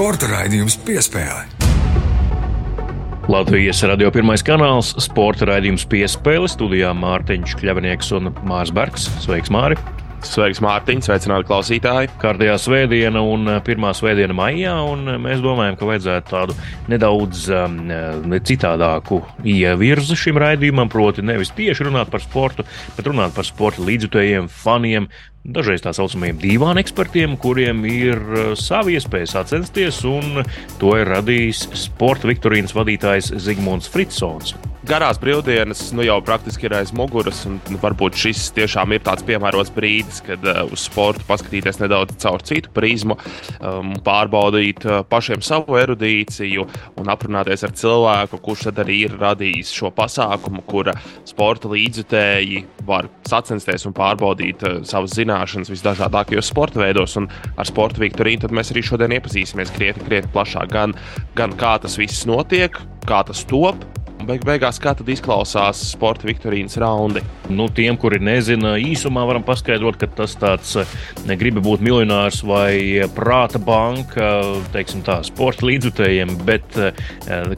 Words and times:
Sporta 0.00 0.30
raidījums 0.30 0.74
piespēle. 0.80 1.42
Latvijas 3.28 3.82
radio 3.84 4.08
pirmais 4.10 4.42
kanāls, 4.42 4.94
sporta 5.04 5.46
raidījums 5.52 5.84
piespēle 5.92 6.48
studijā 6.50 6.90
Mārtiņš 6.96 7.54
Kļavnieks 7.60 8.10
un 8.16 8.32
Mārs 8.48 8.72
Bergs. 8.74 9.10
Sveiks, 9.20 9.52
Māri! 9.54 9.76
Sveiks, 10.26 10.60
Mārtiņ, 10.64 11.00
sveicināti 11.06 11.46
klausītāji. 11.48 12.10
Kārtējā 12.20 12.56
svētdiena 12.60 13.22
un 13.24 13.48
eh, 13.48 13.60
pirmā 13.64 13.92
svētdiena 13.96 14.36
maijā, 14.36 14.74
un 14.90 15.14
eh, 15.14 15.18
mēs 15.22 15.40
domājam, 15.44 15.78
ka 15.80 15.88
vajadzētu 15.88 16.30
tādu 16.30 16.56
nedaudz 16.90 17.46
um, 17.54 17.78
citādāku 18.46 19.22
ievirzi 19.46 20.18
šim 20.18 20.40
raidījumam, 20.42 20.90
proti 20.92 21.24
nevis 21.24 21.54
tieši 21.56 21.88
runāt 21.88 22.12
par 22.12 22.24
sportu, 22.24 22.66
bet 22.96 23.08
runāt 23.08 23.36
par 23.36 23.48
sporta 23.48 23.84
līdzjutējiem, 23.86 24.50
faniem, 24.52 25.08
dažreiz 25.44 25.84
tā 25.84 25.92
saucamajiem 25.96 26.40
divām 26.40 26.80
ekspertiem, 26.80 27.36
kuriem 27.40 27.84
ir 27.88 28.20
savi 28.60 28.98
iespējas 28.98 29.36
sacensties, 29.38 30.02
un 30.08 30.42
to 30.80 30.96
ir 31.00 31.10
radījis 31.10 31.68
sporta 31.86 32.30
viktorīnas 32.30 32.76
vadītājs 32.76 33.32
Zigmunds 33.40 33.90
Fritsons 33.90 34.56
garās 34.90 35.20
brīvdienas 35.20 35.90
nu, 35.94 36.02
jau 36.06 36.18
praktiski 36.24 36.66
ir 36.66 36.74
aiz 36.80 36.90
muguras. 36.96 37.42
Varbūt 37.82 38.16
šis 38.18 38.48
tiešām 38.56 38.94
ir 38.94 39.04
tāds 39.06 39.24
piemērots 39.28 39.72
brīdis, 39.74 40.20
kad 40.26 40.44
uh, 40.48 40.62
uz 40.72 40.86
sportu 40.88 41.24
paskatīties 41.28 41.80
nedaudz 41.82 42.16
caur 42.22 42.42
citu 42.46 42.72
prizmu, 42.74 43.16
um, 43.60 43.92
pārbaudīt 44.06 44.86
uh, 44.88 45.00
pašiem 45.10 45.44
savu 45.46 45.78
erudīciju 45.80 46.66
un 47.00 47.12
aprunāties 47.12 47.64
ar 47.66 47.74
cilvēku, 47.76 48.40
kurš 48.42 48.66
tad 48.70 48.82
arī 48.84 49.02
ir 49.06 49.16
radījis 49.20 49.72
šo 49.76 49.92
pasākumu, 49.94 50.64
kura 50.68 50.96
sporta 51.28 51.70
līdzjutēji 51.70 52.64
var 52.88 53.10
sacensties 53.28 53.86
un 53.88 53.96
pārbaudīt 53.96 54.66
uh, 54.66 54.80
savas 54.88 55.14
zināšanas 55.14 55.29
visdažādākajos 55.72 56.50
sporta 56.50 56.82
veidos. 56.82 57.16
Un 57.20 57.28
ar 57.56 57.68
sporta 57.68 58.02
Viktorīnu 58.02 58.50
mēs 58.56 58.72
arī 58.74 58.84
šodien 58.86 59.14
iepazīsimies 59.18 59.72
krietni, 59.76 60.06
krietni 60.08 60.32
plašāk 60.34 60.72
gan, 60.74 60.96
gan 61.38 61.56
kā 61.60 61.76
tas 61.82 61.98
viss 62.00 62.26
notiek, 62.28 62.76
kā 63.08 63.24
tas 63.26 63.44
top 63.48 63.84
beig 64.26 64.44
beigās, 64.46 64.78
kā 64.82 64.92
tad 64.96 65.08
izklausās 65.10 65.80
sporta 65.92 66.26
viktorīnas 66.28 66.76
raundi? 66.80 67.22
Nu, 67.50 67.66
tiem, 67.72 67.96
kuri 68.00 68.20
nezina, 68.22 68.76
īsumā 68.78 69.24
varam 69.26 69.44
paskaidrot, 69.46 69.98
ka 70.00 70.08
tas 70.20 70.36
tāds 70.38 70.76
negribi 71.28 71.62
būt 71.64 71.82
miljonārs 71.84 72.42
vai 72.46 73.02
prāta 73.14 73.60
banka, 73.62 74.28
teiksim 74.74 75.02
tā, 75.06 75.20
sporta 75.26 75.66
līdzutējiem, 75.66 76.34
bet 76.46 76.78
eh, 76.78 77.00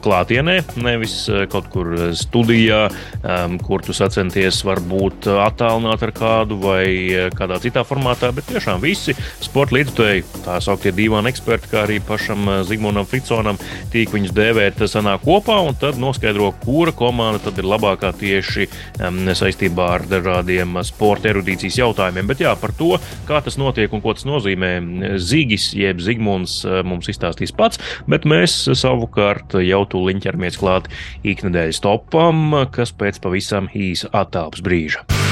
klātienē, 0.03 0.59
nevis 0.81 1.17
eh, 1.29 1.45
kaut 1.51 1.69
kur 1.73 1.91
studijā, 2.17 2.85
ehm, 3.21 3.59
kur 3.63 3.83
tu 3.85 3.95
sacenties 3.95 4.63
varbūt 4.65 5.27
attālināt 5.33 6.05
ar 6.07 6.13
kādu 6.15 6.57
vai 6.63 6.85
eh, 6.87 7.29
kādā 7.35 7.59
citā 7.63 7.85
formātā, 7.87 8.31
bet 8.35 8.49
tiešām 8.49 8.81
visi 8.83 9.15
sporta 9.43 9.77
līdzutēji, 9.77 10.25
tā 10.47 10.57
sauktie 10.63 10.95
divāni 10.95 11.33
eksperti, 11.33 11.71
kā 11.73 11.83
arī 11.85 11.99
pašam 12.03 12.49
Zigmundam 12.67 13.07
Fritsonam, 13.09 13.61
tīk 13.93 14.15
viņus 14.15 14.33
dēvēt, 14.37 14.85
sanāk 14.89 15.25
kopā 15.27 15.59
un 15.67 15.77
tad 15.79 15.99
noskaidro, 16.01 16.52
kura 16.63 16.93
komanda 16.95 17.41
tad 17.43 17.59
ir 17.61 17.67
labākā 17.67 18.13
tieši 18.19 18.67
um, 18.67 19.23
saistībā 19.35 19.89
ar 19.97 20.07
dažādiem 20.09 20.79
sporta 20.87 21.31
erudīcijas 21.31 21.79
jautājumiem. 21.81 22.29
Bet 22.29 22.43
jā, 22.45 22.53
par 22.59 22.75
to, 22.77 22.93
kā 23.29 23.41
tas 23.43 23.59
notiek 23.61 23.93
un 23.93 24.03
ko 24.03 24.15
tas 24.17 24.27
nozīmē, 24.29 24.73
Zigis 25.21 25.71
jeb 25.77 26.01
Zigmunds 26.03 26.61
mums 26.85 27.09
izstāstīs 27.11 27.55
pats, 27.55 27.81
bet 28.09 28.27
mēs 28.29 28.55
savukārt 28.79 29.57
jau 29.63 29.83
tūliņ 29.89 30.23
ķeramies 30.27 30.59
klāt 30.61 30.89
iknedēļas 31.27 31.83
topam, 31.83 32.63
kas 32.73 32.95
pēc 32.95 33.21
pavisam 33.23 33.71
īsa 33.73 34.11
attālpas 34.23 34.63
brīža. 34.65 35.22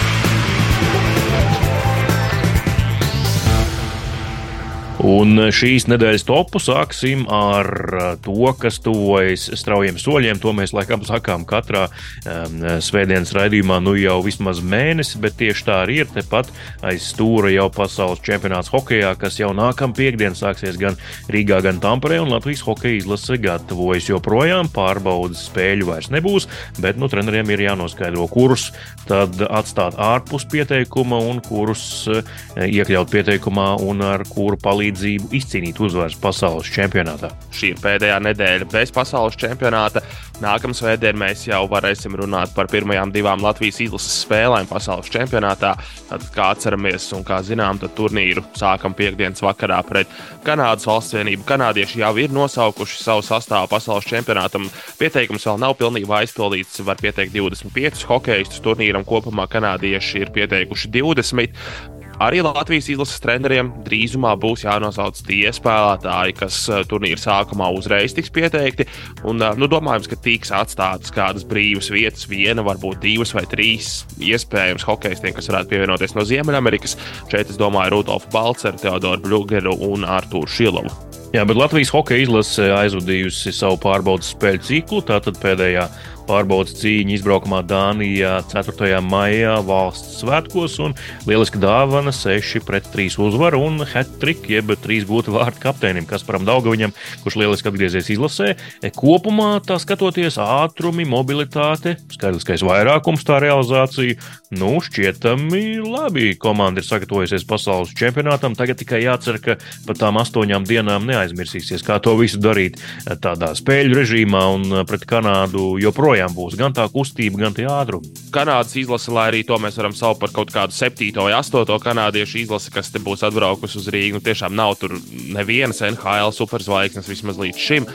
Un 5.01 5.33
šīs 5.49 5.87
nedēļas 5.89 6.27
topu 6.27 6.59
sāksim 6.61 7.23
ar 7.33 7.67
uh, 7.89 8.01
to, 8.21 8.51
kas 8.59 8.77
tuvojas 8.85 9.47
straujiem 9.57 9.97
soļiem. 9.97 10.37
To 10.43 10.51
mēs 10.53 10.75
laikam 10.77 11.01
sakām 11.07 11.41
katrā 11.49 11.87
um, 11.89 12.59
svētdienas 12.85 13.33
raidījumā, 13.33 13.79
nu 13.81 13.95
jau 13.97 14.19
vismaz 14.21 14.61
mēnesi, 14.61 15.17
bet 15.23 15.39
tieši 15.39 15.65
tā 15.65 15.79
arī 15.87 16.01
ir. 16.03 16.09
Tepat 16.13 16.51
aiz 16.85 17.07
stūra 17.15 17.49
jau 17.49 17.65
pasaules 17.73 18.21
čempionāts 18.21 18.69
hokeja, 18.69 19.15
kas 19.17 19.39
jau 19.41 19.49
nākamā 19.57 19.97
piekdiena 19.97 20.37
sāksies 20.37 20.77
gan 20.81 20.99
Rīgā, 21.33 21.63
gan 21.65 21.81
Tamperē, 21.81 22.21
Latvijas 22.21 22.61
hokeja 22.67 23.01
izlase 23.01 23.39
gatavojas 23.41 24.11
joprojām. 24.11 24.69
Pārbaudas 24.75 25.47
spēļu 25.49 25.89
vairs 25.89 26.11
nebūs, 26.13 26.45
bet 26.77 27.01
nu, 27.01 27.09
treneriem 27.09 27.49
ir 27.55 27.65
jānoskaidro, 27.65 28.29
kurus 28.29 28.69
tad 29.09 29.41
atstāt 29.49 29.97
ārpus 29.97 30.45
pieteikuma 30.51 31.23
un 31.25 31.41
kurus 31.41 32.05
uh, 32.11 32.21
iekļaut 32.69 33.09
pieteikumā 33.17 33.71
un 33.81 34.05
ar 34.05 34.27
kuru 34.29 34.61
palīdzību 34.61 34.90
palīdzību 34.91 35.31
izcīnīt 35.35 35.79
uzvaras 35.79 36.17
pasaules 36.19 36.69
čempionātā. 36.71 37.31
Šī 37.55 37.71
ir 37.73 37.79
pēdējā 37.81 38.17
nedēļa 38.25 38.67
bez 38.71 38.91
pasaules 38.91 39.37
čempionāta. 39.39 40.01
Nākamā 40.41 40.73
svētdienā 40.75 41.19
mēs 41.21 41.45
jau 41.47 41.67
varēsim 41.69 42.15
runāt 42.17 42.53
par 42.55 42.67
pirmajām 42.67 43.11
divām 43.13 43.41
Latvijas 43.43 43.79
izlases 43.81 44.23
spēlēm 44.25 44.67
pasaules 44.67 45.09
čempionātā. 45.13 45.75
Tad, 46.09 46.25
kā 46.35 46.49
atceramies, 46.55 47.11
un 47.13 47.23
kā 47.23 47.41
zinām, 47.45 47.79
tad 47.79 47.93
turnīru 47.95 48.43
sākam 48.57 48.95
piekdienas 48.97 49.43
vakarā 49.43 49.81
pret 49.87 50.09
Kanādas 50.43 50.87
valsts 50.89 51.15
vienību. 51.15 51.45
Kanādieši 51.47 52.01
jau 52.01 52.11
ir 52.17 52.33
nosaukuši 52.33 52.99
savu 53.03 53.23
sastāvu 53.25 53.69
pasaules 53.71 54.09
čempionātam. 54.09 54.67
Pieteikums 54.99 55.45
vēl 55.47 55.61
nav 55.61 55.77
pilnībā 55.79 56.23
aizpildīts. 56.23 56.81
Var 56.83 56.99
pieteikt 56.99 57.37
25 57.37 58.05
hokeistus 58.09 58.63
turnīram. 58.65 59.05
Kopumā 59.07 59.47
kanādieši 59.51 60.25
ir 60.25 60.35
pieteikuši 60.35 60.95
20. 60.97 61.99
Arī 62.21 62.43
Latvijas 62.45 62.85
izlases 62.91 63.21
treneriem 63.23 63.71
drīzumā 63.81 64.35
būs 64.37 64.61
jānosauc 64.61 65.17
tie 65.25 65.49
spēlētāji, 65.55 66.35
kas 66.37 66.57
eh, 66.69 66.83
turnīra 66.85 67.17
sākumā 67.17 67.71
uzreiz 67.73 68.13
tiks 68.13 68.29
pieteikti. 68.35 68.85
Un, 69.25 69.41
eh, 69.41 69.57
nu, 69.57 69.65
domājams, 69.71 70.09
ka 70.11 70.19
tiks 70.21 70.53
atstātas 70.53 71.13
kādas 71.15 71.47
brīvas 71.49 71.89
vietas, 71.89 72.27
viena, 72.29 72.61
varbūt 72.67 73.01
divas 73.01 73.33
vai 73.33 73.47
trīs 73.49 74.03
iespējams 74.21 74.85
hokeistiem, 74.85 75.33
kas 75.33 75.49
varētu 75.49 75.73
pievienoties 75.73 76.13
no 76.13 76.27
Ziemeļamerikas. 76.29 76.97
Šeit 77.31 77.49
es 77.49 77.57
domāju 77.57 77.97
Rudolfu 77.97 78.29
Balceru, 78.35 78.77
Teodoru 78.83 79.25
Blugeru 79.25 79.73
un 79.89 80.05
Artūru 80.05 80.51
Šilovu. 80.51 80.93
Jā, 81.31 81.45
bet 81.47 81.55
Latvijas 81.55 81.93
hokeja 81.95 82.25
izlase 82.25 82.65
aizvadījusi 82.75 83.53
savu 83.55 83.77
pārbaudas 83.81 84.33
spēļu 84.35 84.65
ciklu. 84.67 85.01
Tātad 85.07 85.37
pēdējā 85.41 85.87
pārbaudas 86.31 86.77
cīņa 86.79 87.17
izbraukumā 87.17 87.59
Dānijā 87.67 88.37
4. 88.51 88.99
maijā 89.03 89.57
valsts 89.67 90.21
svētkos 90.21 90.77
un 90.83 90.95
lieliska 91.27 91.59
dāvana 91.59 92.13
6 92.15 92.61
pret 92.67 92.87
3 92.93 93.17
uzvaru 93.25 93.59
un 93.65 93.83
hat-trick, 93.83 94.47
jeb 94.51 94.71
3 94.85 95.07
gūti 95.09 95.33
vārdu 95.35 95.59
kapteinim 95.63 96.07
Kasparam 96.07 96.47
Daugaviņam, 96.47 96.93
kurš 97.25 97.39
lieliski 97.41 97.71
atgriezies 97.71 98.11
izlasē. 98.15 98.53
E, 98.79 98.93
kopumā 98.95 99.57
tā 99.65 99.79
skatoties 99.81 100.39
ātrumi, 100.41 101.07
mobilitāte, 101.09 101.97
skaidriskais 102.15 102.63
vairākums, 102.67 103.25
tā 103.27 103.41
realizācija, 103.43 104.15
nu, 104.51 104.75
šķietami 104.83 105.79
labi. 105.83 106.33
Komanda 106.39 106.81
ir 106.81 106.87
sagatavojusies 106.87 107.45
pasaules 107.47 107.93
čempionātam. 107.97 108.55
Tagad 108.57 108.81
tikai 108.81 109.01
jācer, 109.05 109.39
ka 109.43 109.57
pat 109.87 110.01
tām 110.01 110.19
astoņām 110.21 110.65
dienām 110.67 111.07
neaizmirsīsies, 111.09 111.85
kā 111.87 111.99
to 112.03 112.15
visu 112.19 112.41
darīt 112.41 112.79
tādā 113.23 113.53
spēļu 113.57 113.97
režīmā 113.97 114.43
un 114.55 114.67
e, 114.69 114.83
pret 114.89 115.05
Kanādu 115.09 115.75
joprojām 115.81 116.35
būs 116.35 116.57
gan 116.59 116.75
tā 116.75 116.87
kustība, 116.91 117.45
gan 117.45 117.57
tie 117.57 117.67
ātrumi. 117.71 118.11
Kanādas 118.35 118.75
izlase, 118.79 119.11
lai 119.15 119.29
arī 119.31 119.43
to 119.47 119.59
mēs 119.61 119.79
varam 119.79 119.95
saukt 119.97 120.21
par 120.23 120.33
kaut 120.35 120.53
kādu 120.53 120.75
septīto 120.75 121.27
vai 121.27 121.35
astoto 121.37 121.77
kanādiešu 121.81 122.43
izlasi, 122.45 122.73
kas 122.75 122.91
te 122.93 123.01
būs 123.03 123.25
atbraukusi 123.27 123.79
uz 123.81 123.91
Rīgu. 123.91 124.19
Nu, 124.19 124.25
tiešām 124.25 124.55
nav 124.55 124.75
tur 124.81 124.97
nevienas 125.31 125.83
NHL 125.87 126.35
superzvaigznes 126.35 127.09
vismaz 127.11 127.39
līdz 127.41 127.69
šim. 127.69 127.87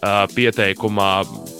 Pieteikumā 0.00 1.10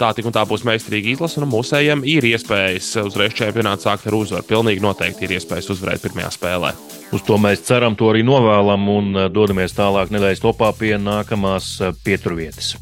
tā 0.00 0.12
tik 0.16 0.28
un 0.28 0.34
tā 0.34 0.46
būs 0.48 0.64
meistarīga 0.64 1.12
izlase, 1.12 1.40
un 1.42 1.50
mūsējiem 1.52 2.06
ir 2.08 2.25
iespējas 2.31 2.94
uzreiz 3.04 3.37
čempionātā 3.37 3.90
sākt 3.90 4.08
ar 4.08 4.16
uzvaru. 4.16 4.46
Pilnīgi 4.48 4.84
noteikti 4.84 5.28
ir 5.28 5.37
iespējas 5.37 5.69
uzvarēt 5.76 6.06
pirmajā 6.06 6.32
spēlē. 6.38 6.72
Uz 7.12 7.26
to 7.26 7.37
mēs 7.42 7.66
ceram, 7.66 7.98
to 7.98 8.08
arī 8.12 8.25
novēlam 8.25 8.88
un 8.94 9.22
dodamies 9.34 9.76
tālāk 9.76 10.14
nedēļas 10.14 10.44
topā 10.46 10.72
pie 10.78 10.96
nākamās 11.00 11.76
pieturvietas. 12.06 12.76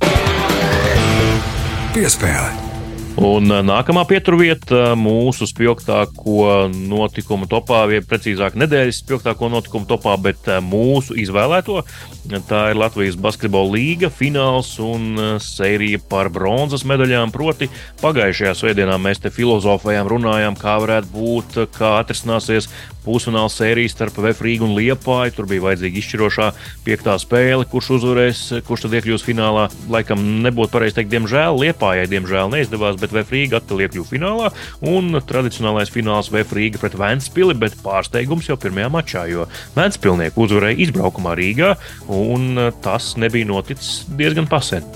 Piespēle! 1.96 2.67
Un 3.18 3.50
nākamā 3.50 4.04
pieturvieta 4.06 4.92
mūsu 4.94 5.48
spilgtāko 5.50 6.68
notikumu 6.70 7.48
topā, 7.50 7.80
vai 7.90 7.98
precīzāk, 7.98 8.54
nedēļas 8.54 9.00
spilgtāko 9.02 9.48
notikumu 9.50 9.88
topā, 9.90 10.14
bet 10.22 10.46
mūsu 10.62 11.16
izvēlēto. 11.18 11.80
Tā 12.46 12.60
ir 12.70 12.78
Latvijas 12.78 13.16
basketbola 13.18 13.72
līga 13.74 14.10
fināls 14.12 14.76
un 14.84 15.18
sērija 15.42 15.98
par 16.10 16.30
bronzas 16.30 16.84
medaļām. 16.86 17.32
Proti, 17.34 17.66
pagājušajā 18.04 18.54
svētdienā 18.60 19.00
mēs 19.02 19.24
te 19.24 19.34
filozofējām, 19.34 20.12
runājām, 20.14 20.58
kā 20.60 20.76
varētu 20.84 21.10
būt, 21.16 21.58
kā 21.74 21.96
atrisināsies 21.98 22.70
pusfināla 23.08 23.48
sērija 23.48 23.92
starp 23.92 24.20
Vēfrīgu 24.20 24.66
un 24.68 24.74
Liepāju. 24.76 25.34
Tur 25.38 25.48
bija 25.48 25.64
vajadzīga 25.64 26.00
izšķirošā 26.02 26.48
piektā 26.86 27.16
spēle, 27.20 27.66
kurš 27.70 27.94
uzvarēs, 27.98 28.42
kurš 28.68 28.84
tad 28.84 28.98
iekļūs 28.98 29.24
finālā. 29.24 29.68
Laikam 29.90 30.22
nebūtu 30.44 30.74
pareizi 30.74 31.00
teikt, 31.00 31.12
diemžēl 31.14 31.56
Liepājai 31.62 32.08
diemžēl 32.12 32.52
neizdevās, 32.52 33.00
bet 33.08 33.16
Vēfrīga 33.22 33.62
atkal 33.62 33.82
iekļuva 33.84 34.12
finālā 34.12 34.52
un 34.92 35.18
tradicionālais 35.28 35.92
fināls 35.94 36.30
Vēfrīga 36.34 36.82
pret 36.82 36.96
Vēnspili, 36.98 37.56
bet 37.58 37.76
pārsteigums 37.84 38.50
jau 38.50 38.58
pirmajā 38.60 38.92
mačā, 38.92 39.26
jo 39.32 39.48
Vēnspilnieki 39.76 40.44
uzvarēja 40.44 40.82
izbraukumā 40.86 41.34
Rīgā 41.38 41.74
un 42.12 42.70
tas 42.84 43.14
nebija 43.20 43.48
noticis 43.48 44.06
diezgan 44.18 44.48
pasen. 44.50 44.86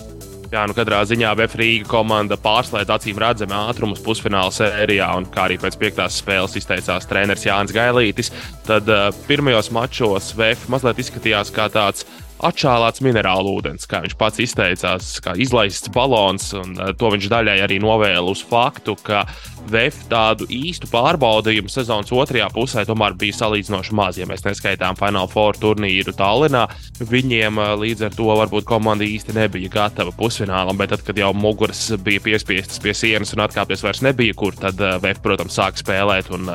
Jā, 0.53 0.67
nu 0.69 0.75
katrā 0.77 0.99
ziņā 1.09 1.31
Vēfrīga 1.39 1.87
komanda 1.89 2.37
pārslēdz 2.37 2.91
acīm 2.93 3.17
redzami 3.23 3.55
ātrumus 3.57 4.03
pusfināla 4.05 4.53
sērijā, 4.53 5.07
un 5.17 5.25
kā 5.33 5.47
arī 5.47 5.57
pēc 5.63 5.79
piektās 5.81 6.19
spēles 6.21 6.59
izteicās 6.61 7.09
treneris 7.09 7.47
Jānis 7.47 7.73
Gailītis. 7.73 8.29
Tad 8.67 8.91
uh, 8.93 9.07
pirmajos 9.25 9.71
mačos 9.73 10.35
Vēf 10.37 10.67
mazliet 10.69 11.01
izskatījās 11.01 11.55
kā 11.57 11.71
tāds 11.73 12.05
atšālāts 12.47 13.03
minerālu 13.05 13.57
ūdens, 13.59 13.87
kā 13.89 14.03
viņš 14.05 14.15
pats 14.19 14.43
izteicās, 14.43 15.15
kā 15.23 15.35
izlaists 15.41 15.91
balons. 15.95 16.51
Eh, 16.57 16.93
to 16.99 17.11
viņš 17.15 17.29
daļai 17.33 17.59
arī 17.65 17.79
novēla 17.83 18.27
uz 18.31 18.43
faktu, 18.47 18.97
ka 19.07 19.25
VF 19.71 20.09
tādu 20.11 20.49
īstu 20.51 20.89
pārbaudījumu 20.91 21.71
sezonas 21.71 22.11
otrajā 22.13 22.49
pusē 22.55 22.85
tomēr 22.87 23.15
bija 23.19 23.39
salīdzinoši 23.39 23.95
maz. 23.95 24.19
Ja 24.19 24.27
mēs 24.31 24.45
neskaitām 24.47 24.99
Final 24.99 25.31
Four 25.31 25.59
turnīru 25.61 26.15
Tallinā, 26.19 26.67
viņiem 27.01 27.63
eh, 27.63 27.75
līdz 27.85 28.09
ar 28.09 28.19
to 28.19 28.31
varbūt 28.43 28.67
komanda 28.69 29.07
īsti 29.07 29.37
nebija 29.39 29.73
gatava 29.73 30.15
pusfinālam, 30.17 30.79
bet 30.81 30.95
tad, 30.95 31.07
kad 31.07 31.19
jau 31.19 31.33
muguras 31.37 31.89
bija 32.03 32.23
piespiestas 32.25 32.83
pie 32.83 32.97
sienas 32.97 33.35
un 33.37 33.47
atkāpties 33.47 33.87
vairs 33.87 34.03
nebija 34.03 34.35
kur, 34.39 34.59
tad 34.59 34.81
eh, 34.81 34.99
VF, 35.03 35.23
protams, 35.25 35.57
sāk 35.59 35.81
spēlēt. 35.81 36.33
Un, 36.35 36.51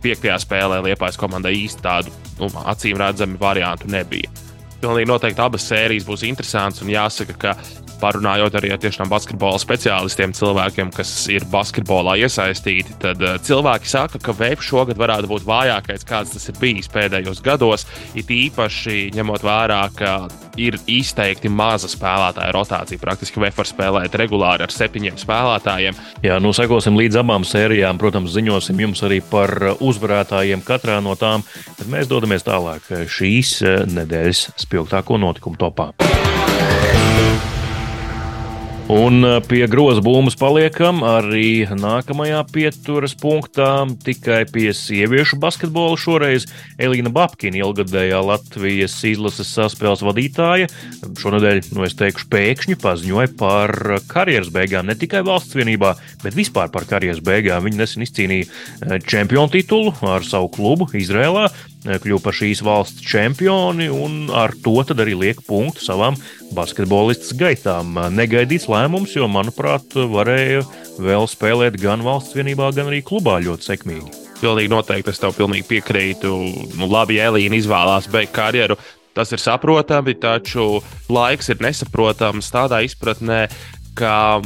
Piektajā 0.00 0.38
spēlē 0.40 0.78
Liepājas 0.80 1.18
komandai 1.20 1.50
īsti 1.58 1.84
tādu 1.84 2.14
nu, 2.38 2.48
acīm 2.72 2.96
redzamu 2.96 3.36
variantu 3.36 3.90
nebija 3.92 4.32
pilnīgi 4.80 5.10
noteikti 5.10 5.44
abas 5.44 5.66
sērijas 5.70 6.06
būs 6.08 6.24
interesantas. 6.28 6.84
Jāsaka, 6.88 7.36
ka 7.40 7.54
parunājot 8.00 8.56
arī 8.58 8.72
ar 8.74 8.80
tiešām 8.82 9.10
basketbola 9.12 9.60
speciālistiem, 9.60 10.34
cilvēkiem, 10.36 10.92
kas 10.94 11.12
ir 11.32 11.46
basketbolā 11.52 12.16
iesaistīti, 12.24 12.96
tad 13.02 13.22
uh, 13.24 13.36
cilvēki 13.44 13.90
saka, 13.90 14.20
ka 14.22 14.34
Vēja 14.40 14.60
šogad 14.64 15.00
varētu 15.00 15.28
būt 15.30 15.44
vājākais, 15.48 16.06
kāds 16.08 16.32
tas 16.34 16.48
ir 16.48 16.56
bijis 16.60 16.88
pēdējos 16.92 17.42
gados. 17.44 17.84
It 18.16 18.30
īpaši 18.32 19.10
ņemot 19.16 19.44
vērā, 19.44 19.82
ka 19.96 20.14
ir 20.60 20.76
izteikti 20.90 21.50
maza 21.52 21.88
spēlētāja 21.90 22.54
rotācija. 22.56 23.00
Praktiski 23.02 23.42
Vēja 23.42 23.56
var 23.58 23.68
spēlēt 23.68 24.16
regulāri 24.20 24.66
ar 24.66 24.74
septiņiem 24.74 25.20
spēlētājiem. 25.20 26.00
Jā, 26.24 26.40
nu 26.42 26.54
sekosim 26.56 26.98
līdz 27.00 27.20
abām 27.22 27.46
sērijām. 27.48 28.00
Protams, 28.00 28.34
ziņosim 28.34 28.80
jums 28.86 29.04
arī 29.06 29.20
par 29.24 29.54
uzvarētājiem 29.78 30.64
katrā 30.66 31.00
no 31.04 31.16
tām, 31.20 31.44
bet 31.78 31.88
mēs 31.92 32.10
dodamies 32.10 32.46
tālāk 32.46 32.90
šīs 33.10 33.56
eh, 33.64 33.80
nedēļas 33.90 34.50
spilgtāko 34.66 35.20
notikumu 35.20 35.60
topā. 35.60 35.90
Un 38.90 39.22
uh, 39.22 39.36
pie 39.38 39.60
groza 39.70 40.02
būmas 40.02 40.34
paliekam 40.34 41.04
arī 41.06 41.62
nākamajā 41.78 42.40
pieturas 42.50 43.12
punktā. 43.14 43.84
Tikai 44.02 44.40
pie 44.50 44.72
sieviešu 44.74 45.38
basketbola 45.38 45.94
šoreiz 45.94 46.48
Elīna 46.74 47.12
Babkina, 47.14 47.60
ilgadējā 47.60 48.18
Latvijas 48.26 48.96
izlases 49.06 49.52
saspēles 49.54 50.02
vadītāja, 50.02 50.66
šonadēļ, 51.22 51.62
nu 51.76 51.86
es 51.86 51.94
teikšu, 52.00 52.26
pēkšņi 52.34 52.80
paziņoja 52.82 53.30
par 53.38 53.76
karjeras 54.10 54.50
beigām. 54.50 54.90
Ne 54.90 54.98
tikai 54.98 55.22
valsts 55.28 55.54
vienībā, 55.54 55.94
bet 56.24 56.34
vispār 56.34 56.74
par 56.74 56.88
karjeras 56.90 57.22
beigām. 57.22 57.62
Viņa 57.68 57.84
nesen 57.84 58.02
izcīnīja 58.08 58.48
uh, 58.50 58.98
čempionu 59.06 59.54
titulu 59.54 59.94
ar 60.02 60.26
savu 60.26 60.50
klubu 60.58 60.90
Izrēlā 60.98 61.46
kļuva 61.84 62.22
par 62.24 62.36
šīs 62.36 62.60
valsts 62.64 63.04
čempioni 63.06 63.88
un 63.92 64.28
ar 64.36 64.52
to 64.64 64.82
arī 64.82 65.14
liek 65.16 65.40
punktu 65.46 65.84
savām 65.84 66.18
basketbolistas 66.56 67.32
gaitām. 67.38 67.96
Negaidīts 68.12 68.68
lēmums, 68.70 69.14
jo, 69.16 69.28
manuprāt, 69.30 69.94
varēja 69.94 70.64
vēl 71.00 71.28
spēlēt 71.30 71.80
gan 71.80 72.04
valsts 72.04 72.36
vienībā, 72.36 72.72
gan 72.76 72.90
arī 72.92 73.00
klubā 73.06 73.38
ļoti 73.44 73.70
sekmīgi. 73.72 74.12
Pilnīgi 74.40 74.72
noteikti 74.72 75.12
es 75.12 75.20
tev 75.20 75.34
pilnīgi 75.36 75.68
piekrītu. 75.68 76.32
Nu, 76.80 76.88
labi, 76.88 77.18
ja 77.18 77.28
Elīna 77.28 77.58
izvēlās 77.60 78.08
beigt 78.12 78.32
karjeru. 78.36 78.78
Tas 79.16 79.32
ir 79.34 79.42
saprotami, 79.42 80.14
taču 80.16 80.78
laiks 81.12 81.50
ir 81.50 81.60
nesaprotams 81.60 82.48
tādā 82.54 82.78
izpratnē, 82.86 83.42
ka 83.98 84.40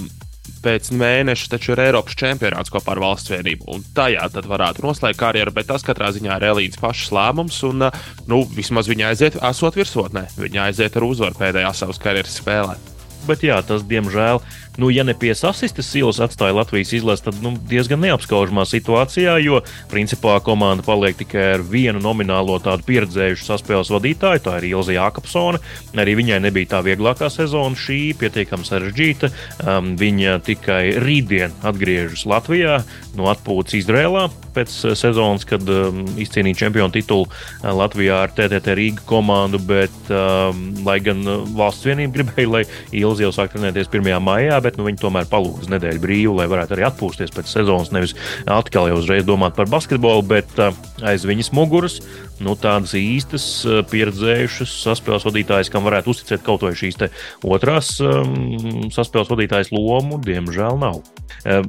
pēc 0.64 0.91
mēneša 0.96 1.50
taču 1.55 1.75
ir 1.75 1.85
Eiropas 1.87 2.17
čempionāts 2.20 2.73
kopā 2.73 2.94
ar 2.94 3.02
valsts 3.05 3.32
vienību. 3.32 3.69
Un 3.75 3.85
tajā 3.96 4.29
tad 4.32 4.49
varētu 4.50 4.87
noslēgt 4.87 5.20
karjeru, 5.20 5.55
bet 5.56 5.69
tas 5.73 5.85
katrā 5.87 6.11
ziņā 6.14 6.38
ir 6.41 6.49
Elīnas 6.52 6.81
pašas 6.81 7.12
lēmums. 7.17 7.61
Un, 7.69 7.88
nu, 8.31 8.43
vismaz 8.56 8.91
viņa 8.91 9.12
aiziet, 9.12 9.38
esot 9.52 9.79
virsotnē, 9.81 10.29
viņa 10.41 10.69
aiziet 10.70 10.99
ar 10.99 11.08
uzvaru 11.11 11.41
pēdējā 11.41 11.76
savas 11.76 12.02
karjeras 12.02 12.41
spēlē. 12.41 12.94
Bet 13.29 13.44
jā, 13.47 13.61
tas 13.67 13.87
diemžēl 13.88 14.43
nu, 14.76 14.91
ja 14.91 15.05
ne 15.05 15.15
pie 15.15 15.35
sasistes 15.38 15.87
silas 15.91 16.19
atstāja 16.23 16.56
Latvijas 16.56 16.93
izlasi, 16.97 17.26
tad 17.29 17.38
nu, 17.44 17.55
diezgan 17.71 18.03
neapskaužamā 18.03 18.65
situācijā, 18.67 19.37
jo 19.44 19.61
principā 19.93 20.37
komanda 20.44 20.82
paliek 20.87 21.17
tikai 21.19 21.44
ar 21.55 21.62
vienu 21.62 22.03
nominālo 22.03 22.59
tādu 22.62 22.87
pieredzējušu 22.88 23.47
saspēles 23.47 23.93
vadītāju, 23.94 24.43
tā 24.44 24.59
ir 24.59 24.71
Ilza 24.73 24.97
Jākapsone. 24.97 25.62
Arī 25.94 26.17
viņai 26.19 26.41
nebija 26.49 26.75
tā 26.75 26.82
vieglākā 26.87 27.31
sezona, 27.31 27.79
šī 27.79 28.00
pietiekami 28.19 28.67
sarežģīta. 28.67 29.31
Um, 29.62 29.94
viņa 30.00 30.41
tikai 30.47 30.82
rītdien 31.03 31.55
atgriežas 31.62 32.26
Latvijā 32.29 32.81
no 33.15 33.31
atpūtas 33.31 33.79
Izrēlā 33.79 34.26
pēc 34.55 34.75
sezonas, 34.99 35.47
kad 35.47 35.62
um, 35.71 36.03
izcīnīja 36.19 36.65
čempionu 36.65 36.94
titulu 36.94 37.29
uh, 37.29 37.71
Latvijā 37.75 38.25
ar 38.26 38.35
TTT 38.35 38.75
Rīga 38.79 39.06
komandu, 39.06 39.61
bet, 39.62 39.94
um, 40.11 40.67
lai 40.87 40.99
gan 41.05 41.23
uh, 41.26 41.47
valsts 41.55 41.87
vienība 41.87 42.19
gribēja, 42.19 42.50
lai 42.50 42.65
Ilza 42.94 43.13
jau 43.22 43.31
sāk 43.34 43.52
trenēties 43.52 43.90
1. 43.90 44.11
maijā, 44.25 44.58
bet 44.64 44.78
nu, 44.78 44.87
viņi 44.88 45.00
tomēr 45.02 45.28
palūdz 45.31 45.70
nedēļu 45.72 46.02
brīvu, 46.02 46.37
lai 46.38 46.49
varētu 46.50 46.76
arī 46.76 46.87
atpūsties 46.88 47.34
pēc 47.34 47.50
sezonas. 47.50 47.93
Nevis 47.94 48.14
atkal 48.50 48.90
jau 48.90 48.99
uzreiz 49.00 49.26
domāt 49.28 49.56
par 49.58 49.70
basketbolu, 49.72 50.25
bet 50.34 50.50
uh, 50.62 50.76
aiz 51.06 51.26
viņas 51.28 51.52
muguras 51.56 52.00
nu, 52.44 52.56
tādas 52.58 52.96
īstas, 52.99 53.44
pieredzējušas 53.90 54.72
saspēles 54.84 55.26
vadītājas, 55.28 55.70
kam 55.72 55.87
varētu 55.87 56.14
uzticēt 56.14 56.44
kaut 56.46 56.64
vai 56.66 56.75
šīs 56.78 56.99
otrās 57.46 57.94
um, 58.02 58.88
saspēles 58.94 59.31
vadītājas 59.31 59.72
lomu, 59.75 60.19
diemžēl 60.22 60.81
nav. 60.81 61.02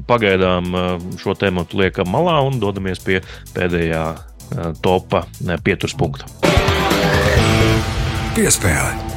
Pagaidām 0.07 0.75
šo 1.19 1.33
tēmu 1.37 1.65
liekam 1.75 2.09
malā 2.13 2.37
un 2.45 2.59
dodamies 2.61 3.01
pie 3.03 3.21
pēdējā 3.55 4.05
topa 4.85 5.25
pieturspunkta. 5.65 6.29
Piespēle. 8.35 9.14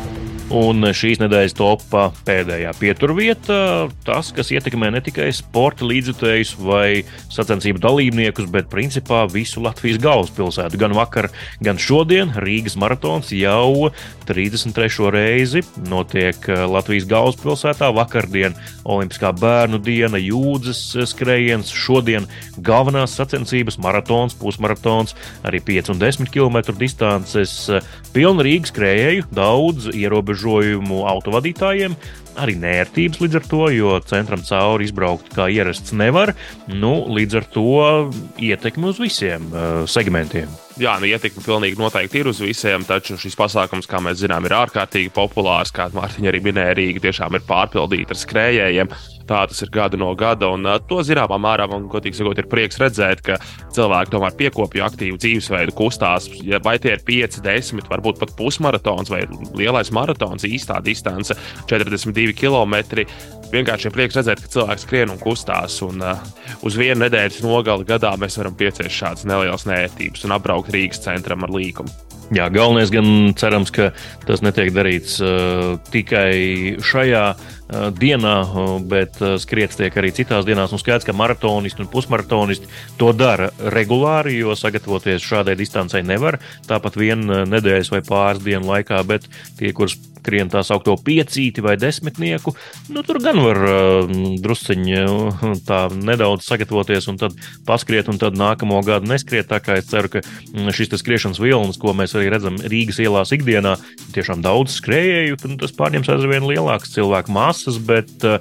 Un 0.48 0.80
šīs 0.96 1.18
nedēļas 1.20 1.52
topā 1.58 2.06
pēdējā 2.24 2.70
pieturvieta- 2.80 3.56
tas, 4.08 4.30
kas 4.32 4.48
ietekmē 4.48 4.88
ne 4.94 5.02
tikai 5.04 5.28
sporta 5.36 5.84
līdzjutējus 5.84 6.54
vai 6.56 7.04
sacensību 7.28 7.76
dalībniekus, 7.76 8.48
bet 8.48 8.70
principā 8.72 9.26
visu 9.28 9.60
Latvijas 9.60 10.00
galvaspilsētu. 10.00 10.78
Gan 10.80 10.92
vakar, 10.96 11.28
gan 11.60 11.76
šodien 11.76 12.32
Rīgas 12.32 12.78
maratons 12.80 13.28
jau 13.28 13.92
33. 14.24 15.10
reizi 15.12 15.60
notiek 15.84 16.40
Latvijas 16.48 17.04
galvaspilsētā. 17.04 17.92
Vakardien 17.92 18.56
Olimpiskā 18.86 19.34
bērnu 19.36 19.82
diena, 19.84 20.16
jūdzes 20.16 20.96
skrējiens, 21.12 21.68
šodien 21.68 22.26
galvenās 22.56 23.12
sacensības- 23.20 23.76
maratons, 23.84 24.32
pusmaratons, 24.32 25.12
arī 25.44 25.60
5 25.60 25.90
un 25.90 25.98
10 25.98 26.30
km 26.32 26.72
distances. 26.72 27.68
Pilna 28.14 28.42
Rīgas 28.42 28.72
skrējēju, 28.72 29.26
daudz 29.34 29.92
ierobežojumu 29.92 30.37
ierobežojumu 30.38 31.02
autovadītājiem, 31.08 31.94
arī 32.38 32.54
nērtības 32.58 33.20
līdz 33.20 33.38
ar 33.40 33.46
to, 33.50 33.62
jo 33.74 33.98
centram 34.06 34.42
cauri 34.42 34.86
izbraukt 34.86 35.32
kā 35.34 35.48
ierasts 35.50 35.92
nevar. 35.92 36.34
Nu, 36.68 37.06
līdz 37.10 37.40
ar 37.40 37.44
to 37.50 38.10
ietekmi 38.38 38.88
uz 38.88 38.98
visiem 39.02 39.50
uh, 39.50 39.84
segmentiem. 39.86 40.48
Jā, 40.78 40.98
nu, 41.00 41.08
ietekme 41.10 41.42
pilnīgi 41.42 41.78
noteikti 41.80 42.22
ir 42.22 42.30
uz 42.30 42.40
visiem, 42.40 42.84
taču 42.86 43.18
šis 43.18 43.34
pasākums, 43.38 43.88
kā 43.90 43.98
mēs 43.98 44.20
zinām, 44.22 44.46
ir 44.46 44.54
ārkārtīgi 44.54 45.10
populārs. 45.10 45.74
Kā 45.74 45.88
Mārtiņa 45.90 46.30
arī 46.30 46.42
minēja, 46.44 46.76
Rīga 46.78 47.08
tiešām 47.08 47.34
ir 47.34 47.46
pārpildīta 47.48 48.14
ar 48.14 48.22
skrējējiem. 48.22 48.94
Tā 49.28 49.42
tas 49.44 49.60
ir 49.60 49.68
gada 49.68 49.98
no 50.00 50.08
gada, 50.16 50.48
un 50.56 50.64
to 50.88 51.02
zināmā 51.04 51.36
mērā 51.42 51.66
man, 51.68 51.84
godīgi 51.92 52.16
sakot, 52.16 52.38
ir 52.40 52.48
prieks 52.48 52.78
redzēt, 52.80 53.20
ka 53.26 53.36
cilvēki 53.76 54.14
tomēr 54.14 54.36
piekopja 54.38 54.86
aktīvu 54.88 55.18
dzīvesveidu, 55.20 55.74
kustās. 55.76 56.30
Vai 56.64 56.78
tie 56.80 56.94
ir 56.96 57.04
5, 57.04 57.42
10, 57.44 57.84
varbūt 57.92 58.22
pat 58.22 58.32
pusmaratons 58.38 59.12
vai 59.12 59.26
lielais 59.58 59.92
maratons, 59.92 60.48
īstā 60.48 60.80
distance- 60.84 61.36
42 61.68 62.32
km. 62.32 63.04
Vienkārši 63.52 63.88
ir 63.88 63.92
prieks 63.92 64.16
redzēt, 64.16 64.40
ka 64.40 64.48
cilvēks 64.48 64.84
skrien 64.84 65.10
un 65.12 65.18
kustās. 65.20 65.82
Un, 65.84 66.00
uh, 66.00 66.16
uz 66.62 66.76
vienu 66.76 67.04
nedēļas 67.04 67.42
nogali 67.44 67.84
gadā 67.84 68.16
mēs 68.16 68.36
varam 68.36 68.54
pieciest 68.54 68.96
šādas 68.96 69.24
nelielas 69.24 69.64
nērtības 69.64 70.24
un 70.24 70.32
apbraukt 70.32 70.72
Rīgas 70.72 71.00
centram 71.04 71.44
ar 71.44 71.50
līkumu. 71.50 71.88
Jā, 72.28 72.50
galvenais 72.52 72.90
gan 72.92 73.32
cerams, 73.32 73.70
ka 73.72 73.92
tas 74.26 74.42
netiek 74.44 74.68
darīts 74.76 75.16
uh, 75.24 75.78
tikai 75.88 76.76
šajā 76.76 77.24
uh, 77.30 77.57
dienā, 77.68 78.34
uh, 78.42 78.70
bet 78.80 79.20
uh, 79.20 79.36
skriets 79.40 79.76
tiek 79.78 79.94
arī 80.00 80.12
citās 80.16 80.46
dienās. 80.48 80.72
Un 80.72 80.80
skaidrs, 80.80 81.06
ka 81.08 81.16
maratonisti 81.16 81.84
un 81.84 81.90
pusmaratonisti 81.92 82.70
to 83.00 83.12
dara 83.16 83.50
regulāri, 83.74 84.38
jo 84.40 84.56
sagatavoties 84.58 85.24
šādai 85.24 85.56
distancei 85.58 86.02
nevar 86.06 86.40
tāpat 86.68 86.96
vienu 86.98 87.44
nedēļas 87.48 87.92
vai 87.92 88.02
pāris 88.06 88.44
dienu 88.44 88.72
laikā, 88.72 89.02
bet 89.08 89.28
tie, 89.58 89.72
kurus 89.76 89.98
skrien 90.18 90.50
tā 90.52 90.62
saucamo 90.66 90.98
piecīti 91.04 91.64
vai 91.64 91.76
desmitnieku, 91.80 92.54
nu, 92.92 93.02
tur 93.06 93.20
gan 93.22 93.40
var 93.42 93.60
uh, 93.64 94.12
drusciņi 94.42 94.98
uh, 95.04 95.44
tā 95.66 95.80
nedaudz 95.94 96.46
sagatavoties 96.48 97.08
un 97.10 97.20
tad 97.20 97.36
paskriet, 97.68 98.10
un 98.10 98.20
tad 98.20 98.38
nākamo 98.38 98.80
gadu 98.86 99.10
neskriet. 99.10 99.48
Tā 99.48 99.60
kā 99.64 99.78
es 99.80 99.88
ceru, 99.90 100.10
ka 100.12 100.22
mm, 100.22 100.70
šis 100.74 100.92
skriešanas 101.00 101.40
vilnis, 101.42 101.78
ko 101.80 101.94
mēs 101.96 102.16
arī 102.18 102.30
redzam 102.32 102.58
Rīgas 102.60 103.00
ielās 103.02 103.32
ikdienā, 103.36 103.76
tiešām 104.16 104.42
daudz 104.44 104.78
skrējēju, 104.80 105.38
un 105.48 105.58
tas 105.62 105.74
pārņems 105.76 106.10
aizvien 106.14 106.48
lielākas 106.48 106.92
cilvēku 106.96 107.34
masas, 107.34 107.78
bet 107.80 108.26
uh, 108.26 108.38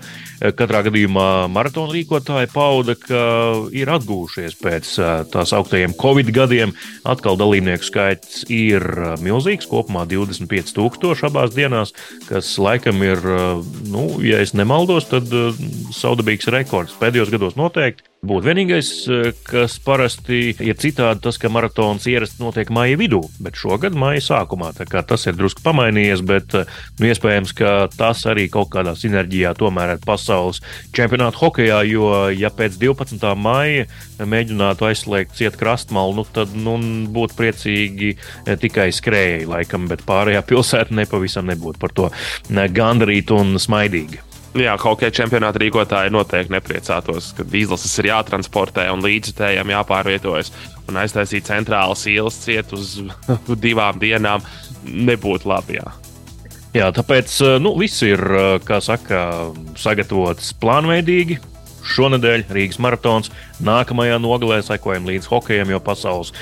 katrā 0.57 0.83
gadījumā 0.87 1.47
maratona 1.51 1.93
rīkotāji 1.95 2.51
pauda, 2.53 2.97
ka 2.99 3.21
ir 3.75 3.91
atgūšies 3.93 4.57
pēc 4.61 4.93
uh, 5.01 5.13
tās 5.31 5.53
augtajiem 5.55 5.95
Covid 5.99 6.31
gadiem. 6.35 6.75
Atkal 7.07 7.39
dalībnieku 7.39 7.87
skaits 7.87 8.43
ir 8.51 8.83
milzīgs, 9.23 9.67
kopumā 9.69 10.05
25,000 10.09 11.27
abās 11.27 11.53
dienās 11.55 11.66
dienās, 11.67 11.93
kas 12.27 12.55
laikam 12.61 13.03
ir, 13.05 13.21
nu, 13.91 14.07
ja 14.25 14.41
es 14.43 14.55
nemaldos, 14.57 15.09
tad 15.11 15.31
saudabīgs 15.95 16.49
rekords 16.53 16.97
pēdējos 17.01 17.33
gados 17.33 17.59
noteikti. 17.59 18.07
Būtu 18.25 18.47
vienīgais, 18.49 18.87
kas 19.45 19.75
parasti 19.85 20.49
ir 20.65 20.77
citādi, 20.81 21.21
tas, 21.21 21.37
ka 21.37 21.51
maratons 21.53 22.07
ierasti 22.09 22.41
notiek 22.41 22.71
maija 22.73 22.97
vidū, 22.97 23.19
bet 23.43 23.59
šogad 23.59 23.93
maija 23.93 24.23
sākumā. 24.25 24.71
Tas 24.73 25.27
ir 25.29 25.37
drusku 25.37 25.61
pamainījies, 25.61 26.23
bet 26.25 26.55
nu, 26.57 27.05
iespējams, 27.11 27.53
ka 27.57 27.75
tas 27.93 28.25
arī 28.25 28.47
kaut 28.49 28.71
kādā 28.73 28.95
sinerģijā 28.97 29.53
tomēr 29.61 29.93
ir 29.93 30.03
pasaules 30.05 30.63
čempionāta 30.97 31.37
hokeja. 31.43 31.83
Jo, 31.85 32.09
ja 32.33 32.49
pēc 32.49 32.79
12. 32.81 33.21
maija 33.37 33.85
mēģinātu 34.17 34.89
aizslēgt 34.89 35.37
ciet 35.37 35.61
krastmalu, 35.61 36.17
nu, 36.17 36.25
tad 36.33 36.57
nu, 36.57 36.79
būtu 37.13 37.37
priecīgi 37.37 38.15
tikai 38.65 38.89
skrējēji, 38.97 39.51
laikam, 39.53 39.85
bet 39.91 40.01
pārējā 40.09 40.41
pilsēta 40.49 41.03
nepavisam 41.05 41.45
nebūtu 41.53 41.85
par 41.85 41.93
to 41.93 42.09
gandarīta 42.49 43.37
un 43.37 43.61
smaidīga. 43.61 44.26
Jā, 44.57 44.73
hokeja 44.81 45.13
čempionāta 45.13 45.59
rīkotāji 45.61 46.13
noteikti 46.13 46.53
nepriecātos, 46.55 47.33
ka 47.37 47.45
izlases 47.57 47.93
ir 48.01 48.09
jātransportē 48.11 48.87
un 48.93 49.03
līdzjutējiem 49.05 49.73
jāpārvietojas. 49.75 50.51
Un 50.87 50.99
aiztaisīt 51.01 51.49
centrālas 51.49 52.05
ielas 52.09 52.39
ciet 52.45 52.71
uz 52.75 52.97
divām 53.65 53.99
dienām 54.01 54.45
nebūtu 54.87 55.51
labi. 55.51 55.81
Jā. 55.81 55.93
Jā, 56.77 56.89
tāpēc 56.93 57.33
nu, 57.63 57.73
viss 57.79 58.03
ir, 58.05 58.21
kā 58.67 58.79
saka, 58.83 59.21
sagatavots 59.79 60.51
plānveidīgi, 60.61 61.39
Šonadēļ 61.87 62.45
Rīgas 62.53 62.79
maratons, 62.83 63.31
nākamajā 63.63 64.19
nogalē 64.21 64.59
sekojam 64.65 65.07
līdz 65.09 65.29
hokejam, 65.31 65.71
jo 65.73 65.81
pasaules 65.83 66.33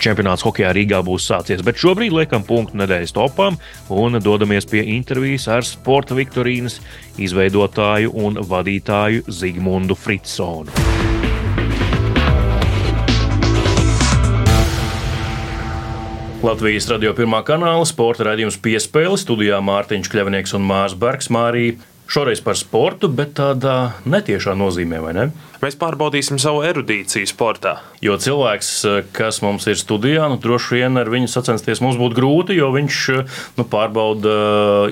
čempionāts 0.00 0.44
hokejā 0.46 0.72
Rīgā 0.76 1.02
būs 1.06 1.28
sācies. 1.30 1.64
Bet 1.64 1.80
šobrīd 1.80 2.14
liekam 2.16 2.46
punktu 2.46 2.80
nedēļas 2.80 3.14
topām 3.16 3.58
un 3.92 4.20
dodamies 4.24 4.68
pie 4.70 4.84
intervijas 4.96 5.48
ar 5.52 5.68
sporta 5.68 6.16
Viktorīnas 6.18 6.80
izveidotāju 7.20 8.14
un 8.24 8.40
vadītāju 8.48 9.28
Zigmundu 9.30 9.98
Fritsonu. 9.98 10.72
Latvijas 16.44 16.84
radio 16.92 17.14
pirmā 17.16 17.38
kanāla 17.40 17.86
sporta 17.88 18.26
raidījums 18.26 18.58
piespēle 18.60 19.16
studijā 19.16 19.62
Mārtiņš 19.64 20.10
Kļavnieks 20.12 20.52
un 20.58 20.66
Mārs 20.68 20.92
Bergs. 21.00 21.30
Mārija 21.32 21.78
Šoreiz 22.04 22.42
par 22.44 22.58
sportu, 22.60 23.08
bet 23.08 23.32
tādā 23.38 23.94
netiešā 24.04 24.52
nozīmē, 24.58 24.98
vai 25.00 25.12
ne? 25.16 25.22
Mēs 25.62 25.78
pārbaudīsim 25.80 26.36
savu 26.42 26.60
erudīciju 26.68 27.24
sportā. 27.30 27.78
Jo 28.04 28.18
cilvēks, 28.20 28.68
kas 29.16 29.40
mums 29.40 29.64
ir 29.72 29.78
studijā, 29.80 30.26
nu, 30.28 30.36
droši 30.40 30.82
vien 30.82 31.00
ar 31.00 31.08
viņu 31.08 31.30
sacensties 31.32 31.80
mums 31.80 31.96
būtu 31.96 32.18
grūti, 32.18 32.58
jo 32.58 32.68
viņš 32.74 33.00
nu, 33.56 33.64
pārbauda 33.72 34.36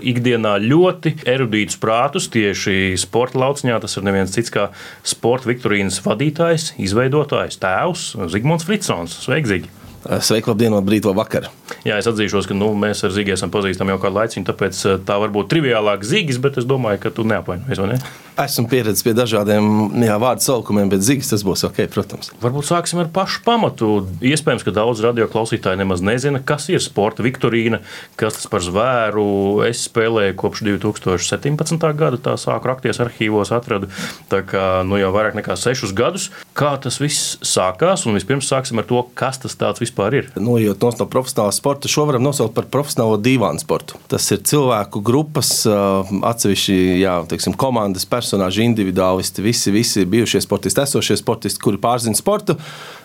ikdienā 0.01 0.55
ļoti 0.65 1.19
erudītus 1.29 1.77
prātus 1.83 2.31
tieši 2.33 2.97
sporta 3.05 3.43
lauciņā. 3.45 3.77
Tas 3.85 3.99
ir 4.01 4.09
neviens 4.09 4.33
cits 4.33 4.55
kā 4.55 4.71
sporta 5.05 5.53
Viktorīnas 5.53 6.01
vadītājs, 6.09 6.73
izveidotājs, 6.81 7.61
tēvs 7.61 8.09
Zigmunds 8.33 8.65
Fritsons. 8.65 9.21
Sveiki, 9.27 9.53
Zigi! 9.53 9.82
Sveiki, 10.03 10.51
labdien, 10.51 10.75
labrīt, 10.75 11.07
labvakar! 11.07 11.47
Jā, 11.87 11.95
es 12.01 12.09
atzīšos, 12.11 12.49
ka 12.51 12.57
nu, 12.57 12.73
mēs 12.79 13.05
ar 13.07 13.13
Zīgu 13.15 13.37
esam 13.37 13.53
pazīstami 13.55 13.95
jau 13.95 14.01
kādu 14.03 14.19
laiku, 14.19 14.43
tāpēc 14.49 14.81
tā 15.07 15.19
var 15.23 15.31
būt 15.35 15.51
triviālāk 15.53 16.03
Zīgas, 16.07 16.41
bet 16.43 16.59
es 16.59 16.67
domāju, 16.67 17.05
ka 17.05 17.13
tu 17.15 17.23
neapvainojies, 17.29 17.79
vai 17.79 17.93
ne? 17.93 17.99
Esmu 18.41 18.65
pieredzējis 18.73 19.05
pie 19.05 19.13
dažādiem 19.13 19.67
jā, 20.07 20.15
vārdu 20.21 20.45
saukumiem, 20.47 20.89
bet 20.89 21.03
Zīgas 21.05 21.29
tas 21.29 21.43
būs 21.45 21.67
ok, 21.69 21.83
protams. 21.93 22.31
Varbūt 22.41 22.65
sāksim 22.65 23.03
ar 23.03 23.11
pašu 23.13 23.43
pamatu. 23.45 23.91
Iespējams, 24.25 24.65
ka 24.65 24.73
daudz 24.73 25.03
radio 25.05 25.27
klausītāji 25.29 25.83
nemaz 25.83 26.01
nezina, 26.01 26.41
kas 26.41 26.71
ir 26.73 26.81
sporta 26.81 27.25
viktorīna, 27.27 27.83
kas 28.17 28.39
tas 28.39 28.49
par 28.49 28.65
zvēru. 28.65 29.27
Es 29.69 29.85
spēlēju 29.91 30.39
kopš 30.41 30.65
2017. 30.65 31.77
gada, 31.99 32.21
tā 32.25 32.39
sāku 32.41 32.71
rakties 32.71 33.03
arhīvos, 33.05 33.53
atradu 33.53 33.91
tā 34.33 34.41
kā, 34.49 34.65
nu, 34.89 34.97
jau 35.01 35.13
vairāk 35.13 35.37
nekā 35.37 35.59
sešus 35.61 35.93
gadus. 35.97 36.31
Kā 36.57 36.73
tas 36.81 37.03
viss 37.03 37.37
sākās? 37.45 38.07
Un 38.09 38.17
vispirms 38.17 38.49
sāksim 38.49 38.81
ar 38.81 38.89
to, 38.89 39.05
kas 39.19 39.43
tas 39.45 39.59
vispār 39.83 40.19
ir. 40.23 40.33
Nu, 40.41 40.57
jo 40.63 40.73
no 40.83 41.09
profesionāla 41.11 41.53
sporta 41.53 41.91
šo 41.91 42.09
varam 42.09 42.25
nosaukt 42.25 42.57
par 42.57 42.71
profesionālo 42.73 43.21
divānu 43.21 43.61
sportu. 43.61 44.01
Tas 44.09 44.25
ir 44.33 44.41
cilvēku 44.49 45.05
grupas, 45.05 45.53
atsevišķi 45.69 46.81
jā, 47.03 47.21
teiksim, 47.29 47.57
komandas 47.61 48.09
personāli 48.09 48.23
personāži, 48.33 48.65
individuālisti, 48.65 49.43
visi, 49.43 49.71
visi 49.71 50.05
bijušie 50.05 50.41
sportisti, 50.41 50.81
esošie 50.81 51.17
sportisti, 51.17 51.61
kuri 51.61 51.79
pārzina 51.79 52.17
sportu. 52.17 52.57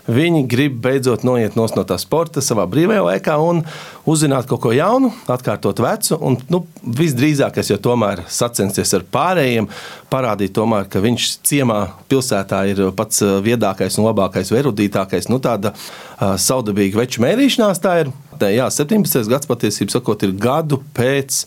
Viņi 0.08 0.46
grib 0.48 0.78
beidzot 0.80 1.26
noiet 1.28 1.58
no 1.58 1.66
tā 1.68 1.98
sporta 2.00 2.40
savā 2.40 2.64
brīvajā 2.72 3.02
laikā 3.04 3.36
un 3.44 3.66
uzzināt 4.08 4.48
kaut 4.48 4.62
ko 4.64 4.72
jaunu, 4.72 5.12
atkārtot 5.28 5.82
vecu. 5.84 6.16
Un, 6.24 6.38
nu, 6.48 6.62
visdrīzākais 6.82 7.74
jau 7.74 7.80
tomēr 7.90 8.24
sacensties 8.32 8.94
ar 8.96 9.04
pārējiem, 9.04 9.68
parādīt, 10.10 10.56
tomēr, 10.56 10.88
ka 10.88 11.04
viņš 11.04 11.28
ciemā, 11.44 11.82
pilsētā 12.08 12.64
ir 12.72 12.86
pats 12.96 13.20
viedākais 13.44 14.00
un 14.00 14.08
labākais, 14.08 14.56
erudītākais. 14.56 15.28
Nu, 15.28 15.42
tāda 15.44 15.76
uh, 15.76 16.38
saudabīga 16.40 17.04
veču 17.04 17.26
mērīšanās 17.28 17.84
tā 17.84 18.00
ir. 18.06 18.16
Tā, 18.40 18.54
jā, 18.54 18.70
17. 18.72 19.28
gads 19.28 19.50
patiesībā 19.50 19.98
sakot, 19.98 20.24
ir 20.24 20.38
gadu 20.40 20.80
pēc 20.96 21.44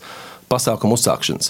pasākuma 0.51 0.99
uzsākšanas 0.99 1.49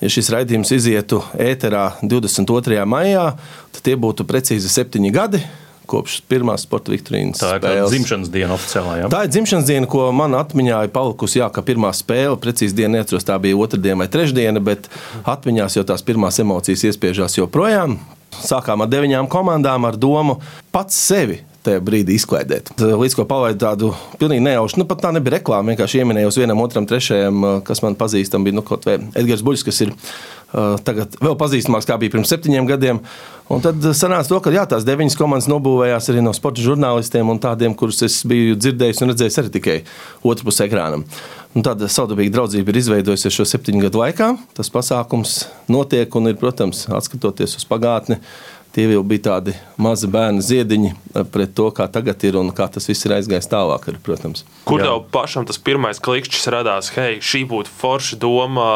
ja 0.00 0.10
šis 0.12 0.32
raidījums 0.32 0.72
izietu 0.76 1.22
ēterā 1.40 1.86
22. 2.02 2.82
maijā, 2.88 3.30
tad 3.74 3.86
tie 3.86 3.96
būtu 4.00 4.26
precīzi 4.28 4.72
septiņi 4.72 5.14
gadi. 5.14 5.42
Kopš 5.86 6.16
pirmās 6.26 6.64
sporta 6.66 6.90
viktorīnas 6.90 7.38
tā 7.38 7.52
ir 7.60 7.84
dzimšanas 7.86 8.30
diena 8.34 8.56
oficiālā. 8.56 8.96
Jā. 8.98 9.10
Tā 9.12 9.20
ir 9.22 9.30
dzimšanas 9.30 9.68
diena, 9.68 9.86
ko 9.90 10.08
man 10.10 10.34
atmiņā 10.34 10.80
ir 10.88 10.90
palikusi. 10.90 11.38
Jā, 11.38 11.46
ka 11.54 11.62
pirmā 11.62 11.92
spēle, 11.94 12.34
precīzi 12.42 12.74
diena 12.74 12.96
neatceros, 12.96 13.26
tā 13.28 13.36
bija 13.38 13.58
otrdiena 13.62 14.00
vai 14.02 14.08
trešdiena, 14.10 14.62
bet 14.66 14.90
atmiņās 15.22 15.78
jau 15.78 15.86
tās 15.86 16.02
pirmās 16.06 16.40
emocijas 16.42 16.82
iespiežās 16.90 17.38
joprojām. 17.38 18.00
Sākām 18.34 18.82
ar 18.82 18.90
deviņām 18.90 19.30
komandām 19.30 19.86
ar 19.86 19.94
domu 19.94 20.40
pats 20.74 20.98
sevi 21.06 21.38
tajā 21.66 21.82
brīdī 21.84 22.16
izklaidēt. 22.16 22.72
Līdz 22.78 23.16
ko 23.18 23.26
palaidu 23.28 23.60
tādu 23.64 23.92
pilnīgi 24.20 24.44
nejaušu, 24.46 24.80
nu 24.80 24.86
pat 24.88 25.02
tā 25.04 25.12
nebija 25.14 25.36
reklāma. 25.38 25.72
Vienkārši 25.72 26.02
ieminēju 26.02 26.30
uz 26.32 26.40
vienam, 26.40 26.62
otram, 26.64 26.86
trešajam, 26.88 27.46
kas 27.66 27.82
man 27.84 27.98
pazīstam, 27.98 28.46
bija 28.46 28.56
nu, 28.56 28.64
kaut 28.66 28.86
vai 28.88 28.98
Edgars 29.18 29.44
Buļs, 29.46 29.64
kas 29.66 29.82
ir 29.84 29.92
uh, 29.92 30.76
tagad 30.86 31.18
vēl 31.22 31.36
pazīstamāks, 31.38 31.88
kā 31.88 31.98
bija 32.00 32.14
pirms 32.16 32.32
septiņiem 32.32 32.68
gadiem. 32.70 33.00
Un 33.52 33.62
tad 33.62 33.82
sanāca 33.94 34.30
to, 34.30 34.40
ka 34.42 34.50
jā, 34.54 34.64
tās 34.70 34.86
deviņas 34.86 35.18
komandas 35.18 35.50
nobūvējās 35.52 36.10
arī 36.10 36.22
no 36.24 36.32
sporta 36.34 36.64
žurnālistiem 36.64 37.28
un 37.30 37.42
tādiem, 37.42 37.76
kurus 37.78 38.02
es 38.06 38.20
biju 38.26 38.56
dzirdējis 38.58 39.02
un 39.04 39.12
redzējis 39.12 39.42
arī 39.42 39.52
tikai 39.58 39.76
otrpus 40.26 40.62
ekrānam. 40.64 41.06
Un 41.56 41.64
tāda 41.64 41.88
savdabīga 41.88 42.34
draudzība 42.34 42.68
ir 42.68 42.80
izveidojusies 42.82 43.32
šo 43.32 43.46
septiņu 43.48 43.86
gadu 43.86 44.02
laikā. 44.02 44.32
Tas 44.58 44.68
pasākums 44.72 45.38
notiek 45.72 46.18
un 46.18 46.28
ir, 46.28 46.36
protams, 46.36 46.82
atskatoties 46.92 47.56
uz 47.56 47.64
pagātni 47.70 48.18
tie 48.76 48.84
jau 48.92 49.02
bija 49.08 49.24
tādi 49.30 49.54
mazi 49.80 50.08
bērnu 50.12 50.42
ziediņi 50.44 50.90
eh, 50.92 51.24
pret 51.32 51.54
to, 51.56 51.70
kā 51.74 51.86
tagad 51.92 52.20
ir 52.28 52.36
un 52.36 52.52
kā 52.56 52.68
tas 52.72 52.84
viss 52.88 53.08
ir 53.08 53.14
aizgājis 53.16 53.48
tālāk. 53.48 53.88
Ar, 53.88 53.98
protams. 54.04 54.44
Kur 54.68 54.82
Jā. 54.82 54.88
tev 54.88 55.06
pašam 55.14 55.46
tas 55.48 55.58
pirmais 55.62 56.00
klikšķis 56.02 56.48
radās? 56.52 56.90
Hei, 56.96 57.20
šī 57.24 57.44
būtu 57.48 57.72
forša 57.72 58.18
doma, 58.20 58.66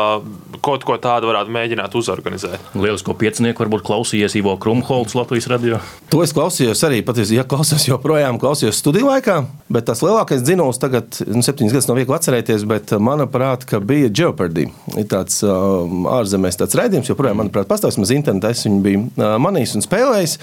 kaut 0.65 0.87
ko 0.89 0.97
tādu 1.03 1.29
varētu 1.29 1.53
mēģināt 1.53 1.97
uzorganizēt. 1.99 2.71
Lielisko 2.79 3.17
piecinieku 3.21 3.65
varbūt 3.65 3.85
klausījies 3.89 4.39
Ivo 4.41 4.55
Krumholts 4.61 5.17
Latvijas 5.19 5.51
radio. 5.53 5.81
To 6.13 6.23
es 6.25 6.33
klausījos 6.37 6.85
arī 6.89 7.03
patiesībā, 7.07 7.43
ja 7.43 7.47
klausos 7.49 7.85
joprojām 7.89 8.41
klausījos 8.41 8.81
studiju 8.81 9.11
laikā, 9.11 9.37
bet 9.73 9.89
tas 9.91 10.05
lielākais 10.05 10.45
dzinējums 10.47 10.81
tagad, 10.81 11.21
nu, 11.29 11.45
septiņas 11.45 11.77
gadus 11.77 11.91
nav 11.91 12.01
viegli 12.01 12.17
atcerēties, 12.17 12.67
bet 12.71 12.95
manuprāt, 13.03 13.67
bija 13.85 14.09
Jeopardy. 14.09 14.69
Ir 14.97 15.09
tāds 15.11 15.41
uh, 15.45 15.85
ārzemēs 16.17 16.61
tāds 16.61 16.77
raidījums, 16.79 17.11
joprojām, 17.13 17.41
manuprāt, 17.43 17.69
pastāv, 17.71 17.97
maz 18.01 18.15
internetā 18.15 18.53
es 18.55 18.65
viņu 18.67 18.81
biju 18.85 19.05
uh, 19.09 19.35
manījis 19.43 19.77
un 19.79 19.87
spēlējis. 19.91 20.39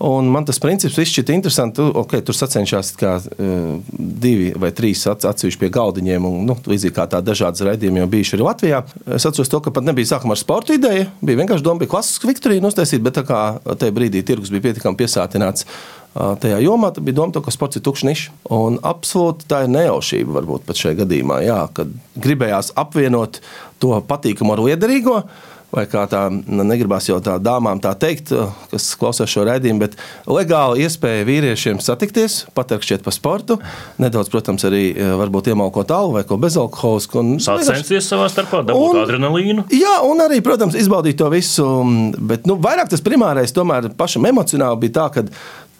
Un 0.00 0.30
man 0.32 0.46
tas 0.48 0.56
princips 0.56 0.96
šķiet 0.96 1.28
interesants. 1.34 1.76
Tu, 1.76 1.84
okay, 2.00 2.22
tur 2.24 2.32
sacenšas 2.32 2.94
kā 2.96 3.18
uh, 3.20 3.74
divi 3.92 4.48
vai 4.56 4.70
trīs 4.72 5.02
atsevišķi 5.04 5.60
pie 5.60 5.68
galdiņiem, 5.74 6.24
un 6.24 6.48
nu, 6.48 6.56
līdzīgi 6.72 6.96
kā 6.96 7.04
tādi 7.12 7.28
dažādas 7.28 7.66
raidījumi 7.68 8.00
jau 8.00 8.08
bijuši 8.14 8.38
arī 8.38 8.46
Latvijā. 8.46 8.80
Es 9.18 9.28
atceros 9.28 9.52
to, 9.52 9.60
ka 9.60 9.74
pat 9.76 9.84
nebija 9.84 10.14
sākuma 10.14 10.32
ar 10.32 10.40
sporta 10.40 10.72
ideju. 10.72 11.04
Bija 11.20 11.42
vienkārši 11.42 11.66
doma, 11.66 11.82
bija 11.84 11.92
klasiska 11.92 12.30
Viktorija 12.32 12.64
uztaisīt, 12.70 13.04
bet 13.04 13.18
tā 13.20 13.26
kā 13.28 13.42
tajā 13.68 13.92
brīdī 13.98 14.24
tirgus 14.24 14.52
bija 14.54 14.70
pietiekami 14.70 15.02
piesātināts 15.02 15.68
tajā 16.14 16.58
jomā, 16.64 16.90
bija 16.96 17.20
doma, 17.20 17.36
to, 17.36 17.44
ka 17.44 17.52
sports 17.54 17.78
ir 17.78 17.84
tukšs 17.86 18.08
nišs. 18.08 18.24
Absolūti 18.48 19.46
tā 19.52 19.64
ir 19.66 19.74
nejaušība, 19.76 20.32
varbūt 20.40 20.66
pat 20.66 20.80
šajā 20.80 21.02
gadījumā, 21.04 21.42
jā, 21.44 21.60
kad 21.76 21.92
gribējās 22.18 22.72
apvienot 22.80 23.42
to 23.82 24.00
patīkamu 24.08 24.56
ar 24.56 24.64
liederīgo. 24.64 25.20
Vai 25.70 25.84
kā 25.86 26.02
tā 26.10 26.24
negribās 26.30 27.06
jau 27.06 27.20
tā 27.22 27.36
dāmām 27.38 27.78
tā 27.82 27.92
teikt, 27.94 28.32
kas 28.72 28.88
klausās 28.98 29.30
šo 29.30 29.44
raidījumu, 29.46 29.84
bet 29.84 29.94
legāli 30.26 30.82
iespēja 30.82 31.26
vīriešiem 31.28 31.78
satikties, 31.84 32.40
paterkšķiet 32.56 33.06
par 33.06 33.14
sportu, 33.14 33.60
nedaudz, 34.02 34.32
protams, 34.32 34.66
arī 34.66 34.82
varbūt 35.20 35.52
iemalkot 35.52 35.94
algu 35.94 36.18
vai 36.18 36.24
ko 36.26 36.40
bezalkoholisku. 36.42 37.22
Sacensties 37.46 38.10
savā 38.10 38.26
starpā, 38.32 38.64
dabūt 38.66 38.96
un, 38.96 39.00
adrenalīnu. 39.04 39.68
Jā, 39.78 40.00
un 40.10 40.26
arī, 40.26 40.42
protams, 40.42 40.74
izbaudīt 40.80 41.20
to 41.22 41.30
visu, 41.30 41.66
bet 42.18 42.50
nu, 42.50 42.58
vairāk 42.58 42.90
tas 42.90 43.06
primārais 43.06 43.54
tomēr 43.54 43.92
pašam 43.98 44.26
emocionāli 44.26 44.88
bija 44.88 44.98
tā, 44.98 45.08
ka 45.14 45.28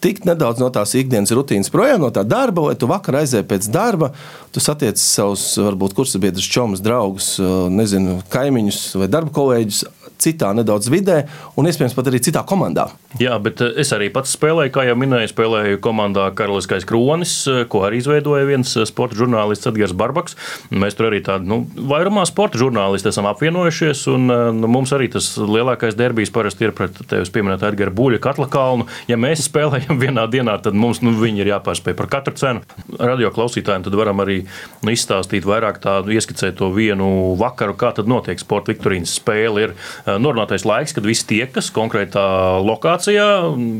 tikt 0.00 0.26
nedaudz 0.28 0.60
no 0.62 0.70
tās 0.72 0.94
ikdienas 0.98 1.32
rutīnas 1.36 1.70
projām, 1.72 2.02
no 2.04 2.10
tā 2.14 2.24
darba, 2.26 2.70
lai 2.70 2.76
tu 2.80 2.88
vakar 2.90 3.20
aizēji 3.20 3.48
pēc 3.50 3.68
darba, 3.72 4.12
tu 4.54 4.62
satiec 4.62 5.00
savus, 5.00 5.44
varbūt, 5.60 5.94
kursabiedrus, 5.98 6.48
čomus, 6.50 6.82
draugus, 6.84 7.34
nezinu, 7.72 8.20
kaimiņus 8.32 8.82
vai 9.00 9.10
darba 9.12 9.34
kolēģus 9.36 9.84
citā 10.20 10.52
nedaudz 10.56 10.90
vidē, 10.92 11.22
un 11.58 11.68
iespējams 11.70 11.96
pat 11.96 12.10
arī 12.10 12.20
citā 12.24 12.44
komandā. 12.46 12.88
Jā, 13.18 13.34
bet 13.42 13.62
eh, 13.64 13.72
es 13.82 13.90
arī 13.96 14.10
pats 14.14 14.34
spēlēju, 14.36 14.72
kā 14.74 14.84
jau 14.86 14.96
minēju, 15.00 15.32
spēlēju 15.32 15.80
komandā 15.82 16.28
Karaliskais 16.38 16.86
Kronis, 16.88 17.34
eh, 17.50 17.64
ko 17.70 17.82
arī 17.88 17.98
izveidoja 18.02 18.46
viens 18.48 18.70
eh, 18.76 18.86
sporta 18.88 19.18
žurnālists 19.18 19.66
Edgars 19.70 19.94
Barbaks. 19.96 20.36
Mēs 20.70 20.98
tur 20.98 21.08
arī 21.10 21.18
tādu, 21.26 21.48
nu, 21.50 21.58
vairumā 21.90 22.22
sporta 22.28 22.60
žurnālisti 22.60 23.10
esam 23.10 23.26
apvienojušies, 23.30 24.04
un 24.12 24.30
nu, 24.60 24.70
mums 24.70 24.92
arī 24.94 25.10
tas 25.12 25.32
lielākais 25.40 25.98
derbijs 25.98 26.32
parasti 26.34 26.68
ir 26.68 26.74
pret 26.76 27.02
tevis 27.10 27.32
pieminēta 27.34 27.72
Edgara 27.72 27.94
Buļļa 27.94 28.22
katla 28.22 28.46
kalnu. 28.52 28.86
Ja 29.10 29.18
mēs 29.20 29.44
spēlējam 29.48 29.98
vienā 30.00 30.28
dienā, 30.30 30.58
tad 30.62 30.78
mums 30.78 31.02
nu, 31.04 31.16
viņi 31.18 31.44
ir 31.44 31.52
jāpārspēj 31.54 31.98
par 31.98 32.10
katru 32.12 32.36
cenu. 32.38 32.64
Radio 33.00 33.32
klausītājiem 33.34 33.88
tad 33.88 33.98
varam 33.98 34.22
arī 34.22 34.42
nu, 34.84 34.94
izstāstīt 34.94 35.48
vairāk 35.48 35.82
tādu, 35.82 36.14
ieskicēt 36.14 36.60
to 36.60 36.70
vienu 36.74 37.34
vakaru, 37.40 37.74
kā 37.80 37.92
tad 37.96 38.10
notiek 38.10 38.38
sporta 38.40 38.70
viktorīnas 38.74 39.18
spēle. 39.18 39.66
Ir 39.66 39.74
norunātais 40.18 40.64
laiks, 40.66 40.94
kad 40.96 41.06
visi 41.06 41.26
tiekas 41.28 41.70
konkrētā 41.74 42.24
lokācijā, 42.64 43.26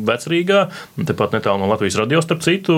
vecrīgā, 0.07 0.61
tepat 1.09 1.35
netālu 1.39 1.63
no 1.63 1.71
Latvijas 1.73 1.99
radio 2.01 2.21
starp 2.23 2.45
citu. 2.45 2.77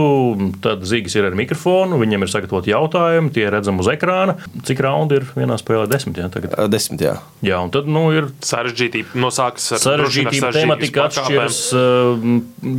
Tad 0.65 0.87
zīgas 0.89 1.17
ir 1.19 1.29
ar 1.29 1.37
mikrofonu, 1.39 1.99
viņiem 2.01 2.25
ir 2.25 2.33
sagatavoti 2.33 2.73
jautājumi, 2.73 3.33
tie 3.35 3.49
redzam 3.53 3.81
uz 3.83 3.91
ekrāna. 3.93 4.39
Cik 4.67 4.83
raundi 4.85 5.21
ir 5.21 5.29
vienā 5.37 5.59
spēlē? 5.61 5.89
Desmit, 5.91 6.23
jā, 6.23 6.31
tagad. 6.33 6.57
Desmit, 6.73 7.05
jā. 7.05 7.17
Jā, 7.45 7.59
un 7.65 7.73
tad 7.75 7.91
nu, 7.91 8.05
ir 8.15 8.31
sarežģītība, 8.47 9.19
nosākas 9.23 9.69
ar 9.77 9.83
sarežģītību, 9.83 10.53
tematika 10.55 11.09
atšķiras, 11.09 11.61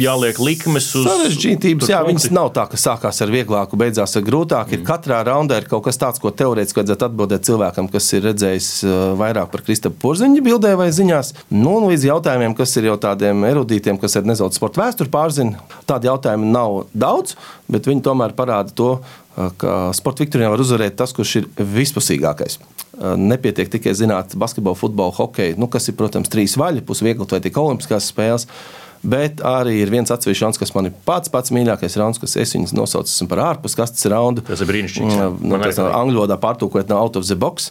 jāliek 0.01 0.39
likmes 0.39 0.89
uz. 0.95 1.07
Sarežģītības, 1.09 1.91
jā, 1.91 1.99
viņas 2.07 2.29
nav 2.33 2.53
tā, 2.55 2.65
ka 2.71 2.79
sākās 2.79 3.19
ar 3.25 3.33
vieglāku, 3.33 3.79
beidzās 3.79 4.15
ar 4.19 4.25
grūtāku. 4.25 4.77
Ir 4.77 4.85
katrā 4.87 5.19
raundā 5.27 5.59
ir 5.61 5.67
kaut 5.71 5.85
kas 5.87 5.99
tāds, 5.99 6.21
ko 6.23 6.31
teorētiski 6.31 6.79
vajadzētu 6.79 7.07
atbildēt 7.09 7.47
cilvēkam, 7.49 7.89
kas 7.91 8.07
ir 8.15 8.23
redzējis 8.29 8.69
vairāk 9.19 9.51
par 9.51 9.65
Kristapu 9.65 9.99
Porziņu 10.03 10.43
bildē 10.63 10.77
vai 10.79 10.91
ziņās. 10.95 11.33
Nu, 11.51 11.77
un 11.79 11.89
līdz 11.91 12.07
jautājumiem, 12.07 12.53
kas 12.55 12.75
ir 12.79 12.87
jau 12.87 12.95
tādiem 13.01 13.43
erudītiem, 13.49 13.99
kas 13.99 14.15
ir 14.15 14.27
nedaudz 14.27 14.57
sporta 14.59 14.83
vēsturi 14.83 15.11
pārzina, 15.11 15.59
tādi 15.89 16.07
jautājumi 16.07 16.51
nav 16.53 16.85
daudz, 16.93 17.35
bet 17.67 17.89
viņi 17.89 18.03
tomēr 18.05 18.35
parāda 18.37 18.71
to, 18.71 18.93
ka 19.59 19.91
sporta 19.97 20.23
viktorijā 20.23 20.51
var 20.53 20.61
uzvarēt 20.63 20.95
tas, 20.99 21.13
kurš 21.15 21.35
ir 21.41 21.49
vispusīgākais. 21.57 22.61
Nepietiek 23.19 23.71
tikai 23.73 23.95
zināt 23.97 24.37
basketbolu, 24.39 24.77
futbolu, 24.77 25.15
hokeju, 25.17 25.57
nu, 25.59 25.67
kas 25.67 25.89
ir, 25.89 25.97
protams, 25.99 26.31
trīs 26.31 26.55
vaļi, 26.59 26.85
pusviegli 26.87 27.27
vai 27.27 27.43
tik 27.43 27.59
olimpiskās 27.59 28.11
spēles. 28.13 28.47
Bet 29.03 29.41
arī 29.43 29.81
ir 29.81 29.89
viens 29.91 30.07
atsevišķs 30.15 30.41
rauns, 30.45 30.57
kas 30.61 30.71
man 30.71 30.87
ir 30.87 30.93
pats 31.03 31.27
pats 31.31 31.51
mīļākais 31.51 31.97
rauns, 31.99 32.21
kas 32.21 32.37
es 32.39 32.53
viņus 32.55 32.71
nosaucu 32.77 33.27
par 33.27 33.41
ārpuskastes 33.49 34.07
raundu. 34.13 34.45
Tas 34.47 34.63
ir 34.63 34.69
brīnišķīgs. 34.69 35.41
Nu, 35.43 35.59
tas 35.59 35.81
angļu 35.83 36.21
valodā 36.21 36.37
pārtūkojot 36.39 36.93
no 36.93 37.01
out 37.01 37.19
of 37.19 37.27
the 37.27 37.35
box. 37.35 37.67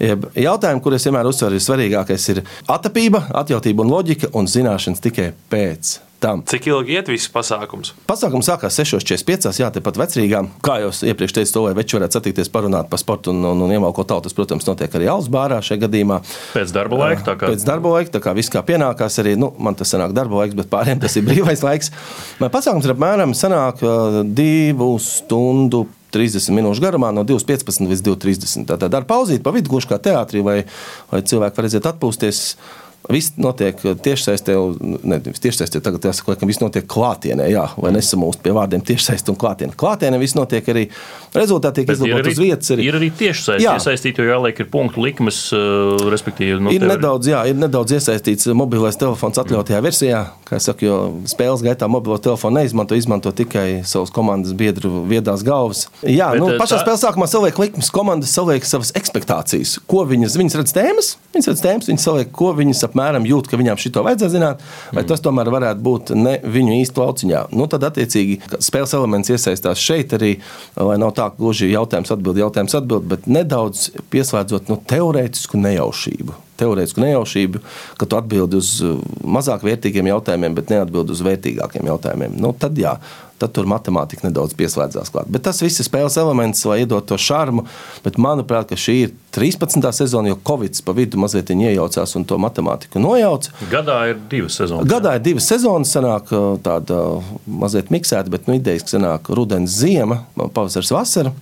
Jautājumi, 0.00 0.82
kurus 0.82 1.06
vienmēr 1.06 1.28
uzsveru, 1.30 1.58
ir 1.58 1.62
svarīgākais 1.62 2.26
ir 2.32 2.42
atapība, 2.70 3.28
atjautība 3.42 3.84
un 3.84 3.94
loģika 3.94 4.32
un 4.34 4.50
zināšanas 4.50 5.04
tikai 5.04 5.30
pēc. 5.52 6.00
Tam. 6.24 6.40
Cik 6.48 6.70
ilgi 6.70 6.94
iet 6.96 7.08
viss 7.12 7.28
pasākums? 7.28 7.90
Pasākums 8.08 8.46
sākās 8.48 8.78
6.45. 8.80 9.50
Jā, 9.60 9.68
tepat 9.74 9.98
vecrīgā. 10.00 10.38
Kā 10.64 10.78
jau 10.80 10.88
iepriekš 11.10 11.34
teicu, 11.36 11.52
to, 11.52 11.64
lai 11.66 11.74
veči 11.76 11.98
varētu 11.98 12.16
satikties, 12.16 12.48
parunāt 12.54 12.88
par 12.88 13.02
sportu 13.02 13.34
un, 13.34 13.42
un, 13.44 13.60
un 13.66 13.74
iemalko 13.74 14.06
tautu. 14.08 14.30
Tas, 14.30 14.36
protams, 14.38 14.64
notiek 14.64 14.94
arī 14.96 15.10
Alus 15.12 15.28
bārā 15.32 15.58
šajā 15.60 15.82
gadījumā. 15.82 16.22
Pēc 16.54 16.72
darba 16.72 17.02
laika. 17.02 17.34
Kā... 17.34 17.50
Pēc 17.52 17.66
darba 17.68 17.92
laika, 17.98 18.14
tā 18.14 18.22
kā 18.24 18.32
viss 18.38 18.52
kā 18.54 18.62
pienākās, 18.64 19.18
arī 19.20 19.34
nu, 19.36 19.50
man 19.60 19.76
tas 19.76 19.92
sanāk 19.92 20.14
darba 20.16 20.40
laiks, 20.40 20.56
bet 20.62 20.70
pārējiem 20.72 21.02
tas 21.04 21.18
ir 21.20 21.26
brīvais 21.28 21.66
laiks. 21.66 21.92
Pasākums 22.40 22.88
ir 22.88 22.94
apmēram 22.94 23.36
sanāk 23.36 23.84
divu 24.24 24.94
stundu 25.02 25.84
30 26.14 26.54
minūšu 26.56 26.84
garumā, 26.84 27.10
no 27.14 27.26
2,15 27.26 27.90
līdz 27.90 28.06
2,30. 28.06 28.70
Tad 28.70 28.96
ar 29.00 29.08
pauzīti 29.08 29.42
pa 29.44 29.52
vidu, 29.54 29.72
gluži 29.72 29.90
kā 29.90 30.00
teātrī, 30.02 30.44
lai, 30.46 30.58
lai 31.12 31.22
cilvēki 31.26 31.58
varētu 31.58 31.70
aiziet 31.70 31.90
atpūsties. 31.90 32.42
Viss 33.12 33.34
notiek 33.36 33.76
tiešsaistē, 34.00 34.54
nevis 35.04 35.42
tiešsaistē, 35.44 35.82
tagad 35.84 36.06
jāsaka, 36.08 36.38
ka 36.40 36.46
viss 36.48 36.62
notiek 36.62 36.86
klātienē, 36.88 37.50
jā, 37.52 37.66
vai 37.76 37.90
nesamūst 37.92 38.40
pie 38.40 38.54
vārdiem 38.56 38.80
tiešsaistē 38.80 39.28
un 39.34 39.36
klātienē. 39.40 39.74
Klātienē 39.76 40.16
viss 40.22 40.36
notiek 40.38 40.64
arī, 40.72 40.86
rezultāti 41.36 41.82
tiek 41.82 41.92
izlabot 41.92 42.30
uz 42.30 42.40
vietas. 42.40 42.70
Arī. 42.72 42.86
Ir 42.88 42.96
arī 42.96 43.10
tiešsaistē 43.12 43.74
iesaistīti, 43.74 44.24
jo 44.24 44.30
jāliek 44.32 44.62
ir 44.64 44.70
punktu 44.72 45.04
likmes, 45.04 45.40
respektīvi. 46.14 46.56
Nu, 46.64 46.72
ir, 46.72 46.86
nedaudz, 46.88 47.28
jā, 47.28 47.42
ir 47.50 47.58
nedaudz 47.60 47.92
iesaistīts 47.98 48.48
mobilais 48.56 48.96
telefons 48.96 49.42
atļautajā 49.42 49.82
versijā, 49.84 50.22
kā 50.48 50.62
saku, 50.64 50.88
jo 50.88 50.96
spēles 51.28 51.66
gaitā 51.66 51.90
mobilo 51.92 52.16
telefonu 52.16 52.62
neizmanto, 52.62 52.96
izmanto 52.96 53.34
tikai 53.36 53.82
savas 53.84 54.14
komandas 54.16 54.56
biedru 54.56 55.04
viedās 55.10 55.44
galvas. 55.44 55.90
Jā, 56.00 56.32
Bet, 56.32 56.40
nu, 56.40 56.54
pašā 56.56 56.80
tā... 56.80 56.86
spēlē 56.86 57.02
sākumā 57.04 57.28
saliek 57.28 57.60
likmes, 57.66 57.92
komandas 57.92 58.32
saliek 58.32 58.64
savas 58.64 58.94
ekspektācijas, 58.96 59.76
ko 59.90 60.06
viņas, 60.08 60.40
viņas 60.40 60.58
redz 60.62 60.76
tēmas, 60.76 61.14
viņas 61.36 61.52
redz 61.52 61.64
tēmas, 61.68 61.92
viņas 61.92 62.08
saliek, 62.08 62.32
ko 62.32 62.54
viņas 62.56 62.84
ap 62.88 62.93
apmēram 62.94 63.26
jūt, 63.26 63.50
ka 63.50 63.58
viņām 63.58 63.80
šito 63.80 64.04
vajadzētu 64.06 64.32
zināt, 64.36 64.62
vai 64.92 65.02
mm. 65.02 65.08
tas 65.10 65.22
tomēr 65.24 65.50
varētu 65.50 65.84
būt 65.84 66.14
ne 66.14 66.36
viņu 66.46 66.78
īsti 66.78 67.02
lauciņā. 67.02 67.42
Nu, 67.58 67.66
tad, 67.70 67.88
attiecīgi, 67.90 68.38
spēles 68.62 68.94
elements 68.94 69.32
iesaistās 69.34 69.82
šeit 69.82 70.14
arī, 70.14 70.36
lai 70.78 70.96
nav 71.02 71.14
tā, 71.18 71.28
gluži 71.34 71.72
jautājums 71.72 72.14
atbild, 72.14 72.38
jautājums 72.38 72.78
atbild, 72.78 73.10
bet 73.10 73.26
nedaudz 73.26 73.90
pieslēdzot 74.14 74.70
nu, 74.70 74.80
teorētisku 74.94 75.60
nejaušību 75.60 76.40
teorētisku 76.54 77.02
nejaušību, 77.02 77.60
ka 77.98 78.06
tu 78.06 78.14
atbildi 78.14 78.60
uz 78.60 78.68
mazāk 79.26 79.64
vērtīgiem 79.66 80.06
jautājumiem, 80.12 80.54
bet 80.54 80.70
neatbildi 80.70 81.10
uz 81.10 81.22
vērtīgākiem 81.26 81.88
jautājumiem. 81.90 82.36
Nu, 82.38 82.52
tad 82.54 82.78
jā, 82.78 82.92
tad 83.38 83.54
tur 83.56 83.68
matemātika 83.70 84.26
nedaudz 84.26 84.54
pieslēdzās 84.58 85.12
klāt. 85.14 85.30
Bet 85.32 85.44
tas 85.46 85.60
viss 85.62 85.82
ir 85.82 85.88
spēles 85.88 86.16
elements, 86.20 86.64
lai 86.68 86.80
iedot 86.82 87.06
to 87.08 87.18
šarmu. 87.20 87.66
Bet 88.04 88.18
manuprāt, 88.20 88.74
šī 88.78 88.96
ir 89.06 89.14
13. 89.34 89.84
sezona, 89.96 90.30
jo 90.30 90.38
Covid 90.46 90.78
pa 90.86 90.94
vidu 90.96 91.20
mazliet 91.20 91.50
iejaucās 91.54 92.14
un 92.18 92.26
to 92.28 92.38
matemātiku 92.42 93.02
nojauca. 93.02 93.54
Gadā 93.72 93.98
ir 94.12 94.20
divas 94.30 94.58
sezonas. 94.60 94.90
Gadā 94.90 95.16
ir 95.18 95.24
divas 95.26 95.48
sezonas, 95.50 95.94
sanāk 95.94 96.30
tāda 96.64 97.00
mazliet 97.46 97.90
miksēta, 97.94 98.30
bet 98.32 98.48
nu, 98.50 98.58
idejas, 98.60 98.86
ka 98.86 98.96
sanāk 98.96 99.32
rudens, 99.34 99.74
ziema, 99.82 100.22
pavasaris, 100.38 100.94
vasara. 100.94 101.34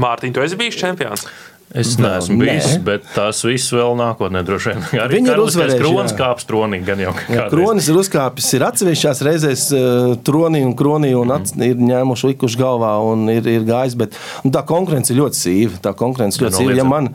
Mārtiņ, 0.00 0.32
tu 0.32 0.40
esi 0.40 0.56
bijis 0.56 0.78
čempions? 0.80 1.26
Es 1.72 1.94
neesmu 1.96 2.36
Nē. 2.36 2.44
bijis, 2.44 2.72
bet 2.84 3.04
tas 3.14 3.38
viss 3.46 3.72
vēl 3.72 3.94
nākotnē 3.96 4.42
droši 4.44 4.72
vien. 4.72 4.82
Arī 5.00 5.20
Viņi 5.20 5.30
ir 5.32 5.40
uzvarējuši. 5.40 5.80
Kronis 5.80 6.14
kāps 6.18 6.48
tronī 6.48 6.82
gan 6.84 7.00
jau. 7.00 7.14
Jā, 7.32 7.46
kronis 7.52 7.88
ir 7.88 8.00
uzkāpis, 8.00 8.48
ir 8.58 8.64
atsevišķās 8.66 9.22
reizēs 9.24 9.62
uh, 9.76 10.10
tronī 10.26 10.60
un 10.66 10.74
kronī 10.76 11.14
un 11.16 11.32
mm. 11.32 11.62
ir 11.64 11.80
ņēmuši 11.92 12.32
likuši 12.32 12.60
galvā 12.60 12.92
un 13.08 13.24
ir, 13.32 13.48
ir 13.48 13.64
gājis, 13.68 13.96
bet 14.02 14.18
nu, 14.44 14.52
tā 14.52 14.64
konkurence 14.68 15.14
ir 15.14 15.22
ļoti 15.22 15.40
sīva. 15.40 15.80
Tā 15.86 15.94
konkurence 15.96 16.42
ļoti 16.44 16.60
sīva. 16.60 16.76
Ja 16.76 16.84
man 16.88 17.08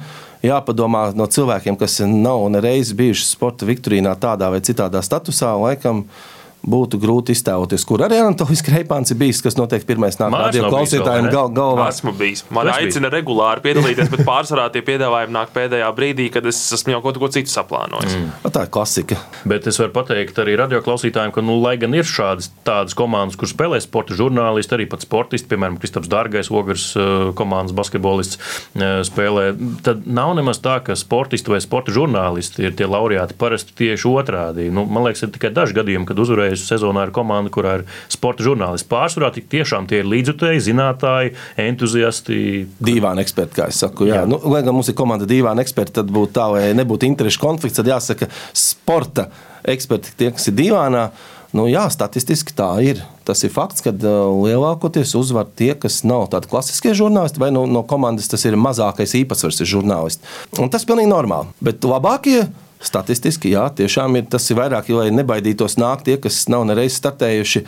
jāpadomā 0.46 1.12
no 1.17 1.30
cilvēkiem, 1.30 1.78
kas 1.78 2.00
nav 2.10 2.48
nereiz 2.54 2.96
bijuši 2.98 3.30
sporta 3.30 3.70
viktorīnā 3.70 4.15
tādā 4.22 4.50
vai 4.54 4.63
citādā 4.65 5.06
statusā, 5.06 5.54
laikam, 5.62 6.08
uh, 6.08 6.37
būtu 6.68 7.00
grūti 7.02 7.34
iztēloties, 7.36 7.86
kur 7.88 8.04
arī 8.06 8.20
Anatolijs 8.22 8.64
Kreipāns 8.66 9.14
ir 9.14 9.20
bijis, 9.22 9.40
kas 9.46 9.58
noteikti 9.60 9.88
pirmais 9.88 10.20
nāk 10.20 10.34
radio 10.36 10.68
klausītājiem 10.68 11.30
gal, 11.32 11.52
galvā. 11.56 11.88
Esmu 11.94 12.14
bijis. 12.18 12.44
Man 12.54 12.68
es 12.68 12.76
aicina 12.82 13.08
biju. 13.08 13.16
regulāri 13.22 13.64
piedalīties, 13.66 14.12
bet 14.14 14.24
pārsvarā 14.28 14.68
tie 14.74 14.84
piedāvājumi 14.88 15.36
nāk 15.36 15.54
pēdējā 15.56 15.90
brīdī, 15.98 16.28
kad 16.34 16.48
es 16.50 16.60
esmu 16.76 16.98
jau 16.98 17.02
kaut 17.06 17.20
ko 17.22 17.32
citu 17.34 17.52
saplānojis. 17.54 18.18
Mm. 18.18 18.52
Tā 18.58 18.66
ir 18.68 18.72
klasika. 18.74 19.20
Bet 19.48 19.68
es 19.70 19.80
varu 19.80 19.94
pateikt 19.96 20.40
arī 20.44 20.58
radio 20.60 20.82
klausītājiem, 20.84 21.34
ka, 21.36 21.44
nu, 21.46 21.58
lai 21.64 21.78
gan 21.80 21.96
ir 21.96 22.08
šādas 22.08 22.52
tādas 22.68 22.98
komandas, 22.98 23.40
kur 23.40 23.50
spēlē 23.50 23.80
sporta 23.84 24.18
žurnālisti, 24.18 24.76
arī 24.76 24.90
pat 24.92 25.06
sportisti, 25.06 25.50
piemēram, 25.52 25.80
Kristaps 25.82 26.12
Dārgais, 26.12 26.52
Ogars 26.52 26.90
eh, 27.00 27.32
komandas 27.38 27.76
basketbolists 27.78 28.40
eh, 28.76 29.00
spēlē, 29.08 29.50
tad 29.86 30.08
nav 30.10 30.36
nemaz 30.40 30.60
tā, 30.64 30.80
ka 30.84 30.98
sportisti 31.00 31.54
vai 31.54 31.62
sporta 31.64 31.94
žurnālisti 31.96 32.68
ir 32.68 32.76
tie 32.78 32.90
laureāti. 32.90 33.38
Parasti 33.40 33.76
tieši 33.78 34.10
otrādi. 34.12 34.68
Nu, 34.74 34.88
man 34.90 35.08
liekas, 35.08 35.24
ir 35.26 35.34
tikai 35.36 35.54
daži 35.56 35.78
gadījumi, 35.78 36.08
kad 36.10 36.20
uzvarēja 36.24 36.57
reizes 36.58 36.67
sezonā 36.72 37.08
ir 37.08 37.13
komanda, 37.15 37.52
kurā 37.54 37.78
ir 37.80 37.86
sporta 38.12 38.46
žurnālisti. 38.46 38.89
Pārsvarā 38.89 39.32
tik 39.36 39.48
tiešām 39.52 39.88
tie 39.89 40.02
ir 40.02 40.10
līdzjutēji, 40.10 40.65
zinātāji, 40.70 41.36
entuziasti. 41.62 42.67
Dīvāni 42.84 43.24
eksperti, 43.24 43.58
kā 43.60 43.70
es 43.72 43.82
saku. 43.84 44.10
Jā. 44.10 44.22
Jā. 44.22 44.28
Nu, 44.30 44.41
lai 44.50 44.63
gan 44.65 44.76
mums 44.78 44.89
ir 44.89 44.98
komanda 44.98 45.28
dīvāni 45.30 45.63
eksperti, 45.63 46.00
tad 46.00 46.12
būtu 46.13 46.34
tā, 46.38 46.50
lai 46.56 46.67
nebūtu 46.78 47.08
interešu 47.10 47.41
konflikts, 47.43 47.80
tad 47.80 47.89
jāsaka 47.91 48.30
sporta 48.54 49.30
eksperti, 49.67 50.15
tie, 50.17 50.32
kas 50.36 50.50
ir 50.50 50.58
dīvānā. 50.58 51.10
Nu, 51.56 51.63
jā, 51.72 51.86
statistiski 51.89 52.52
tā 52.56 52.67
ir. 52.84 53.00
Tas 53.28 53.39
ir 53.48 53.52
fakts, 53.54 53.82
ka 53.84 53.93
uh, 53.96 54.28
lielākoties 54.43 55.13
uzvar 55.17 55.48
tie, 55.48 55.72
kas 55.80 56.02
nav 56.08 56.28
tādi 56.34 56.50
klasiskie 56.52 56.91
žurnālisti, 56.98 57.39
vai 57.39 57.54
no, 57.56 57.63
no 57.72 57.86
komandas 57.88 58.28
tas 58.32 58.43
ir 58.46 58.60
mazākais 58.60 59.15
īpatsvars 59.22 59.63
ir 59.63 59.72
žurnālisti. 59.72 60.28
Un 60.60 60.72
tas 60.72 60.84
ir 60.84 60.91
pilnīgi 60.91 61.12
normāli. 61.12 61.56
Bet 61.63 61.88
labākie 61.88 62.43
statistiski, 62.84 63.54
jā, 63.56 63.68
tiešām 63.74 64.20
ir 64.20 64.28
tas 64.32 64.46
ir 64.52 64.60
vairāk, 64.60 64.90
lai 64.94 65.12
nebaidītos 65.13 65.78
nākt 65.82 66.08
tie, 66.08 66.18
kas 66.22 66.46
nav 66.52 66.68
nereiz 66.70 66.98
startējuši 67.00 67.63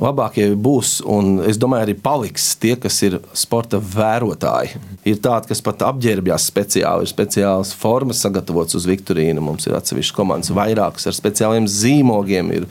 labākie 0.00 0.48
būs, 0.58 0.96
un 1.06 1.38
es 1.46 1.58
domāju, 1.60 1.86
arī 1.86 1.94
paliks 2.02 2.48
tie, 2.58 2.74
kas 2.80 2.96
ir 3.06 3.20
sporta 3.36 3.78
vērotāji. 3.78 4.80
Ir 5.06 5.20
tādi, 5.22 5.52
kas 5.52 5.62
pat 5.64 5.84
apģērbjās 5.86 6.48
speciāli, 6.50 7.06
ir 7.06 7.12
speciālas 7.12 7.74
formas 7.78 8.22
sagatavotas 8.24 8.78
uz 8.80 8.88
Viktorīnu. 8.90 9.44
Mums 9.44 9.68
ir 9.68 9.76
atsevišķas 9.78 10.16
komandas, 10.16 10.54
vairākas 10.54 11.06
ar 11.10 11.18
speciāliem 11.18 11.68
zīmogiem. 11.70 12.50
Ir 12.58 12.68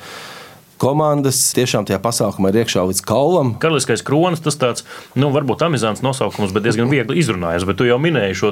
komandas 0.83 1.39
tiešām 1.55 1.87
tajā 1.87 1.99
pasākumā 2.03 2.51
ir 2.51 2.61
iekšā 2.63 2.83
līdz 2.89 3.01
kaulam. 3.07 3.53
Karaliskais 3.63 4.03
kronis, 4.05 4.43
tas 4.43 4.57
tāds, 4.59 4.85
nu, 5.19 5.29
varbūt 5.33 5.63
amizants 5.67 6.03
nosaukums, 6.05 6.53
bet 6.55 6.65
diezgan 6.67 6.91
viegli 6.91 7.19
izrunājas. 7.21 7.65
Bet 7.67 7.79
tu 7.79 7.87
jau 7.87 7.99
minēji 8.01 8.37
šo 8.39 8.51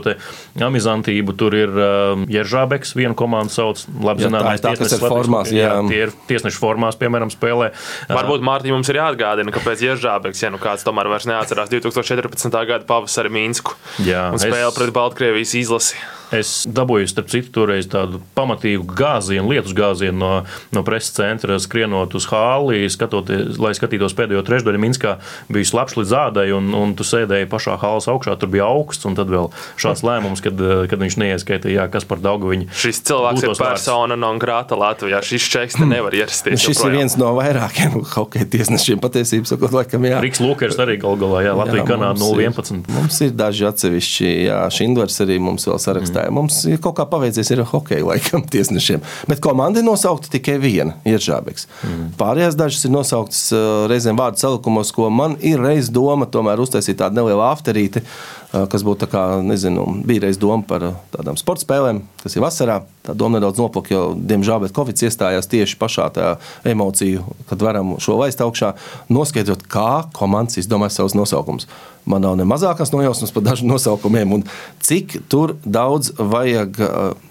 amizantību. 0.67 1.35
Tur 1.39 1.55
ir 1.57 1.73
uh, 1.75 2.23
Jeržābeks, 2.31 2.95
viena 2.97 3.17
komanda 3.17 3.53
sauc, 3.53 3.83
labi 4.03 4.25
zināmais, 4.27 4.63
tā, 4.63 4.73
tas 4.79 4.95
ir 4.95 5.03
formās. 5.03 5.51
Jā. 5.51 5.67
jā, 5.67 5.75
tie 5.91 5.99
ir 6.07 6.15
tiesnešu 6.29 6.61
formās, 6.61 6.99
piemēram, 7.01 7.33
spēlē. 7.33 7.71
Varbūt 8.11 8.45
Mārtiņ 8.47 8.75
mums 8.77 8.91
ir 8.91 9.01
jāatgādina, 9.01 9.53
ka 9.53 9.63
pēc 9.65 9.85
Jeržābeks, 9.89 10.45
ja 10.45 10.53
nu 10.53 10.61
kāds 10.61 10.87
tomēr 10.87 11.11
vairs 11.11 11.27
neatcerās 11.29 11.71
2014. 11.73 12.49
gada 12.71 12.87
pavasari 12.87 13.31
Minsku 13.33 13.77
jā, 14.05 14.29
un 14.31 14.41
spēle 14.41 14.69
es... 14.69 14.77
pret 14.77 14.95
Baltkrievijas 14.95 15.55
izlasi. 15.61 15.99
Es 16.31 16.63
dabūju, 16.63 17.09
starp 17.11 17.27
citu, 17.27 17.51
toreiz 17.57 17.89
tādu 17.91 18.21
pamatīgu 18.37 18.85
gāzienu, 18.95 19.49
lietus 19.51 19.73
gāzienu 19.75 20.15
no, 20.15 20.29
no 20.71 20.83
preses 20.87 21.11
centra, 21.17 21.57
skrienot 21.59 22.15
uz 22.15 22.27
hāli, 22.31 22.85
skatoties, 22.91 23.57
lai 23.59 23.73
skatītos 23.75 24.15
pēdējo 24.15 24.43
trešdaļu 24.47 24.79
Minskā. 24.79 25.17
Bija 25.51 25.67
slapjš 25.67 25.97
līdz 25.99 26.13
ādai, 26.21 26.45
un, 26.55 26.69
un 26.77 26.93
tu 26.95 27.03
sēdēji 27.07 27.49
pašā 27.51 27.75
hālas 27.81 28.07
augšā, 28.11 28.37
tur 28.39 28.51
bija 28.53 28.69
augsts, 28.71 29.07
un 29.09 29.17
tad 29.19 29.27
vēl 29.33 29.49
šāds 29.81 30.05
lēmums, 30.07 30.43
kad, 30.45 30.63
kad 30.87 31.03
viņš 31.03 31.17
neieskaitīja, 31.19 31.89
kas 31.91 32.07
par 32.07 32.23
daudz 32.23 32.47
viņa. 32.47 32.69
Šis 32.79 33.03
cilvēks 33.11 33.43
ir 33.49 33.55
persona 33.59 34.15
non 34.15 34.39
grata 34.39 34.79
Latvijā. 34.79 35.19
Šis 35.27 35.49
čeks 35.51 35.81
te 35.81 35.89
nevar 35.89 36.15
ierasties. 36.15 36.63
Šis 36.63 36.79
joprojām. 36.79 36.95
ir 36.95 37.03
viens 37.03 37.17
no 37.19 37.33
vairākiem 37.35 37.99
hokeja 38.15 38.47
tiesnešiem 38.55 39.03
patiesībā, 39.03 39.51
sakot, 39.51 39.75
laikam, 39.75 40.07
jā. 40.07 40.23
Riks 40.23 40.39
Lukers 40.39 40.79
arī 40.79 40.95
gal 41.03 41.19
galā, 41.19 41.43
jā, 41.49 41.59
Latvija, 41.59 41.85
Kanāda 41.91 42.23
011. 42.23 42.87
Mums 42.95 43.19
ir 43.27 43.35
daži 43.35 43.67
atsevišķi, 43.67 44.31
jā, 44.47 44.63
Šindvars 44.71 45.19
arī 45.27 45.41
mums 45.43 45.67
vēl 45.67 45.81
sarakstā 45.81 46.20
spēlētāji. 46.21 46.33
Mums 46.33 46.65
ir 46.69 46.79
kaut 46.81 46.97
kā 46.97 47.05
paveicies 47.09 47.51
ar 47.51 47.63
hokeju 47.65 48.09
laikam 48.09 48.43
tiesnešiem. 48.43 49.01
Bet 49.27 49.41
komanda 49.41 49.79
ir 49.79 49.85
nosaukta 49.85 50.29
tikai 50.31 50.59
viena- 50.59 50.95
Ieržābeks. 51.05 51.67
Mm. 51.83 52.13
Pārējās 52.17 52.55
dažas 52.55 52.85
ir 52.85 52.91
nosauktas 52.91 53.51
uh, 53.51 53.87
reizēm 53.89 54.17
vārdu 54.17 54.37
salikumos, 54.37 54.91
ko 54.91 55.09
man 55.09 55.37
ir 55.41 55.59
reiz 55.59 55.89
doma 55.89 56.25
tomēr 56.25 56.59
uztaisīt 56.59 56.97
tādu 56.97 57.15
nelielu 57.15 57.41
afterīti, 57.41 58.03
kas 58.51 58.83
būtu 58.83 59.05
tā 59.05 59.07
kā, 59.11 59.21
nezinu, 59.45 59.85
bija 60.07 60.25
reiz 60.25 60.39
doma 60.39 60.65
par 60.67 60.83
uh, 60.83 60.97
tādām 61.13 61.37
sporta 61.39 61.63
spēlēm, 61.63 62.01
kas 62.23 62.35
ir 62.35 62.43
vasarā. 62.43 62.81
Tā 63.05 63.15
doma 63.17 63.39
nedaudz 63.39 63.61
noplaka, 63.61 63.93
jo, 63.93 64.01
diemžēl, 64.13 64.59
bet 64.65 64.75
Covid 64.75 65.05
iestājās 65.07 65.47
tieši 65.49 65.77
pašā 65.79 66.09
tajā 66.13 66.33
emociju, 66.73 67.23
kad 67.49 67.63
varam 67.63 67.95
šo 68.03 68.19
laist 68.19 68.43
augšā, 68.43 68.73
noskaidrot, 69.09 69.63
kā 69.71 70.03
komandas 70.17 70.59
izdomāja 70.61 70.97
savus 70.99 71.15
nosaukumus. 71.17 71.69
Man 72.05 72.25
nav 72.25 72.35
ne 72.37 72.45
mazākās 72.49 72.91
nojausmas 72.93 73.33
par 73.33 73.47
dažiem 73.47 73.71
nosaukumiem, 73.71 74.35
un 74.37 74.45
cik 74.83 75.21
tur 75.31 75.55
daudz 75.63 76.11
vajag, 76.17 76.77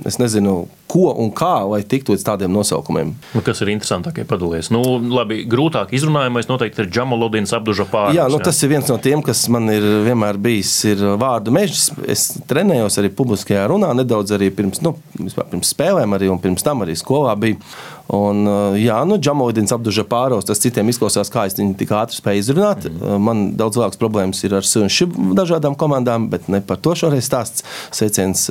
es 0.08 0.18
nezinu, 0.22 0.64
ko 0.90 1.12
un 1.22 1.30
kā, 1.36 1.52
lai 1.70 1.80
tiktu 1.86 2.14
līdz 2.14 2.24
tādiem 2.26 2.52
nosaukumiem. 2.54 3.12
Nu, 3.34 3.42
kas 3.46 3.62
ir 3.62 3.70
interesantākie 3.72 4.24
padalījies? 4.28 4.72
Nu, 4.74 4.82
labi, 5.14 5.42
grūtāk 5.50 5.94
izrunājamais 5.96 6.50
noteikti 6.50 6.84
ir 6.84 6.90
Džamaludins 6.90 7.54
apduža 7.56 7.86
pārējais. 7.90 8.18
Jā, 8.18 8.26
nu, 8.32 8.40
jā, 8.40 8.48
tas 8.50 8.62
ir 8.64 8.72
viens 8.74 8.90
no 8.90 8.98
tiem, 9.02 9.22
kas 9.26 9.44
man 9.52 9.70
ir 9.72 9.86
vienmēr 10.08 10.40
bijis 10.42 10.72
ir 10.90 11.04
vārdu 11.20 11.54
mežs. 11.54 11.88
Es 12.10 12.26
trenējos 12.50 12.98
arī 13.02 13.12
publiskajā 13.14 13.68
runā 13.70 13.92
nedaudz 14.00 14.34
arī 14.36 14.50
pirms, 14.54 14.82
nu, 14.86 14.96
pirms 15.16 15.72
spēlēm, 15.74 16.18
arī, 16.18 16.30
un 16.32 16.42
pirms 16.42 16.66
tam 16.66 16.84
arī 16.86 16.98
skolā 16.98 17.36
bija. 17.38 17.60
Un, 18.16 18.42
jā, 18.80 18.98
nu, 19.06 19.20
Džamaludins 19.22 19.74
apduža 19.76 20.02
pārējais, 20.10 20.48
tas 20.50 20.62
citiem 20.62 20.90
izklausās, 20.90 21.30
kā 21.30 21.46
es 21.46 21.54
viņu 21.58 21.76
tik 21.78 21.94
ātri 21.94 22.18
spēju 22.18 22.42
izrunāt. 22.42 22.88
Mm. 22.90 23.22
Man 23.22 23.46
daudz 23.60 23.78
lielākas 23.78 24.00
problēmas 24.00 24.42
ir 24.46 24.58
ar 24.58 24.66
dažādām 25.38 25.78
komandām, 25.78 26.26
bet 26.32 26.50
ne 26.50 26.58
par 26.64 26.80
to 26.82 26.96
šoreiz 26.98 27.28
stāsts. 27.30 27.62
Sveiciens 27.94 28.48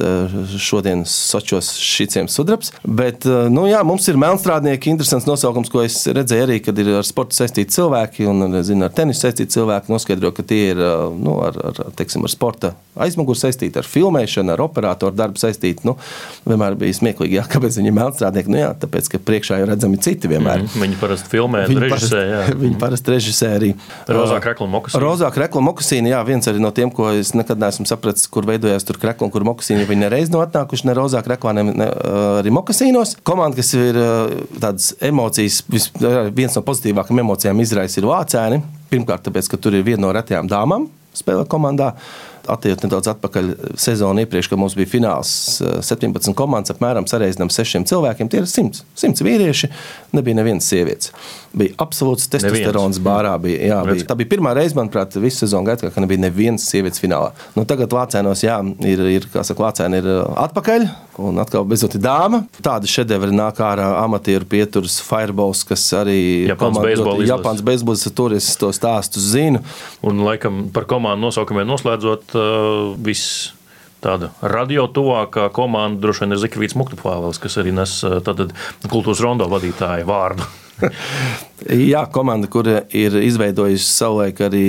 šodien 0.60 1.04
Sočos 1.10 1.74
šiciem 1.84 2.30
Jānis 2.30 2.36
Sudrabs. 2.36 2.72
Bet 2.84 3.26
eh, 3.26 3.50
nu, 3.50 3.66
jā, 3.68 3.82
mums 3.84 4.08
ir 4.08 4.18
melnstrādnieki, 4.18 4.90
interesants 4.94 5.28
nosaukums, 5.28 5.70
ko 5.70 5.82
es 5.84 6.06
redzēju 6.08 6.46
arī, 6.46 6.60
kad 6.64 6.78
ir 6.80 6.92
ar 7.00 7.06
sportu 7.06 7.36
saistīti 7.36 7.74
cilvēki 7.74 8.28
un 8.30 8.62
zinu, 8.64 8.86
ar 8.86 8.94
tenisu 8.94 9.26
saistīti 9.26 9.58
cilvēki. 9.58 9.92
Noskaidro, 9.92 10.32
ka 10.36 10.44
tie 10.44 10.72
ir 10.74 10.80
eh, 10.80 11.06
nu, 11.18 11.40
ar, 11.46 11.58
ar, 11.72 11.82
teiksim, 11.98 12.24
ar 12.24 12.34
sporta 12.34 12.74
aizmuguri 13.00 13.40
saistīti, 13.40 13.80
ar 13.80 13.88
filmēšanu, 13.88 14.54
ar 14.54 14.64
operatoru 14.64 15.16
darbu 15.16 15.40
saistīti. 15.40 15.86
Nu, 15.88 15.98
vienmēr 16.48 16.78
bija 16.80 17.00
smieklīgi, 17.00 17.40
jā, 17.40 17.46
kāpēc 17.54 17.80
viņi 17.80 17.92
ir 17.92 17.98
melnstrādnieki. 18.00 18.54
Nu, 18.54 18.62
jā, 18.62 18.74
tāpēc, 18.84 19.14
ka 19.16 19.24
priekšā 19.50 19.60
jau 19.60 19.68
redzami 19.70 19.98
citi 20.02 20.30
vienmēr. 20.30 20.64
Mm, 20.64 20.82
viņi 20.84 20.98
parasti 21.00 21.30
filmē, 21.32 21.64
viņi 21.70 21.82
režisē. 21.84 22.22
Parasti, 22.22 22.58
viņi 22.64 22.78
parasti 22.80 23.14
režisē 23.14 23.50
arī. 23.58 23.72
Rozā 24.08 24.38
krekla 24.44 24.68
mokasīna. 24.70 25.02
Rozā 25.04 25.32
krekla 25.34 25.64
mokasīna, 25.66 26.12
jā, 26.14 26.20
viens 26.28 26.50
arī 26.50 26.62
no 26.62 26.72
tiem, 26.76 26.92
ko 26.94 27.10
es 27.18 27.34
nekad 27.38 27.62
neesmu 27.62 27.88
sapratis, 27.90 28.28
kur 28.30 28.48
veidojās 28.50 28.86
tur 28.86 29.00
krekla 29.02 29.28
un 29.28 29.34
kur 29.34 29.46
mokasīna. 29.48 29.88
Viņi 29.90 30.06
nereiz 30.06 30.34
nav 30.34 30.46
atnākuši 30.46 30.90
ne 30.90 30.98
rozā 30.98 31.24
kreklā, 31.26 31.56
ne, 31.58 31.66
ne 31.72 31.90
arī 32.42 32.54
mokasīnos. 32.54 33.18
Komanda, 33.28 33.60
kas 33.60 33.74
ir 33.78 34.00
tādas 34.60 34.94
emocijas, 35.02 35.64
viens 36.36 36.58
no 36.58 36.66
pozitīvākajām 36.68 37.26
emocijām 37.26 37.66
izraisa 37.66 38.02
ir 38.02 38.10
vācēni. 38.10 38.64
Pirmkārt, 38.94 39.26
tāpēc, 39.28 39.50
ka 39.52 39.62
tur 39.62 39.78
ir 39.78 39.86
viena 39.86 40.08
no 40.08 40.16
retajām 40.16 40.50
dāmām 40.50 40.90
spēlē 41.20 41.46
komandā 41.50 41.94
attiekties 42.54 42.86
nedaudz 42.86 43.10
atpakaļ 43.14 43.52
sezonu 43.80 44.24
iepriekš, 44.26 44.50
kad 44.52 44.62
mums 44.62 44.76
bija 44.78 44.90
fināls 44.92 45.32
17 45.86 46.34
komandas, 46.38 46.76
apmēram 46.76 47.08
sareizinām 47.10 47.52
sešiem 47.54 47.88
cilvēkiem. 47.90 48.32
Tie 48.32 48.42
ir 48.44 48.50
100, 48.50 48.84
100 49.00 49.26
vīrieši, 49.28 49.72
nebija 50.18 50.40
nevienas 50.42 50.70
sievietes. 50.70 51.14
Bija 51.50 51.74
absolūts 51.82 52.30
testosterons 52.30 53.00
bārā. 53.02 53.32
Bija, 53.42 53.58
jā, 53.72 53.78
bija. 53.88 54.06
Tā 54.10 54.16
bija 54.20 54.30
pirmā 54.30 54.54
reize, 54.58 54.76
manuprāt, 54.78 55.16
visu 55.18 55.44
sezonu 55.44 55.66
gaitā, 55.72 55.90
ka 55.94 56.04
nebija 56.04 56.22
nevienas 56.22 56.68
sievietes 56.70 57.02
finālā. 57.02 57.32
Nu, 57.56 57.66
tagad 57.70 57.94
Vācēnos, 57.96 58.44
jā, 58.46 58.60
ir, 58.86 59.02
ir, 59.18 59.26
saka, 59.34 59.58
Vācēni 59.66 60.02
ir 60.04 60.10
atpakaļ, 60.46 60.86
un 61.26 61.42
atkal 61.42 61.66
beidzot 61.70 61.98
ir 61.98 62.04
dāma. 62.06 62.44
Tāda 62.62 62.90
šedevra 62.90 63.34
nāk 63.34 63.62
ārā 63.66 63.90
amatieru 64.04 64.46
pieturas 64.50 65.00
Fireballs, 65.06 65.66
kas 65.68 65.88
arī 65.98 66.20
Japāns 66.52 66.82
beisbols. 66.86 67.26
Japāns 67.32 67.66
beisbols, 67.66 68.06
tur 68.14 68.38
es 68.38 68.54
to 68.62 68.70
stāstu 68.76 69.24
zinu. 69.24 69.64
Un, 70.06 70.22
laikam, 70.30 70.68
par 70.76 70.86
komandu 70.90 71.28
nosaukumiem 71.28 71.66
noslēdzot, 71.70 72.38
uh, 72.38 72.94
viss 73.10 73.56
tāda 74.04 74.32
radio 74.46 74.86
tuvākā 74.94 75.50
komanda 75.56 76.00
droši 76.06 76.24
vien 76.24 76.36
ir 76.36 76.42
Zikvīts 76.46 76.78
Muktupāvels, 76.80 77.42
kas 77.42 77.58
arī 77.60 77.74
nes 77.76 78.00
tātad, 78.26 78.54
kultūras 78.88 79.26
rondo 79.26 79.50
vadītāja 79.52 80.08
vārdu. 80.08 80.46
Jā, 81.92 82.06
komanda, 82.12 82.48
kur 82.48 82.68
ir 82.68 83.16
izveidojusi 83.20 83.84
savulaik 83.84 84.38
arī 84.46 84.68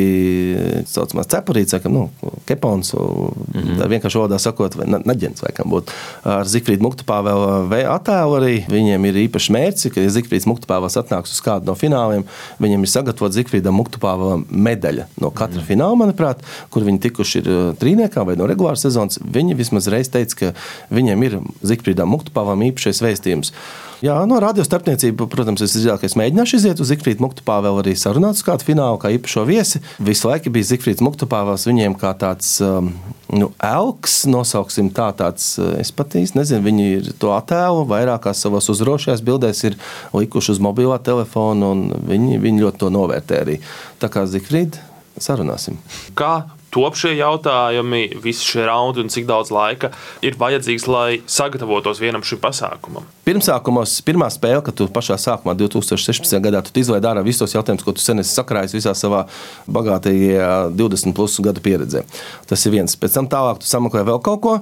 tā 0.83 0.88
saucamā 0.90 1.23
cepurīte, 1.31 1.79
nu, 1.87 2.09
kepons, 2.49 2.92
mm 2.94 3.61
-hmm. 3.61 3.85
vienkārši 3.92 4.18
valodā 4.18 4.38
sakot, 4.42 4.75
vai 4.75 4.88
naģents, 4.90 5.42
vai 5.42 5.53
kam 5.55 5.70
būtu. 5.70 5.94
Ar 6.25 6.49
Zikfrīdu 6.51 6.83
Muktupāvēlu 6.83 7.70
attēlu 7.94 8.37
arī 8.40 8.55
viņiem 8.66 9.07
ir 9.07 9.20
īpašs 9.29 9.51
mērķis, 9.55 9.92
ka, 9.94 10.01
ja 10.01 10.11
Zikfrīds 10.11 10.49
Muktupāvēls 10.51 10.99
atnāks 10.99 11.33
uz 11.33 11.40
kādu 11.40 11.66
no 11.66 11.75
fināliem, 11.75 12.25
viņiem 12.59 12.83
ir 12.83 12.90
sagatavot 12.90 13.33
Zikfrīdam 13.33 13.79
Muktupāvēlam 13.79 14.46
medaļa 14.51 15.07
no 15.20 15.31
katra 15.31 15.61
mm 15.61 15.62
-hmm. 15.62 15.68
fināla, 15.68 15.96
manuprāt, 15.96 16.42
kur 16.70 16.83
viņi 16.83 16.99
tikuši 16.99 17.38
ir 17.38 17.46
trīniekā 17.79 18.27
vai 18.27 18.37
no 18.37 18.46
regulāras 18.46 18.83
sezonas. 18.83 19.18
Viņi 19.23 19.55
vismaz 19.55 19.87
reiz 19.87 20.09
teica, 20.09 20.37
ka 20.37 20.53
viņiem 20.90 21.23
ir 21.23 21.38
Zikfrīdam 21.62 22.11
Muktupāvēlam 22.11 22.66
īpašais 22.73 23.03
vēstījums. 23.03 23.53
Jā, 24.01 24.15
no 24.25 24.39
radiostarpniecība, 24.41 25.27
protams, 25.29 25.61
es 25.61 25.75
izvēlējos, 25.77 26.01
ka 26.01 26.09
es 26.09 26.15
mēģināšu 26.17 26.57
iziet 26.57 26.79
uz 26.81 26.89
Zikfrīdu 26.89 27.21
Muktupāvēlu 27.21 27.83
arī 27.83 27.93
sarunāt 28.01 28.39
uz 28.39 28.45
kādu 28.47 28.65
finālu, 28.65 28.97
kā 29.01 29.11
īpašo 29.13 29.43
viesi. 29.45 29.83
Visu 30.01 30.31
laiku 30.31 30.53
bija 30.55 30.71
Zikfrīds 30.71 31.05
Muktupāvēls 31.05 31.67
viņiem 31.69 31.99
kā 32.01 32.15
tāds. 32.17 32.55
Um, 32.65 32.95
nu, 33.29 33.51
elks, 33.61 34.23
nosauksim 34.31 34.89
tā, 34.97 35.11
tāds, 35.19 35.51
uh, 35.61 35.75
es 35.83 35.93
pat 35.93 36.17
īsti 36.17 36.41
nezinu, 36.41 36.65
viņi 36.65 36.87
ir 36.95 37.11
to 37.21 37.35
attēlu 37.37 37.85
vairākās 37.91 38.41
savās 38.41 38.71
uzrošajās 38.73 39.21
bildēs 39.27 39.61
ir 39.69 39.77
likuši 40.17 40.55
uz 40.57 40.63
mobilā 40.65 40.97
telefona, 41.05 41.75
un 41.75 41.91
viņi, 42.09 42.41
viņi 42.41 42.65
ļoti 42.65 42.81
to 42.81 42.89
novērtē 42.97 43.43
arī. 43.45 43.59
Tā 44.01 44.09
kā 44.09 44.25
Zikfrīd, 44.25 44.81
sarunāsim. 45.21 45.77
Kā 46.17 46.39
top 46.75 46.97
šie 46.99 47.15
jautājumi, 47.19 48.03
visi 48.23 48.47
šie 48.47 48.65
raundi 48.69 49.03
un 49.03 49.11
cik 49.13 49.27
daudz 49.29 49.53
laika 49.55 49.91
ir 50.27 50.39
vajadzīgs, 50.41 50.87
lai 50.91 51.21
sagatavotos 51.31 52.01
vienam 52.03 52.25
šim 52.27 52.41
pasākumam? 52.43 53.09
Pirmsākumos, 53.27 53.97
pirmā 54.07 54.31
spēle, 54.33 54.63
kad 54.67 54.79
tu 54.79 54.87
pašā 54.91 55.19
sākumā, 55.21 55.57
2016. 55.59 56.39
gadā, 56.43 56.63
tu 56.67 56.83
izlaidi 56.83 57.11
ārā 57.11 57.25
visus 57.27 57.45
tos 57.45 57.57
jautājumus, 57.59 57.87
ko 57.87 57.95
tu 57.97 58.05
sen 58.05 58.23
esi 58.23 58.35
sakrājis 58.35 58.77
visā 58.79 58.95
savā 58.99 59.27
bagātajā 59.71 60.71
20 60.79 61.17
plus 61.17 61.37
gadu 61.45 61.63
pieredzē. 61.65 62.07
Tas 62.51 62.67
ir 62.67 62.79
viens. 62.79 62.97
Pēc 62.99 63.19
tam 63.19 63.31
tālāk 63.31 63.63
tu 63.63 63.71
sameklē 63.71 64.07
vēl 64.09 64.23
kaut 64.25 64.43
ko. 64.45 64.57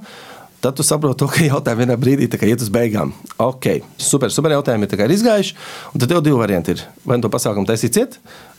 Tad 0.58 0.74
tu 0.74 0.82
saproti, 0.82 1.26
ka 1.30 1.44
jautājumi 1.46 1.84
vienā 1.84 1.94
brīdī 2.00 2.26
iet 2.26 2.62
uz 2.64 2.70
beigām. 2.74 3.12
Ok, 3.38 3.68
super, 4.02 4.32
super 4.34 4.50
jautājumi 4.56 4.88
ir, 4.90 5.12
izgājuši. 5.14 5.54
Tad 5.94 6.08
tev 6.10 6.22
divi 6.26 6.40
varianti 6.40 6.74
ir. 6.74 6.82
Vai 7.06 7.18
nu 7.18 7.22
to 7.22 7.30
pasākumu 7.30 7.68
taisīt 7.68 7.94
ciet, 7.94 8.16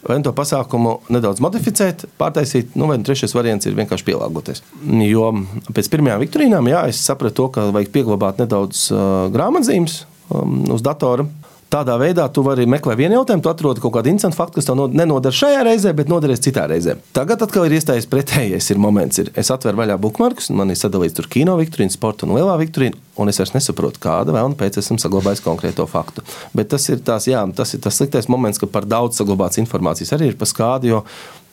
vai 0.08 0.16
nu 0.20 0.24
to 0.24 0.32
pasākumu 0.36 0.96
nedaudz 1.12 1.44
modificēt, 1.44 2.06
pārtaisīt. 2.22 2.72
Nu, 2.80 2.88
vai 2.88 3.02
nu 3.02 3.08
trešais 3.08 3.36
variants 3.36 3.68
ir 3.68 3.76
vienkārši 3.76 4.08
pielāgoties. 4.08 4.64
Jo 5.10 5.34
pēc 5.76 5.92
pirmajām 5.92 6.24
viktorīnām, 6.24 6.72
jā, 6.72 6.86
es 6.94 7.04
sapratu 7.04 7.42
to, 7.42 7.50
ka 7.58 7.68
vajag 7.76 7.92
pieglabāt 7.98 8.40
nedaudz 8.40 8.88
uh, 8.94 9.28
grāmatzīmes 9.36 10.06
um, 10.32 10.62
uz 10.72 10.86
datora. 10.86 11.28
Tādā 11.70 12.00
veidā 12.02 12.24
tu 12.34 12.42
vari 12.42 12.64
meklēt 12.66 12.98
vienu 12.98 13.20
jautājumu, 13.20 13.44
tu 13.46 13.50
atrodi 13.52 13.82
kaut 13.84 13.94
kādu 13.94 14.10
interesantu 14.10 14.40
faktu, 14.40 14.58
kas 14.58 14.66
tev 14.66 14.80
nenoder 14.90 15.36
šajā 15.36 15.60
reizē, 15.68 15.92
bet 15.94 16.10
noderēs 16.10 16.42
citā 16.42 16.64
reizē. 16.70 16.96
Tagad 17.14 17.44
atkal 17.46 17.68
ir 17.68 17.76
iestājies 17.78 18.10
pretējais 18.10 18.72
ir 18.74 18.82
moments. 18.82 19.22
Ir. 19.22 19.30
Es 19.38 19.52
atveru 19.54 19.78
vaļā 19.84 20.00
bookmarkus, 20.02 20.50
man 20.58 20.74
ir 20.74 20.80
sadalīts 20.82 21.20
tur 21.20 21.30
kino 21.30 21.54
viktorīna, 21.60 21.94
sporta 21.94 22.26
un 22.26 22.34
lielā 22.40 22.56
viktorīna, 22.58 22.98
un 23.22 23.30
es 23.30 23.38
vairs 23.38 23.54
nesaprotu, 23.54 24.02
kāda 24.02 24.34
vēl 24.34 24.50
un 24.50 24.58
pēc 24.58 24.82
esmu 24.82 24.98
saglabājis 24.98 25.46
konkrēto 25.46 25.86
faktu. 25.90 26.26
Bet 26.58 26.72
tas 26.74 26.90
ir, 26.90 27.04
tās, 27.06 27.30
jā, 27.30 27.46
tas 27.54 27.78
ir 27.78 27.86
tas 27.86 28.02
sliktais 28.02 28.32
moments, 28.34 28.58
ka 28.58 28.66
par 28.66 28.90
daudz 28.90 29.22
saglabāts 29.22 29.62
informācijas 29.62 30.18
arī 30.18 30.34
ir 30.34 30.42
paskādi. 30.42 30.98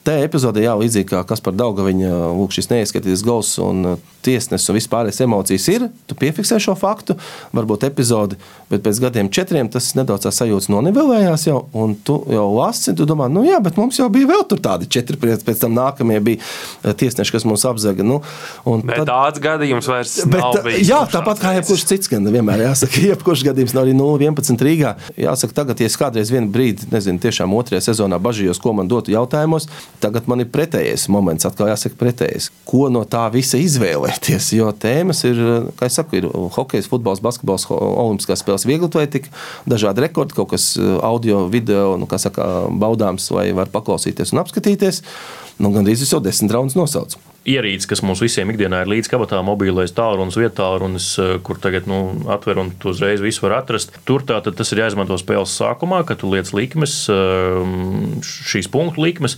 Tajā 0.07 0.22
epizodē, 0.22 0.62
jā, 0.62 0.72
līdzīgi 0.79 1.09
kā 1.11 1.20
kas 1.26 1.40
par 1.42 1.57
Daugaviņu, 1.59 2.09
lūk, 2.38 2.52
šis 2.55 2.68
neieskatīts 2.70 3.24
gols 3.26 3.57
un 3.59 3.96
tiesnesis 4.22 4.70
un 4.70 4.76
vispārējais 4.79 5.24
emocijas 5.24 5.66
ir, 5.72 5.88
tu 6.07 6.14
piefiksē 6.18 6.61
šo 6.62 6.76
faktu, 6.79 7.16
varbūt 7.57 7.88
epizodi, 7.88 8.38
bet 8.70 8.85
pēc 8.85 9.00
gadiem 9.05 9.31
četriem 9.33 9.70
tas 9.72 9.92
nedaudz 9.98 10.29
sajūta 10.35 10.72
nonivelējās 10.74 11.46
jau, 11.48 11.61
un 11.76 11.94
tu 12.07 12.18
jau 12.33 12.46
lasi, 12.57 12.94
tu 12.96 13.07
domā, 13.09 13.29
nu 13.33 13.44
jā, 13.46 13.61
bet 13.62 13.79
mums 13.81 13.98
jau 14.00 14.09
bija 14.12 14.31
vēl 14.31 14.44
tādi 14.57 14.88
četri, 14.90 15.18
pēc 15.20 15.62
tam 15.62 15.76
nākamie 15.76 16.18
bija 16.24 16.40
uh, 16.42 16.92
tiesneši, 16.96 17.35
kas 17.37 17.46
mūs 17.48 17.66
apzaga. 17.68 18.07
Nu, 18.07 18.20
bet 18.64 19.02
tad, 19.02 19.11
tāds 19.11 19.42
gadījums 19.42 19.90
vairs 19.90 20.16
bet, 20.24 20.40
nav 20.40 20.59
uh, 20.59 20.66
bijis. 20.66 20.90
Jā, 20.90 21.02
tāpat 21.12 21.42
kā 21.42 21.55
jebkurš 21.59 21.87
cits, 21.92 22.11
gan 22.12 22.26
vienmēr 22.33 22.66
jāsaka, 22.66 23.02
jebkurš 23.12 23.46
gadījums 23.50 23.76
nav 23.76 23.87
arī 23.87 23.96
0-11 23.98 24.66
Rīgā. 24.66 24.94
Jāsaka, 25.26 25.59
tagad, 25.62 25.83
ja 25.83 25.90
es 25.90 25.98
kādreiz 26.00 26.33
vienu 26.35 26.50
brīdi, 26.52 26.88
nezinu, 26.92 27.22
tiešām 27.22 27.55
otrajā 27.57 27.85
sezonā 27.90 28.18
bažījos, 28.22 28.61
ko 28.62 28.74
man 28.76 28.90
dotu 28.90 29.14
jautājumos, 29.14 29.68
Tagad 30.07 30.29
man 30.31 30.42
ir 30.42 30.48
pretējais 30.52 31.09
moments, 31.11 31.46
atkal 31.48 31.66
jāsaka, 31.70 31.96
pretējais. 31.98 32.46
Ko 32.68 32.87
no 32.92 33.02
tā 33.09 33.24
visa 33.35 33.59
izvēlēties? 33.59 34.52
Jo 34.55 34.68
tēmas 34.70 35.24
ir, 35.26 35.40
kā 35.79 35.88
jau 35.88 35.94
saku, 35.96 36.20
ir 36.20 36.29
hokejs, 36.55 36.87
futbols, 36.90 37.22
basketbols, 37.24 37.64
olimpiskās 37.72 38.44
spēles, 38.44 38.56
vieglatlētika, 38.64 39.29
dažādi 39.69 40.07
rekordi, 40.07 40.37
kaut 40.38 40.55
kas 40.55 40.73
audio, 41.05 41.45
video, 41.53 41.99
nu, 42.01 42.09
kā 42.09 42.21
saka, 42.23 42.66
baudāms, 42.73 43.29
vai 43.35 43.51
var 43.57 43.69
paklausīties 43.75 44.33
un 44.33 44.40
apskatīties. 44.47 45.03
Nu, 45.61 45.75
Gan 45.75 45.85
arī 45.85 45.99
jau 46.01 46.23
desmit 46.25 46.55
raundus 46.57 46.79
nosauc 46.79 47.19
ierīce, 47.47 47.87
kas 47.89 48.03
mums 48.05 48.21
visiem 48.23 48.51
ikdienā 48.53 48.83
ir 48.83 48.91
līdz 48.91 49.11
kabatā, 49.13 49.39
mobilais 49.47 49.95
tālrunis, 49.95 50.37
vietālrunis, 50.39 51.09
eh, 51.23 51.37
kur 51.47 51.61
tagad 51.63 51.87
nu, 51.91 52.01
atver 52.33 52.59
un 52.63 52.73
uzreiz 52.85 53.23
visu 53.23 53.47
var 53.47 53.63
atrast. 53.63 53.95
Tur 54.09 54.25
tātad 54.27 54.57
tas 54.59 54.73
ir 54.73 54.83
jāizmanto 54.83 55.17
spēles 55.21 55.55
sākumā, 55.55 56.03
kad 56.07 56.19
tu 56.19 56.31
liec 56.31 56.53
likmes, 56.53 57.09
ehm, 57.13 58.21
šīs 58.23 58.71
punktu 58.71 59.03
likmes, 59.05 59.37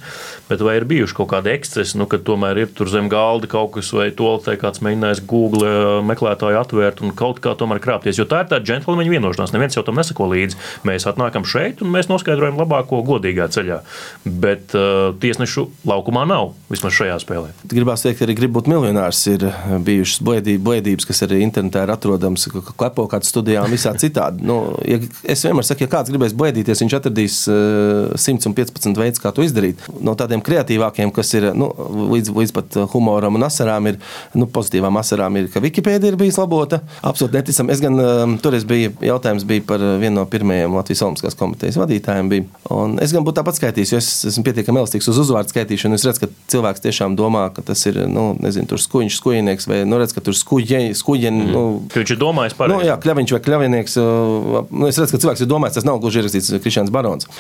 bet 0.48 0.60
vai 0.64 0.76
ir 0.76 0.88
bijuši 0.88 1.14
kaut 1.14 1.30
kādi 1.34 1.52
ekscesi, 1.52 1.96
nu, 2.00 2.06
kad 2.06 2.24
tomēr 2.24 2.64
ir 2.64 2.72
tur 2.74 2.88
zem 2.88 3.08
galda 3.08 3.46
kaut 3.46 3.72
kas 3.76 3.92
vai 3.92 4.10
toaletē 4.10 4.56
kāds 4.58 4.80
mēģinājis 4.80 5.24
Google 5.26 5.68
eh, 5.68 6.02
meklētāju 6.08 6.60
atvērt 6.62 7.02
un 7.02 7.12
kaut 7.12 7.40
kā 7.40 7.54
tomēr 7.54 7.80
krāpties, 7.80 8.18
jo 8.18 8.24
tā 8.24 8.44
ir 8.44 8.50
tāda 8.52 8.64
džentlmeņa 8.64 9.14
vienošanās. 9.16 9.52
Neviens 9.52 9.76
jau 9.76 9.84
tam 9.84 10.00
nesako 10.00 10.30
līdzi. 10.32 10.56
Mēs 10.88 11.06
atnākam 11.08 11.44
šeit 11.44 11.82
un 11.82 11.92
mēs 11.92 12.08
noskaidrojam 12.08 12.58
labāko 12.58 13.02
godīgā 13.04 13.48
ceļā, 13.52 13.82
bet 14.24 14.74
uh, 14.76 15.14
tiesnešu 15.20 15.68
laukumā 15.88 16.24
nav 16.28 16.54
vismaz 16.72 16.96
šajā 16.96 17.18
spēlē. 17.22 17.52
Gribās 17.68 17.97
gribās 17.98 18.04
teikt, 18.04 18.22
arī 18.24 18.34
grib 18.36 18.54
būt 18.54 18.68
miljonārs. 18.70 19.20
Ir 19.28 19.44
bijušas 19.84 20.22
blēdības, 20.22 21.06
kas 21.08 21.22
arī 21.26 21.42
internetā 21.42 21.84
ir 21.84 21.92
atrodamas, 21.92 22.46
klepo 22.76 23.06
kādā 23.10 23.26
studijā 23.26 23.64
un 23.64 23.72
visā 23.72 23.94
citādi. 23.98 24.44
Nu, 24.46 24.76
ja 24.86 24.98
es 25.24 25.44
vienmēr 25.44 25.66
saku, 25.66 25.84
ja 25.84 25.90
kāds 25.90 26.10
gribēs 26.12 26.34
blēdīties, 26.38 26.82
viņš 26.82 26.96
atradīs 26.98 27.38
uh, 27.48 28.14
eh, 28.14 28.18
115 28.18 28.98
veidus, 28.98 29.22
kā 29.22 29.32
to 29.34 29.42
izdarīt. 29.42 29.82
No 30.00 30.14
tādiem 30.18 30.42
kreatīvākiem, 30.44 31.12
kas 31.14 31.32
ir 31.34 31.50
nu, 31.54 31.70
līdz, 32.12 32.32
līdz 32.34 32.54
pat 32.54 32.78
humoram 32.94 33.38
un 33.38 33.46
asarām, 33.46 33.90
ir 33.90 33.98
nu, 34.38 34.48
pozitīvām 34.50 35.00
asarām, 35.00 35.38
ir, 35.40 35.50
ka 35.52 35.62
Wikipēdija 35.64 36.12
ir 36.12 36.18
bijusi 36.20 36.40
labota. 36.42 36.80
Absolūti 37.02 37.40
neticami. 37.40 37.74
Es 37.74 37.82
gan 37.84 37.98
uh, 37.98 38.24
toreiz 38.42 38.66
biju 38.68 38.94
jautājums 39.04 39.46
bija 39.48 39.64
par 39.68 39.82
vienu 40.00 40.20
no 40.20 40.26
pirmajiem 40.30 40.76
Latvijas 40.78 41.04
Olimpiskās 41.06 41.38
komitejas 41.38 41.78
vadītājiem. 41.80 42.32
Bija. 42.32 42.46
Un 42.74 42.98
es 43.02 43.12
gan 43.14 43.26
būtu 43.26 43.40
tāpat 43.40 43.58
skaitījis, 43.58 43.92
jo 43.94 44.00
es 44.00 44.08
esmu 44.32 44.44
pietiekami 44.46 44.82
elastīgs 44.82 45.08
uz 45.10 45.20
uzvārdu 45.22 45.52
skaitīšanu. 45.54 45.98
Es 45.98 46.06
redzu, 46.06 46.24
ka 46.24 46.52
cilvēks 46.54 46.82
tiešām 46.84 47.16
domā, 47.18 47.46
ka 47.54 47.64
tas 47.70 47.77
ir 47.90 48.00
nu, 48.10 48.30
nezinu, 48.42 48.78
skuņš, 48.80 49.18
skujnieks, 49.20 49.68
vai 49.70 49.82
nu, 49.88 50.00
redz, 50.00 50.14
ka 50.16 50.22
tur 50.24 50.36
skuģi, 50.36 50.92
skuģieni. 50.98 51.46
Mm. 51.46 51.54
Nu, 51.54 51.64
viņš 51.94 52.14
ir 52.14 52.20
domājis 52.20 52.58
par 52.58 52.70
to. 52.70 52.78
Nu, 52.78 52.86
jā, 52.86 52.98
kļaviņš 53.02 53.34
vai 53.36 53.42
kļavinieks. 53.46 53.98
Nu, 53.98 54.90
es 54.90 55.00
redzu, 55.00 55.14
ka 55.14 55.22
cilvēks 55.24 55.44
ir 55.44 55.50
domājis, 55.50 55.78
tas 55.78 55.88
nav 55.88 56.00
gluži 56.02 56.22
ierakstīts 56.22 56.58
Krišāns 56.64 56.94
Barons. 56.94 57.30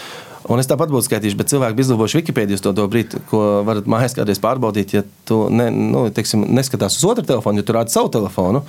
Un 0.48 0.62
es 0.62 0.68
tāpat 0.68 0.88
būtu 0.88 1.04
skaitījuši, 1.04 1.36
bet 1.36 1.50
cilvēki 1.52 1.76
bija 1.76 1.86
izlūkojuši 1.88 2.20
Wikipēdiju 2.22 2.62
to, 2.64 2.70
to 2.76 2.84
brīdi, 2.88 3.18
ko 3.28 3.40
varat 3.68 3.88
mājās 3.90 4.14
kādreiz 4.16 4.40
pārbaudīt. 4.40 4.94
Ja 4.96 5.02
tu 5.28 5.42
ne, 5.52 5.68
nu, 5.74 6.06
teiksim, 6.14 6.46
neskatās 6.56 6.96
uz 6.96 7.04
otru 7.04 7.26
telefonu, 7.28 7.60
ja 7.60 7.68
tu 7.68 7.76
rādi 7.76 7.92
savu 7.92 8.08
telefonu, 8.14 8.62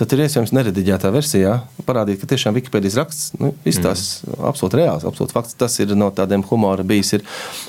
tad 0.00 0.12
ir 0.12 0.22
iespējams 0.24 0.54
nerediģētā 0.56 1.10
versijā 1.12 1.58
parādīt, 1.84 2.22
ka 2.22 2.28
tiešām 2.30 2.56
Wikipēdijas 2.56 2.96
raksts 2.96 3.36
nu, 3.40 3.52
izstāsta 3.68 4.30
mm. 4.30 4.46
absolūti 4.48 4.80
reāls, 4.80 5.04
absolūti 5.08 5.36
fakts. 5.36 5.58
Tas 5.60 5.76
ir 5.84 5.92
no 5.96 6.08
tādiem 6.16 6.44
humora 6.48 6.84
bijis. 6.88 7.14
Ir, 7.18 7.24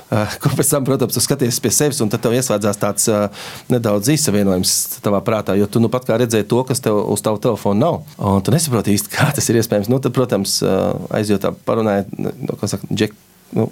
uh, 0.08 0.36
ko 0.44 0.54
pēc 0.56 0.72
tam, 0.72 0.88
protams, 0.88 1.16
tu 1.16 1.24
skaties 1.24 1.60
pie 1.64 1.74
sevis, 1.76 2.00
un 2.04 2.12
tad 2.14 2.24
tev 2.24 2.36
ieslēdzās 2.40 2.82
tāds 2.82 3.12
uh, 3.12 3.28
nedaudz 3.74 4.12
īsavienojums 4.16 4.78
tavā 5.04 5.20
prātā, 5.28 5.56
jo 5.60 5.68
tu 5.72 5.84
nu 5.84 5.92
pat 5.92 6.08
kā 6.08 6.20
redzēji 6.24 6.48
to, 6.52 6.64
kas 6.68 6.84
tev 6.84 7.00
uz 7.04 7.24
tavu 7.26 7.44
telefonu 7.44 7.84
nav. 7.84 8.02
Un 8.16 8.44
tu 8.44 8.56
nesaproti 8.56 8.96
īsti, 8.96 9.12
kā 9.18 9.28
tas 9.36 9.52
ir 9.52 9.60
iespējams. 9.60 9.92
Nu, 9.92 10.00
tad, 10.04 10.16
protams, 10.16 10.60
uh, 10.64 10.94
aizjūtā 11.20 11.56
parunājot, 11.68 12.16
nu, 12.20 12.60
kā 12.60 12.72
saka, 12.72 12.88
Džek. 12.92 13.16
Nu, 13.52 13.72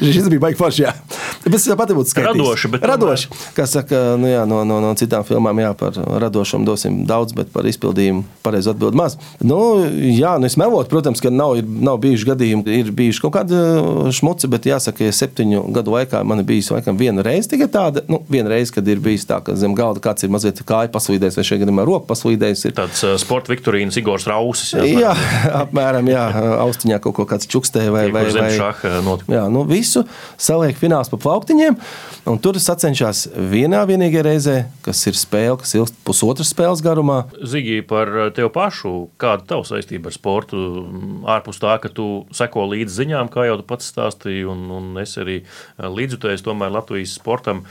Šis 0.00 0.28
bija 0.32 0.40
baigi 0.40 0.56
forši. 0.58 0.82
Jā. 0.86 0.92
Bet 1.46 1.60
es 1.60 1.66
pat 1.78 1.92
būtu 1.94 2.10
skaidrs. 2.10 2.32
Radoši, 2.32 2.68
bet 2.72 2.84
radoši. 2.88 3.28
Kā 3.54 3.66
saka, 3.70 4.00
nu 4.18 4.30
jā, 4.30 4.42
no, 4.48 4.62
no, 4.66 4.78
no 4.82 4.92
citām 4.98 5.24
filmām, 5.26 5.60
jā, 5.62 5.72
par 5.78 5.94
radošumu 5.94 6.66
dosim 6.66 7.02
daudz, 7.06 7.34
bet 7.36 7.52
par 7.54 7.68
izpildījumu 7.68 8.24
pareizi 8.42 8.72
atbild 8.72 8.96
maz. 8.98 9.18
Nu, 9.44 9.58
jā, 9.86 10.36
nu 10.40 10.48
es 10.48 10.56
melotu, 10.58 10.90
protams, 10.90 11.20
ka 11.22 11.30
nav, 11.30 11.58
ir, 11.60 11.68
nav 11.68 12.00
bijuši 12.02 12.30
gadījumi, 12.30 12.78
ir 12.80 12.90
bijuši 12.96 13.22
kaut 13.22 13.36
kādi 13.36 13.58
uh, 13.58 14.08
šmuci, 14.16 14.50
bet 14.50 14.66
jāsaka, 14.70 15.04
ja 15.06 15.14
septiņu 15.14 15.66
gadu 15.76 15.94
laikā 15.94 16.22
man 16.26 16.42
ir 16.42 16.48
bijis 16.48 16.72
laikam 16.72 16.98
viena 16.98 17.24
reize 17.26 17.52
tikai 17.52 17.68
tāda, 17.72 18.02
nu, 18.10 18.22
viena 18.32 18.50
reize, 18.54 18.72
kad 18.74 18.88
ir 18.88 19.02
bijis 19.04 19.28
tā, 19.28 19.38
ka 19.44 19.54
zem 19.60 19.76
galda 19.76 20.02
kāds 20.02 20.26
ir 20.26 20.32
mazliet 20.32 20.64
kāja 20.66 20.90
paslīdējis, 20.94 21.38
vai 21.38 21.46
šajā 21.46 21.62
gadījumā 21.62 21.86
roka 21.86 22.08
paslīdējis. 22.10 22.64
Ir. 22.70 22.76
Tāds 22.80 23.04
uh, 23.06 23.14
sporta 23.20 23.52
viktorīnas 23.52 24.00
Igors 24.00 24.26
Rausis. 24.30 24.74
Jā, 24.80 25.12
jā 25.12 25.14
apmēram, 25.62 26.10
jā, 26.10 26.26
austiņā 26.64 27.00
kaut 27.04 27.18
ko 27.20 27.28
kāds 27.28 27.50
čukstē 27.50 27.86
vai, 27.92 28.08
vai, 28.14 28.26
vai, 28.34 28.50
vai, 28.56 29.18
jā, 29.30 29.46
nu, 29.52 29.65
visu 29.68 30.04
saliek 30.40 30.76
fināls 30.78 31.10
pa 31.12 31.18
plauktiņiem. 31.20 31.78
Tur 32.42 32.58
sacenšas 32.62 33.26
vienā 33.52 33.84
vienīgajā 33.88 34.24
reizē, 34.26 34.56
kas 34.86 35.02
ir 35.10 35.18
spēle, 35.18 35.58
kas 35.62 35.76
ilgst 35.78 35.98
pusotras 36.06 36.50
spēles 36.54 36.82
garumā. 36.84 37.22
Zigī, 37.46 37.78
par 37.86 38.10
tevi 38.36 38.50
pašu, 38.54 38.94
kāda 39.20 39.44
ir 39.44 39.48
tava 39.52 39.66
saistība 39.68 40.10
ar 40.10 40.16
sportu? 40.16 40.62
Ārpus 41.36 41.62
tā, 41.62 41.76
ka 41.82 41.92
tu 41.92 42.26
seko 42.34 42.66
līdzi 42.72 43.02
ziņām, 43.02 43.30
kā 43.32 43.46
jau 43.48 43.60
tu 43.60 43.66
pats 43.68 43.92
stāstīji, 43.92 44.46
un, 44.50 44.66
un 44.74 45.02
es 45.02 45.16
arī 45.22 45.40
līdzjutējos 45.78 46.46
tomēr 46.46 46.74
Latvijas 46.74 47.16
sportam. 47.20 47.64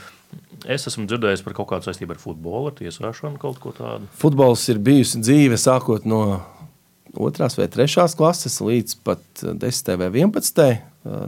Es 0.66 0.88
esmu 0.88 1.04
dzirdējis 1.06 1.44
par 1.44 1.54
kaut 1.56 1.68
kādu 1.70 1.86
saistību 1.86 2.16
ar 2.16 2.20
futbolu, 2.20 2.70
ar 2.70 2.76
tiesāšanu, 2.78 3.38
kaut 3.40 3.60
ko 3.62 3.72
tādu. 3.76 4.08
Futbols 4.18 4.64
ir 4.72 4.80
bijusi 4.82 5.20
dzīve 5.22 5.58
sākot 5.60 6.08
no 6.08 6.22
otrās 7.16 7.56
vai 7.58 7.68
trešās 7.72 8.16
klases 8.18 8.58
līdz 8.64 8.98
pat 9.06 9.22
10. 9.44 9.92
vai 10.00 10.10
11 10.12 10.62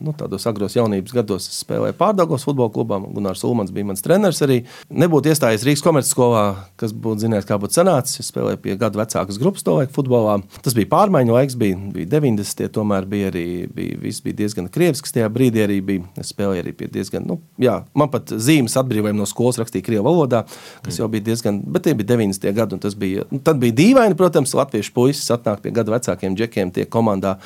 nu, 0.03 0.13
tādos 0.17 0.45
agros 0.49 0.75
jaunības 0.77 1.15
gados 1.15 1.47
spēlēju 1.59 1.97
pārdagos 1.99 2.45
futbola 2.47 2.73
klubā. 2.73 2.99
Gunārs 3.15 3.45
Ulmans 3.47 3.73
bija 3.75 3.89
mans 3.89 4.03
treneris 4.05 4.41
arī. 4.45 4.59
Nebūtu 4.91 5.31
iestājies 5.33 5.65
Rīgas 5.67 5.85
komercskolā, 5.85 6.43
kas 6.81 6.95
būtu 6.95 7.25
zinājis, 7.25 7.47
kā 7.49 7.59
būtu 7.61 7.79
sanācis. 7.79 8.23
Es 8.23 8.33
spēlēju 8.33 8.61
pie 8.65 8.77
gadu 8.81 9.01
vecākas 9.01 9.39
grupas 9.41 9.67
to 9.67 9.77
laiku 9.79 9.95
futbolā. 9.97 10.39
Tas 10.65 10.77
bija 10.77 10.91
pārmaiņu 10.93 11.37
laiks, 11.37 11.59
bija, 11.61 11.79
bija 11.95 12.11
90. 12.19 12.73
Tomēr 12.75 13.09
bija 13.09 13.31
arī 13.33 13.47
bija, 13.75 14.01
bija 14.27 14.41
diezgan 14.43 14.71
krievisks. 14.75 15.15
Tajā 15.15 15.31
brīdī 15.33 15.65
arī 15.65 15.79
bija. 15.85 16.09
Es 16.21 16.33
spēlēju 16.35 16.65
arī 16.65 16.75
pie 16.77 16.91
diezgan, 16.99 17.27
nu, 17.29 17.39
jā, 17.63 17.81
man 17.99 18.13
pat 18.13 18.35
zīmes 18.35 18.77
atbrīvojumu 18.81 19.23
no 19.23 19.29
skolas 19.29 19.61
rakstīja 19.63 19.87
krievu 19.87 20.07
valodā, 20.09 20.45
kas 20.85 21.01
jau 21.01 21.09
bija 21.13 21.31
diezgan, 21.31 21.63
bet 21.65 21.87
tie 21.87 21.97
bija 21.99 22.15
90. 22.17 22.53
gadi. 22.57 22.95
Bija, 22.99 23.25
nu, 23.31 23.41
tad 23.45 23.59
bija 23.63 23.75
dīvaini, 23.77 24.17
protams, 24.19 24.55
latviešu 24.57 24.95
puisis 24.97 25.35
atnāk 25.35 25.63
pie 25.65 25.73
gadu 25.75 25.93
vecākiem 25.95 26.37
džekiem, 26.39 26.73
tie 26.75 26.87
komandā 26.89 27.39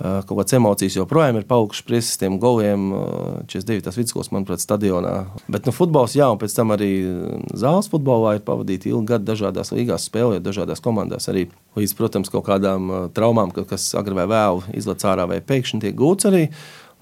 kaut 0.00 0.32
kādas 0.32 0.56
emocijas 0.56 0.96
joprojām 0.96 1.36
ir 1.36 1.46
palikušas 1.48 1.84
priecas 1.84 2.20
tiem 2.20 2.38
goliem. 2.40 2.88
42. 3.50 3.82
tas 3.84 3.98
vidusskolas, 3.98 4.30
manuprāt, 4.32 4.62
stadionā. 4.64 5.14
Bet 5.52 5.68
nu, 5.68 5.74
futbols, 5.76 6.16
jā, 6.16 6.30
un 6.32 6.40
pēc 6.40 6.56
tam 6.56 6.72
arī 6.76 6.90
zāles 7.60 7.90
futbolā 7.92 8.38
ir 8.38 8.44
pavadīti 8.46 8.92
ilgi 8.92 9.12
gadi 9.12 9.28
dažādās 9.28 9.74
līgās, 9.74 10.08
spēlējot 10.08 10.46
dažādās 10.46 10.80
komandās. 10.84 11.28
Arī 11.32 11.46
līdz, 11.76 11.96
protams, 11.98 12.32
kaut 12.32 12.46
kādām 12.48 12.90
traumām, 13.16 13.52
kas 13.52 13.90
agrāk 13.98 14.22
vai 14.22 14.30
vēlu 14.32 14.78
izlaiž 14.80 15.06
ārā 15.12 15.28
vai 15.30 15.42
pēkšņi 15.44 15.84
tiek 15.84 15.98
gūts 16.00 16.30
arī. 16.30 16.46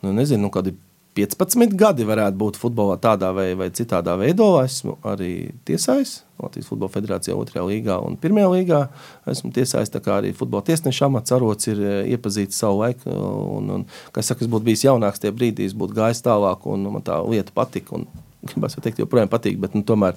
Nu, 0.03 0.13
nezinu, 0.15 0.47
nu, 0.47 0.53
kādi 0.55 0.75
15 1.19 1.75
gadi 1.79 2.05
varētu 2.07 2.39
būt 2.39 2.59
futbolā 2.61 2.99
tādā 3.03 3.33
vai, 3.35 3.51
vai 3.59 3.69
citādā 3.75 4.15
veidā. 4.21 4.47
Esmu 4.63 4.99
arī 5.09 5.51
tiesājis 5.69 6.21
Latvijas 6.39 6.69
Futbola 6.71 6.93
Federācijā, 6.95 7.35
2. 7.35 7.65
līgā 7.67 7.97
un 8.07 8.15
1. 8.21 8.39
līgā. 8.53 8.85
Esmu 9.31 9.51
tiesājis, 9.57 9.91
arī 10.15 10.31
futbola 10.37 10.63
tiesneša 10.69 11.09
amats 11.09 11.35
arots 11.35 11.71
ir 11.73 11.83
eh, 11.83 12.13
iepazīts 12.15 12.61
savu 12.63 12.85
laiku. 12.85 13.11
Un, 13.59 13.73
un, 13.75 13.89
kā 14.15 14.23
es 14.23 14.31
saku, 14.31 14.47
es 14.47 14.53
būtu 14.53 14.69
bijis 14.69 14.87
jaunāks 14.87 15.25
tie 15.25 15.35
brīdī, 15.35 15.67
es 15.67 15.75
būtu 15.75 15.99
gājis 15.99 16.23
tālāk 16.27 16.69
un 16.71 16.87
man 16.95 17.05
tā 17.05 17.19
lieta 17.27 17.55
patika. 17.55 17.99
Gribas 18.49 18.79
teikt, 18.79 19.03
joprojām 19.03 19.31
patīk, 19.33 19.59
bet 19.59 19.75
nu, 19.75 19.83
tomēr 19.83 20.15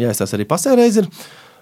jāiestās 0.00 0.32
arī 0.36 0.48
pasēreiz. 0.48 1.02
Ir. 1.02 1.10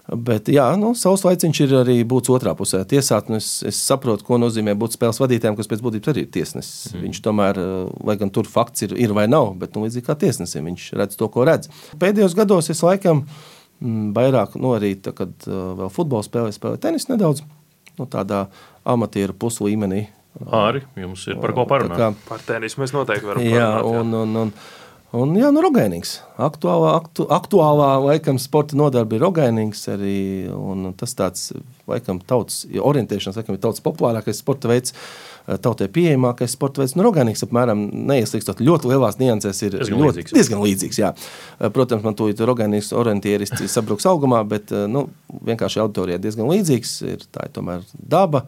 Bet, 0.08 0.46
jā, 0.48 0.64
nu, 0.80 0.94
savs 0.96 1.20
laiciņš 1.26 1.58
ir 1.66 1.72
arī 1.82 1.96
būt 2.08 2.30
otrā 2.32 2.54
pusē. 2.56 2.80
Tiesāt, 2.88 3.26
nu, 3.28 3.36
es, 3.42 3.58
es 3.68 3.76
saprotu, 3.76 4.24
ko 4.24 4.38
nozīmē 4.40 4.72
būt 4.78 4.96
spēles 4.96 5.20
vadītājam, 5.20 5.58
kas 5.58 5.68
pēc 5.68 5.82
būtības 5.84 6.12
arī 6.14 6.24
ir 6.24 6.30
tiesnesis. 6.32 6.94
Mm. 6.94 7.02
Viņš 7.04 7.20
tomēr, 7.26 7.60
eh, 7.60 7.74
lai 8.08 8.16
gan 8.20 8.32
tur 8.32 8.48
fakts 8.48 8.86
ir, 8.86 8.94
ir 8.96 9.12
vai 9.16 9.26
nav, 9.28 9.52
bet 9.60 9.76
nu, 9.76 9.84
līdzīgi 9.84 10.06
kā 10.06 10.16
tiesnesim, 10.16 10.64
viņš 10.70 10.86
redz 10.96 11.20
to, 11.20 11.28
ko 11.32 11.44
redz. 11.44 11.68
Pēdējos 12.00 12.38
gados 12.38 12.72
es 12.72 12.80
laikam 12.86 13.26
mm, 13.26 14.14
vairāk, 14.16 14.56
nu, 14.56 14.72
arī 14.78 14.94
tad, 14.96 15.18
kad 15.20 15.48
uh, 15.50 15.74
vēl 15.82 15.92
futbola 15.92 16.24
spēlēju, 16.24 16.56
spēlēju 16.56 16.84
tenisu 16.86 17.12
nedaudz, 17.12 17.44
nu, 18.00 18.08
tādā 18.08 18.46
amatieru 18.88 19.36
puslīmenī. 19.36 20.06
Arī 20.54 20.86
jums 20.96 21.24
ir 21.28 21.36
par 21.42 21.52
ko 21.52 21.68
parunāt. 21.68 21.98
Kā, 21.98 22.10
par 22.28 22.42
tenisu 22.46 22.80
mēs 22.80 22.96
noteikti 22.96 23.28
varam 23.28 23.44
jā, 23.44 23.68
parunāt. 23.76 23.92
Jā. 23.92 24.00
Un, 24.00 24.16
un, 24.22 24.36
un, 24.46 24.52
Un, 25.16 25.30
jā, 25.40 25.48
nu, 25.54 25.62
rogēnīgs. 25.64 26.18
Aktuālā, 26.44 26.90
aktu, 26.98 27.24
aktuālā 27.32 27.94
laikam, 28.04 28.36
sporta 28.40 28.76
nodarbe 28.76 29.16
ir 29.16 29.22
rogēnīgs. 29.24 29.86
Arī, 29.94 30.18
tas 31.00 31.16
tāds, 31.16 31.46
laikam, 31.88 32.18
tautas 32.28 32.66
orientēšanās, 32.68 33.38
laikam, 33.40 33.56
ir 33.56 33.62
tautas 33.62 33.80
populārākais 33.86 34.42
sporta 34.42 34.68
veids. 34.68 34.92
Tautai 35.64 35.88
pieejamākais 35.88 36.52
sporta 36.52 36.82
veids, 36.82 36.92
nu, 36.92 37.06
rogānīgs 37.06 37.46
apmēram 37.46 37.86
neieslīgstot 38.10 38.60
ļoti 38.60 38.90
lielās 38.90 39.16
niansēs, 39.16 39.62
ir 39.64 39.78
diezgan 39.78 40.02
ļoti, 40.02 40.18
līdzīgs. 40.18 40.34
Diezgan 40.36 40.60
līdzīgs 40.60 41.00
jā. 41.00 41.14
Protams, 41.72 42.04
man 42.04 42.18
tūlīt 42.18 42.44
rogānīgs 42.44 42.92
orientierists 42.92 43.64
sabruks 43.78 44.04
augumā, 44.12 44.42
bet 44.50 44.74
nu, 44.92 45.06
vienkārši 45.48 45.80
auditorijā 45.86 46.20
diezgan 46.20 46.52
līdzīgs. 46.52 46.92
Ir, 47.08 47.24
tā 47.32 47.48
ir 47.48 47.56
tomēr 47.56 47.88
daba, 47.96 48.44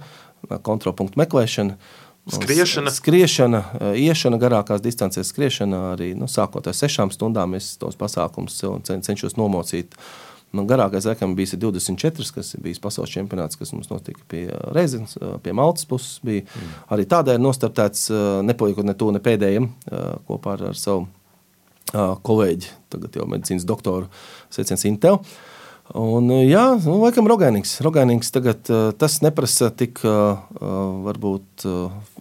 kontrolpunktu 0.69 1.25
meklēšana. 1.25 1.81
Skriešana. 2.27 2.91
Skriešana, 2.91 3.65
eh, 3.81 3.95
iešana 4.05 4.39
garākās 4.39 4.83
distancēs, 4.85 5.33
skriešana 5.33 5.95
arī 5.95 6.13
nu, 6.15 6.29
sākot 6.29 6.67
ar 6.67 6.77
sešām 6.77 7.11
stundām. 7.11 7.57
Es 7.57 7.77
tos 7.77 7.97
pasākumus 7.97 8.61
cenšos 8.85 9.37
nomocīt. 9.37 9.97
Man 10.53 10.67
garākais 10.67 11.07
laikam 11.07 11.37
bija 11.37 11.57
24, 11.57 12.33
kas 12.35 12.57
bija 12.61 12.81
pasaules 12.83 13.11
čempionāts, 13.11 13.57
kas 13.57 13.73
mums 13.73 13.89
notika 13.89 14.21
pie 14.29 14.49
Reizes, 14.75 15.17
pie 15.43 15.53
Maltas 15.53 15.87
puses. 15.87 16.19
Bija. 16.25 16.43
Mm. 16.43 16.75
Arī 16.91 17.07
tādēļ 17.07 17.39
nostartēts, 17.39 18.11
eh, 18.11 18.43
nepaliekot 18.43 18.85
ne 18.85 18.95
to, 18.95 19.11
ne 19.11 19.19
pēdējiem 19.19 19.71
eh, 19.93 20.19
kopā 20.29 20.59
ar, 20.59 20.69
ar 20.71 20.75
savu 20.75 21.09
kolēģi, 21.91 22.69
tagad 22.89 23.17
jau 23.19 23.25
medicīnas 23.27 23.65
doktoru 23.67 24.07
Secens 24.49 24.85
Intel. 24.85 25.19
Un, 25.91 26.29
eh, 26.31 26.45
jā, 26.47 26.63
nu, 26.85 27.01
laikam 27.03 27.27
Rogainīgs. 27.27 27.73
Rogainīgs 27.83 28.31
tagad 28.31 28.69
uh, 28.71 28.91
tas 28.95 29.17
neprasa 29.25 29.73
tik 29.75 29.99
uh, 30.07 30.39
varbūt 31.07 31.65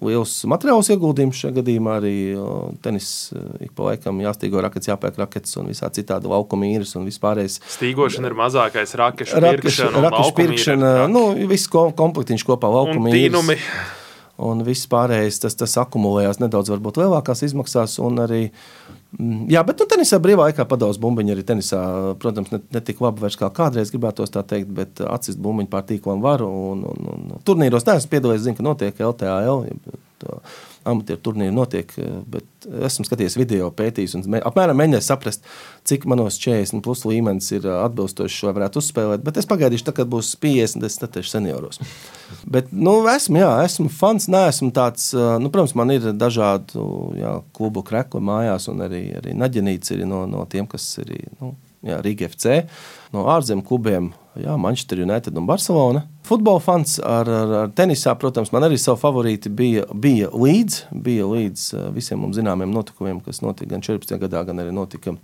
liels 0.04 0.34
materiāls 0.50 0.90
ieguldījums 0.90 1.38
šajā 1.38 1.60
gadījumā. 1.60 2.00
Arī 2.00 2.16
tenis 2.84 3.30
ik 3.62 3.76
pa 3.78 3.92
laikam 3.92 4.24
jāstīgo 4.24 4.64
rakets, 4.64 4.90
jāpērk 4.90 5.20
rakets 5.22 5.60
un 5.62 5.70
visā 5.70 5.92
citādi 5.94 6.32
laukuma 6.32 6.70
īres 6.72 6.96
un 6.98 7.06
vispārējais. 7.08 7.60
Stīgošana 7.76 8.32
ir 8.32 8.38
mazākais 8.40 8.96
rakešu 9.00 9.44
pirkšana. 9.46 10.04
Rakešu 10.08 10.36
pirkšana, 10.40 10.92
nu, 11.12 11.24
viss 11.52 11.70
komplektiņš 11.70 12.48
kopā 12.50 12.74
laukuma 12.74 13.14
īres. 13.14 13.64
Un 14.40 14.64
viss 14.64 14.88
pārējais 14.88 15.42
tas, 15.44 15.56
tas 15.60 15.74
akumulējās 15.82 16.40
nedaudz 16.40 16.72
varbūt 16.72 17.02
lielākās 17.02 17.44
izmaksās 17.44 17.98
un 18.00 18.22
arī 18.24 18.44
jā, 19.50 19.64
bet 19.66 19.82
nu, 19.82 19.88
tenisā 19.90 20.20
brīvā 20.22 20.50
laikā 20.50 20.66
padauz 20.70 21.00
bumbiņu 21.02 21.34
arī 21.34 21.46
tenisā. 21.48 21.82
Protams, 22.22 22.52
ne, 22.54 22.62
ne 22.76 22.82
tik 22.86 23.02
labi 23.02 23.26
vairs 23.26 23.40
kā 23.40 23.50
kādreiz 23.54 23.94
gribētos 23.94 24.34
tā 24.34 24.44
teikt, 24.46 24.70
bet 24.76 25.02
atsist 25.06 25.42
bumbiņu 25.42 25.72
pār 25.72 25.88
tīklam 25.90 26.22
varu. 26.26 26.50
Un, 26.74 26.84
un, 26.92 27.10
un, 27.14 27.38
turnīros 27.48 27.88
neesmu 27.88 28.14
piedalījies, 28.14 28.46
zinu, 28.46 28.60
ka 28.60 28.68
notiek 28.70 29.02
LTAL. 29.10 29.66
Amatieru 30.88 31.20
turnīri 31.24 31.52
notiek, 31.52 31.92
bet 32.32 32.68
esmu 32.88 33.04
skatījies 33.08 33.36
video, 33.40 33.68
pētījis 33.76 34.16
un 34.16 34.38
apmēram 34.40 34.78
mēģinājis 34.80 35.10
saprast, 35.12 35.48
cik 35.88 36.06
manos 36.10 36.38
40 36.40 36.84
plus 36.86 37.04
līmenis 37.08 37.50
ir 37.58 37.68
atbilstošs, 37.72 38.38
šo 38.42 38.54
varētu 38.56 38.80
uzspēlēt. 38.82 39.24
Bet 39.26 39.40
es 39.42 39.50
pagaidīšu, 39.50 39.88
tā, 39.90 39.96
kad 40.00 40.12
būs 40.12 40.32
50, 40.40 40.86
es 40.88 40.98
statēšu 41.00 41.34
senioros. 41.34 41.82
Bet, 42.54 42.72
nu, 42.72 42.96
esmu, 43.12 43.42
jā, 43.42 43.52
esmu 43.68 43.90
fans, 43.94 44.30
neesmu 44.32 44.72
tāds, 44.76 45.12
nu, 45.14 45.52
protams, 45.52 45.76
man 45.80 45.96
ir 45.96 46.12
dažādu 46.16 46.86
jā, 47.20 47.36
klubu 47.58 47.84
krekli 47.86 48.24
mājās, 48.24 48.70
un 48.72 48.86
arī, 48.88 49.04
arī 49.20 49.36
Naģenīts 49.38 49.96
ir 49.96 50.06
no, 50.10 50.24
no 50.30 50.46
tiem, 50.50 50.70
kas 50.70 50.86
ir 51.04 51.16
nu, 51.42 51.54
jā, 51.86 52.00
Rīga 52.06 52.30
FC, 52.30 52.64
no 53.16 53.28
ārzemju 53.34 53.66
klubiem 53.68 54.12
Jā, 54.40 54.56
Manchester 54.60 55.02
United 55.04 55.38
un 55.38 55.48
Barcelona. 55.50 56.04
Futbola 56.28 56.62
fans 56.64 56.98
ar, 57.04 57.28
ar, 57.28 57.56
ar 57.64 57.74
tenisā, 57.76 58.14
protams, 58.20 58.54
man 58.56 58.68
arī 58.68 58.78
savu 58.80 59.00
favorīti 59.02 59.52
bija, 59.52 59.86
bija 59.94 60.30
līdz, 60.32 60.80
bija 61.06 61.28
līdz 61.28 61.66
visiem 61.96 62.22
mums 62.24 62.40
zināmiem 62.40 62.72
notikumiem, 62.74 63.20
kas 63.26 63.44
notika 63.44 63.74
gan 63.74 63.84
14. 63.86 64.16
gadā, 64.22 64.46
gan 64.48 64.62
arī 64.64 64.76
notika 64.76 65.16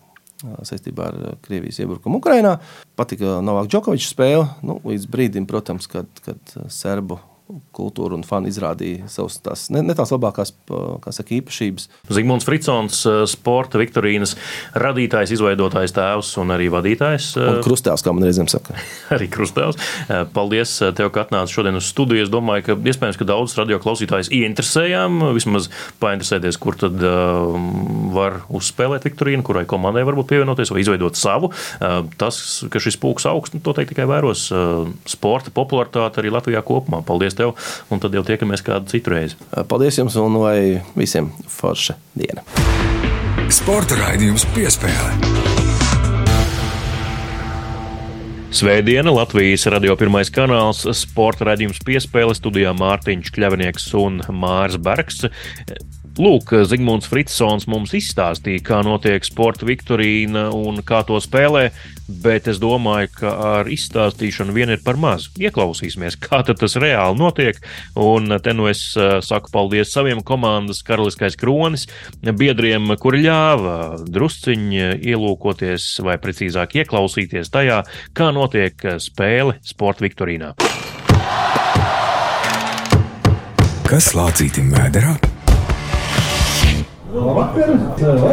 saistībā 0.68 1.06
ar 1.12 1.38
Krievijas 1.46 1.80
iebrukumu 1.80 2.20
Ukrajinā. 2.20 2.58
Patika 3.00 3.40
Novāka 3.46 3.72
Džokoviča 3.72 4.12
spēle, 4.12 4.50
nu, 4.68 4.80
līdz 4.84 5.08
brīdim, 5.12 5.48
protams, 5.50 5.88
kad, 5.92 6.10
kad 6.26 6.58
Serbu 6.74 7.20
kultūra 7.76 8.16
un 8.18 8.24
fani 8.26 8.50
izrādīja 8.50 9.06
savas 9.12 9.38
tās, 9.44 9.68
ne, 9.74 9.84
ne 9.86 9.94
tās 9.98 10.10
labākās 10.10 10.52
saka, 10.56 11.34
īpašības. 11.38 11.88
Zigmunds 12.18 12.48
Fritsons, 12.48 13.04
eh, 13.06 13.20
sporta 13.30 13.78
Viktorīnas 13.78 14.34
radītājs, 14.74 15.36
izveidotājs, 15.36 15.94
tēvs 15.94 16.32
un 16.42 16.54
arī 16.56 16.72
vadītājs. 16.74 17.28
Eh, 17.38 17.50
un 17.52 17.60
krustēvs, 17.66 18.02
kā 18.06 18.14
man 18.16 18.26
reizēm 18.26 18.50
saka. 18.50 18.78
arī 19.16 19.28
krustēvs. 19.30 19.78
Eh, 20.10 20.24
paldies 20.34 20.74
tev, 20.98 21.12
ka 21.14 21.26
atnāci 21.26 21.60
šodien 21.60 21.78
uz 21.78 21.86
studiju. 21.92 22.26
Es 22.26 22.34
domāju, 22.34 22.66
ka 22.72 22.78
iespējams, 22.82 23.20
ka 23.22 23.30
daudzus 23.30 23.60
radio 23.62 23.78
klausītājus 23.84 24.32
ieinteresējām, 24.34 25.22
vismaz 25.38 25.70
painteresēties, 26.02 26.58
kur 26.62 26.78
tad 26.80 26.98
uh, 27.06 27.54
var 28.16 28.42
uzspēlēt 28.50 29.06
Viktorīnu, 29.06 29.46
kurai 29.46 29.66
komandai 29.70 30.06
varbūt 30.08 30.32
pievienoties 30.32 30.74
vai 30.74 30.82
izveidot 30.82 31.20
savu. 31.20 31.52
Uh, 31.78 32.02
tas, 32.18 32.42
ka 32.74 32.82
šis 32.82 32.98
pulks 33.02 33.28
augsts, 33.30 33.54
nu, 33.54 33.62
to 33.66 33.76
teikt 33.78 33.94
tikai 33.94 34.08
vēros 34.10 34.48
uh, 34.56 34.90
sporta 35.10 35.54
popularitāti 35.54 36.24
arī 36.24 36.34
Latvijā 36.34 36.66
kopumā. 36.66 37.04
Paldies! 37.06 37.35
Paldies 37.36 37.56
tev, 37.56 37.56
un 37.92 38.00
tad 38.00 38.16
jau 38.16 38.24
tiekamies 38.26 38.64
kādu 38.64 38.90
citu 38.92 39.12
reizi. 39.14 39.38
Paldies 39.68 40.00
jums, 40.00 40.16
un 40.20 40.40
lai 40.40 40.82
visiem 40.96 41.32
forša 41.48 41.98
diena. 42.16 42.44
Sporta 43.52 43.98
raidījums 44.00 44.46
piespēlē. 44.56 45.12
Svētdiena 48.56 49.12
Latvijas 49.12 49.66
radio 49.68 49.98
pirmais 50.00 50.32
kanāls, 50.32 50.86
sporta 50.96 51.50
raidījums 51.50 51.82
piespēle 51.84 52.36
studijā 52.38 52.72
Mārtiņš 52.78 53.34
Kļavnieks 53.36 53.90
un 54.00 54.22
Mārs 54.32 54.80
Bergs. 54.80 55.26
Lūk, 56.16 56.54
Zigmunds 56.64 57.10
Fritsons 57.12 57.66
mums 57.68 57.92
izstāstīja, 57.98 58.62
kā 58.64 58.78
notiek 58.88 59.26
sporta 59.28 59.68
viktorīna 59.68 60.46
un 60.56 60.80
kā 60.88 61.02
to 61.04 61.18
spēlē, 61.20 61.66
bet 62.24 62.48
es 62.48 62.62
domāju, 62.64 63.10
ka 63.18 63.34
ar 63.50 63.68
izstāstīšanu 63.68 64.56
vien 64.56 64.72
ir 64.72 64.80
par 64.86 64.96
maz. 64.96 65.28
Ieklausīsimies, 65.36 66.16
kā 66.24 66.40
tas 66.48 66.78
reāli 66.80 67.20
notiek. 67.20 67.60
Un 68.00 68.32
te 68.40 68.56
nu 68.56 68.70
es 68.72 68.86
eh, 68.96 69.18
saku 69.20 69.52
paldies 69.52 69.92
saviem 69.92 70.24
komandas 70.24 70.80
karaliskais 70.88 71.36
kronis 71.36 71.90
biedriem, 72.24 72.96
kuri 72.96 73.26
ļāva 73.28 73.76
drusciņi 74.08 75.04
ielūkoties 75.04 75.92
vai 76.08 76.16
precīzāk 76.24 76.80
ieklausīties 76.80 77.52
tajā, 77.52 77.84
kā 78.16 78.32
notiek 78.32 78.88
spēle 79.04 79.60
sporta 79.68 80.08
viktorīnā. 80.08 80.56
Kas 83.86 84.14
lācītim 84.16 84.72
vēderā? 84.72 85.35
Labvakar! 87.16 87.70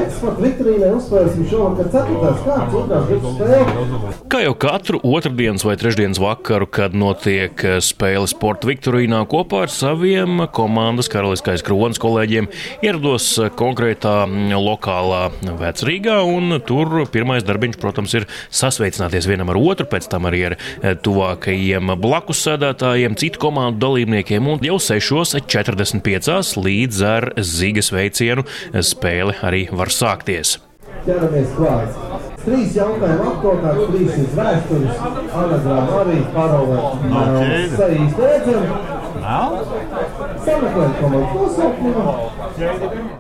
Eksporta 0.03 0.42
Viktorīnai 0.42 0.88
uzspēlēsim 0.97 1.45
šovakar 1.47 1.88
ceturtās 1.92 2.40
kārtas 2.42 2.77
otrās 2.81 3.05
grupas 3.07 3.37
spēli. 3.37 4.14
Kā 4.33 4.40
jau 4.42 4.55
katru 4.59 5.01
otrdienas 5.07 5.62
vai 5.66 5.77
trešdienas 5.79 6.18
vakaru, 6.23 6.66
kad 6.66 6.97
notiek 6.99 7.62
spēle 7.85 8.27
sporta 8.31 8.66
Viktorīnā 8.66 9.21
kopā 9.31 9.64
ar 9.66 9.73
saviem 9.73 10.42
komandas 10.57 11.11
karaliskais 11.12 11.62
kronas 11.66 12.01
kolēģiem, 12.03 12.49
ierados 12.83 13.29
konkrētā 13.59 14.15
lokālā 14.57 15.23
vecrīgā, 15.61 16.19
un 16.27 16.59
tur 16.67 17.04
pirmais 17.13 17.46
darbiņš, 17.46 17.79
protams, 17.83 18.17
ir 18.19 18.27
sasveicināties 18.50 19.31
vienam 19.31 19.52
ar 19.54 19.61
otru, 19.63 19.87
pēc 19.92 20.11
tam 20.11 20.27
arī 20.31 20.42
ar 20.50 20.59
tuvākajiem 21.07 21.94
blakus 22.02 22.42
sēdētājiem, 22.48 23.19
citu 23.21 23.44
komandu 23.46 23.85
dalībniekiem, 23.87 24.50
un 24.57 24.67
jau 24.67 24.81
6.45 24.83 26.57
līdz 26.67 27.07
ar 27.13 27.31
zigas 27.46 27.92
veicienu 27.94 28.48
spēle 28.81 29.37
arī 29.44 29.66
var 29.73 29.92
sākties. 29.92 30.56
Ķeramies 31.04 31.50
klāt. 31.58 31.98
Trīs 32.42 32.75
jautājumu 32.75 33.27
apkopā, 33.31 33.73
trīs 33.90 34.16
ir 34.18 34.31
vēstures, 34.38 35.02
anagrāma 35.42 36.00
arī 36.00 36.18
parolē. 36.35 36.79
Saīs 37.77 38.16
beidzam. 38.18 38.64
Sameklēt 39.23 39.23
komandas 39.23 39.68
nosaukumu. 39.68 40.32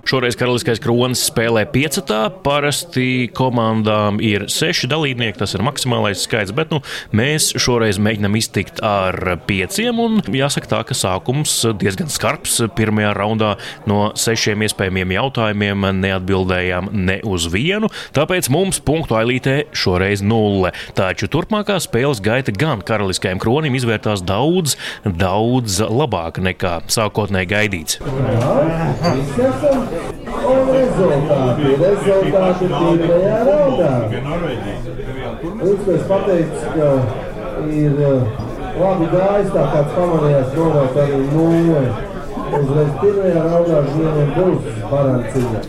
Šoreiz 0.02 0.36
Karaliskais 0.36 0.80
kronis 0.82 1.22
spēlē 1.28 1.62
piecatā. 1.70 2.26
Parasti 2.44 3.30
komandām 3.34 4.18
ir 4.22 4.48
seši 4.50 4.88
dalībnieki, 4.90 5.38
tas 5.40 5.54
ir 5.54 5.62
maksimālais 5.64 6.24
skaits, 6.26 6.52
bet 6.56 6.72
nu, 6.74 6.80
mēs 7.14 7.52
šoreiz 7.62 8.00
mēģinām 8.02 8.36
iztikt 8.38 8.82
ar 8.84 9.16
pieciem. 9.46 10.00
Jāsaka, 10.34 10.70
tā, 10.72 10.80
ka 10.88 10.96
sākums 10.98 11.54
diezgan 11.80 12.10
skarbs. 12.12 12.58
Pirmajā 12.76 13.12
raundā 13.16 13.52
no 13.88 14.10
sešiem 14.18 14.66
iespējamiem 14.66 15.14
jautājumiem 15.16 15.88
neatbildējām 16.02 16.90
ne 16.92 17.20
uz 17.28 17.46
vienu, 17.52 17.90
tāpēc 18.16 18.50
mums 18.52 18.82
punktu 18.84 19.16
ailītē 19.20 19.56
šoreiz 19.76 20.24
nulle. 20.26 20.74
Taču 20.98 21.30
turpmākā 21.32 21.78
spēles 21.82 22.22
gaita 22.24 22.54
gan 22.56 22.82
Karaliskajam 22.84 23.40
kronim 23.42 23.78
izvērtās 23.78 24.24
daudz, 24.26 24.76
daudz 25.06 25.80
labāka 25.86 26.42
nekā 26.44 26.80
sākotnēji 27.12 27.48
gaidīts. 27.48 27.98
Un 30.42 30.60
rezultāti. 30.72 31.74
Rezultāti 31.82 32.68
pirmajā 32.72 33.38
raundā. 33.48 33.92
Līdz 35.62 36.06
pateicis, 36.08 36.64
ka 36.72 36.88
ir 37.68 38.00
uh, 38.00 38.24
labi 38.80 39.06
gājis, 39.12 39.52
tā 39.52 39.64
kāds 39.74 39.92
pamanījās 39.98 40.56
novērt 40.56 40.96
arī 41.04 41.20
nulli. 41.34 41.84
Uzreiz 42.52 42.92
pirmajā 43.00 43.42
raundā 43.48 43.78
viņiem 43.90 44.30
būs 44.38 44.62
barancīga. 44.90 45.60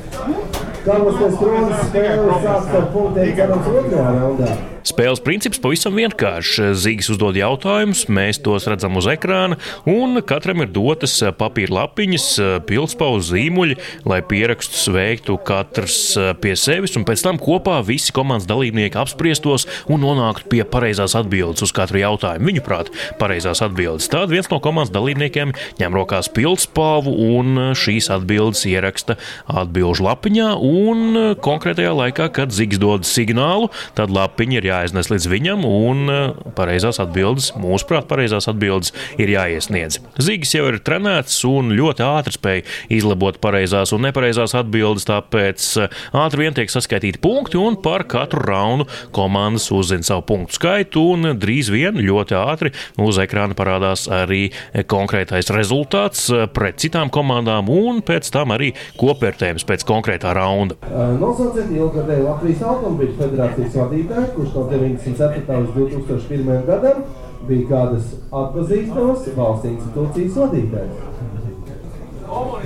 Karaliskais 0.84 1.36
kronis 1.40 1.84
spēle 1.88 2.40
sāks 2.44 2.74
ar 2.76 2.86
punktiem, 2.92 3.36
cerams, 3.38 3.68
otrajā 3.72 4.10
raundā. 4.18 4.50
Spēles 4.84 5.22
princips 5.24 5.62
pavisam 5.64 5.96
vienkāršs. 5.96 6.74
Zīgs 6.84 7.08
uzdod 7.14 7.38
jautājumus, 7.40 8.06
mēs 8.12 8.42
tos 8.44 8.68
redzam 8.68 8.98
uz 9.00 9.08
ekrāna, 9.08 9.56
un 9.88 10.20
katram 10.28 10.64
ir 10.66 10.72
dotas 10.76 11.16
papīra 11.40 11.78
lapiņas, 11.80 12.26
pildspaudas 12.68 13.30
zīmuļi, 13.32 13.78
lai 14.10 14.20
pierakstus 14.28 14.90
veiktu 14.92 15.38
katrs 15.48 15.98
pie 16.44 16.56
sevis, 16.60 16.98
un 17.00 17.06
pēc 17.08 17.24
tam 17.24 17.40
kopā 17.42 17.78
visi 17.88 18.12
komandas 18.16 18.48
dalībnieki 18.50 19.00
apspriestos 19.00 19.66
un 19.88 20.04
nonāktu 20.04 20.52
pie 20.52 20.62
pareizās 20.68 21.16
atbildes 21.20 21.64
uz 21.64 21.74
katru 21.76 22.02
jautājumu. 22.04 22.52
Viņuprāt, 22.52 22.92
pareizās 23.22 23.64
atbildes. 23.64 24.10
Tad 24.12 24.34
viens 24.34 24.52
no 24.52 24.60
komandas 24.64 24.92
dalībniekiem 24.94 25.56
ņem 25.80 25.96
rokās 25.96 26.28
pildspalvu 26.36 27.16
un 27.38 27.72
šīs 27.80 28.12
atbildes 28.14 28.66
ieraksta 28.68 29.16
atbildžu 29.48 30.10
lapiņā, 30.10 30.52
un 30.60 31.18
konkrētajā 31.44 31.96
laikā, 32.04 32.30
kad 32.36 32.52
Zīgs 32.54 32.82
dod 32.84 33.08
signālu, 33.08 33.72
tad 33.98 34.12
lapiņa 34.14 34.60
ir 34.60 34.70
jāiznes 34.74 35.10
līdz 35.12 35.30
viņam, 35.32 35.66
un 35.68 36.12
eh, 36.12 36.22
pareizās 36.58 37.00
atbildes, 37.04 37.52
mūsuprāt, 37.60 38.08
pareizās 38.10 38.50
atbildes 38.52 38.94
ir 39.22 39.32
jāiesniedz. 39.34 40.00
Zīgis 40.22 40.56
jau 40.58 40.68
ir 40.72 40.80
trenēts 40.86 41.40
un 41.50 41.74
ļoti 41.78 42.06
ātri 42.06 42.38
spēj 42.38 42.64
izlabot 42.94 43.40
pareizās 43.44 43.94
un 43.96 44.06
nepareizās 44.08 44.56
atbildes, 44.60 45.08
tāpēc 45.10 45.68
eh, 45.84 45.98
ātri 46.24 46.46
vien 46.46 46.58
tiek 46.58 46.72
saskaitīti 46.74 47.22
punkti, 47.24 47.60
un 47.62 47.80
par 47.84 48.08
katru 48.10 48.44
raunu 48.44 48.88
komandas 49.16 49.70
uzzina 49.74 50.06
savu 50.08 50.26
punktu 50.34 50.60
skaitu, 50.60 51.06
un 51.14 51.34
drīz 51.40 51.72
vien 51.74 51.98
ļoti 52.00 52.38
ātri 52.40 52.74
uz 53.02 53.20
ekrāna 53.22 53.58
parādās 53.58 54.06
arī 54.12 54.46
konkrētais 54.90 55.50
rezultāts 55.54 56.28
pret 56.54 56.80
citām 56.82 57.12
komandām, 57.14 57.70
un 57.72 58.02
pēc 58.06 58.30
tam 58.34 58.54
arī 58.56 58.74
kopvērtējums 59.00 59.66
pēc 59.70 59.86
konkrētā 59.88 60.34
raunda. 60.36 60.78
Nosauciet 61.20 61.72
ilgadēju 61.74 62.28
Latvijas 62.28 62.64
Automobiļu 62.68 63.18
federācijas 63.20 63.78
vadītāju, 63.80 64.30
kurš 64.38 64.56
no 64.64 64.70
94. 64.70 65.60
līdz 65.60 65.96
2001. 65.98 66.66
gadam 66.68 67.04
bija 67.48 67.68
kādas 67.70 68.14
atpazīstamas 68.32 69.28
valsts 69.36 69.68
institūcijas 69.72 70.38
vadītājs. 70.40 71.10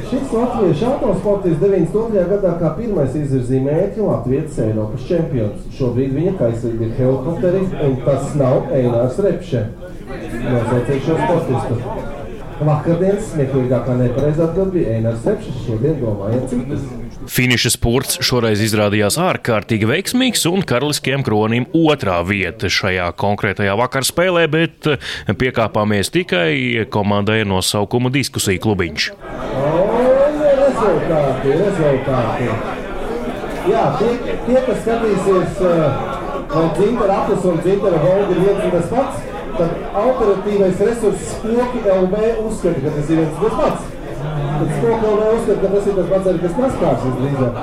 Šis 0.08 0.30
latviešu 0.32 0.86
autosportists 0.88 1.60
92. 1.60 2.22
gadā 2.30 2.54
kā 2.62 2.70
pirmais 2.78 3.16
izvirzīja 3.18 3.66
mērķi 3.66 4.06
Latvijas 4.06 4.60
Eiropas 4.64 5.08
čempions. 5.10 5.66
Šobrīd 5.76 6.14
viņa 6.16 6.36
kaislība 6.40 6.86
ir 6.86 6.94
helikopteri, 7.00 7.64
un 7.88 7.98
tas 8.06 8.38
nav 8.40 8.72
Einārs 8.78 9.20
Repše. 9.26 9.66
Nosauciet 10.08 11.04
šo 11.04 11.18
sportistu. 11.24 11.82
Vakardienas 12.58 13.34
smieklīgākā 13.34 13.98
nepareizā 14.06 14.48
atbild 14.48 14.72
bija 14.78 14.96
Einārs 15.02 15.28
Repše, 15.28 15.58
šodien 15.66 16.00
domājiet 16.06 16.48
citus. 16.54 16.88
Finiša 17.28 17.74
spurts 17.74 18.22
šoreiz 18.24 18.62
izrādījās 18.64 19.18
ārkārtīgi 19.20 19.88
veiksmīgs 19.90 20.46
un 20.48 20.64
karaliskajam 20.68 21.26
kronim 21.28 21.66
otrā 21.76 22.22
vieta 22.24 22.70
šajā 22.72 23.10
konkrētajā 23.20 23.74
vakar 23.80 24.08
spēlē, 24.08 24.46
bet 24.52 24.88
piekāpāmies 25.28 26.12
tikai 26.14 26.88
komandai 26.94 27.42
nosaukumu 27.48 28.12
diskusiju 28.16 28.64
klubiņš. 28.64 29.10
Rezultāti, 30.58 31.54
rezultāti. 31.60 32.50
Jā, 33.68 33.84
tie, 34.00 34.12
tie 34.48 34.60
kas 34.64 34.82
skatīsies, 34.86 35.60
vai 36.54 36.66
dzintara 36.78 37.20
aplis 37.20 37.48
un 37.52 37.60
dzintara 37.60 38.00
volga 38.06 38.38
ir 38.38 38.44
viens 38.46 38.64
un 38.64 38.76
tas 38.78 38.88
pats, 38.94 39.28
tad 39.58 39.76
operatīvais 40.06 40.84
resurss 40.88 41.36
spoki 41.36 41.84
LB 41.84 42.26
uzskata, 42.46 42.84
ka 42.86 42.96
tas 42.96 43.12
ir 43.12 43.24
viens 43.26 43.36
un 43.36 43.44
tas 43.44 43.60
pats. 43.60 43.97
Spoki 44.18 45.06
LB 45.12 45.22
uzskata, 45.36 45.60
ka 45.62 45.68
tas 45.76 45.88
ir 45.88 45.94
tas 45.98 46.10
pats 46.12 46.28
arī 46.32 46.40
kas 46.44 46.56
naskārs 46.64 47.06
visdrīzāk. 47.06 47.54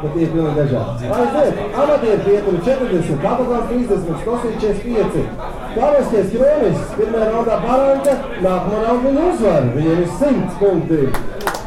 Bet 0.00 0.14
tie 0.14 0.22
ir 0.24 0.30
pilnīgi 0.32 0.56
dažādi. 0.56 1.08
Aiziet, 1.12 1.58
amatieru 1.82 2.20
pieturi 2.24 2.60
40, 2.68 3.18
kapaklās 3.20 3.66
30, 3.68 4.14
skosīt 4.22 4.54
45. 4.62 5.26
Karaliskais 5.74 6.30
kronis, 6.32 6.80
pirmajā 6.96 7.26
raundā 7.34 7.56
Baranka, 7.66 8.14
nākamā 8.46 8.78
raundā 8.86 9.04
viņa 9.04 9.26
uzvar. 9.34 9.68
Viņiem 9.76 9.98
ir 10.06 10.08
100 10.22 10.56
punkti. 10.62 11.02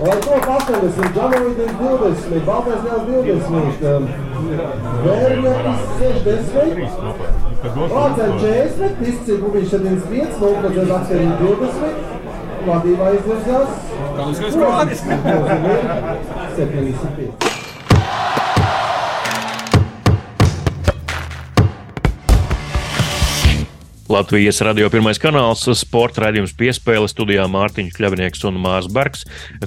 Lai 0.04 0.18
to 0.26 0.34
80, 0.34 1.14
Džanovitis 1.14 1.74
20, 1.80 2.42
Baltais 2.48 2.82
Nēls 2.88 3.06
20, 3.08 3.84
Vērņakis 5.06 5.82
60, 6.02 6.82
Vācēn 7.94 8.34
40, 8.42 8.98
Tisci 9.04 9.38
Bubiņš 9.46 9.70
75, 9.78 10.42
Nolpadzēs 10.42 10.92
Akserī 10.98 11.30
20, 11.44 12.23
vadībā 12.68 13.10
izvirzās. 13.18 13.70
Karaliskais 14.18 14.56
kronis. 14.60 15.04
75. 16.58 17.53
Latvijas 24.14 24.60
radio 24.62 24.92
pirmais 24.94 25.18
kanāls, 25.18 25.64
sporta 25.80 26.28
raidījums 26.28 26.52
piespēle 26.54 27.08
studijā 27.10 27.48
Mārtiņš 27.50 27.96
Kļavnieks 27.96 28.44
un 28.46 28.60
Mārs 28.62 28.86
Bergs. 28.94 29.24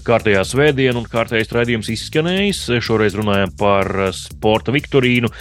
Kārtējā 0.06 0.44
svētdiena 0.46 1.00
un 1.00 1.08
kārtējais 1.10 1.50
raidījums 1.56 1.90
izskanējis. 1.90 2.60
Šoreiz 2.86 3.16
runājam 3.18 3.50
par 3.58 3.90
sporta 4.14 4.70
viktorīnu, 4.76 5.32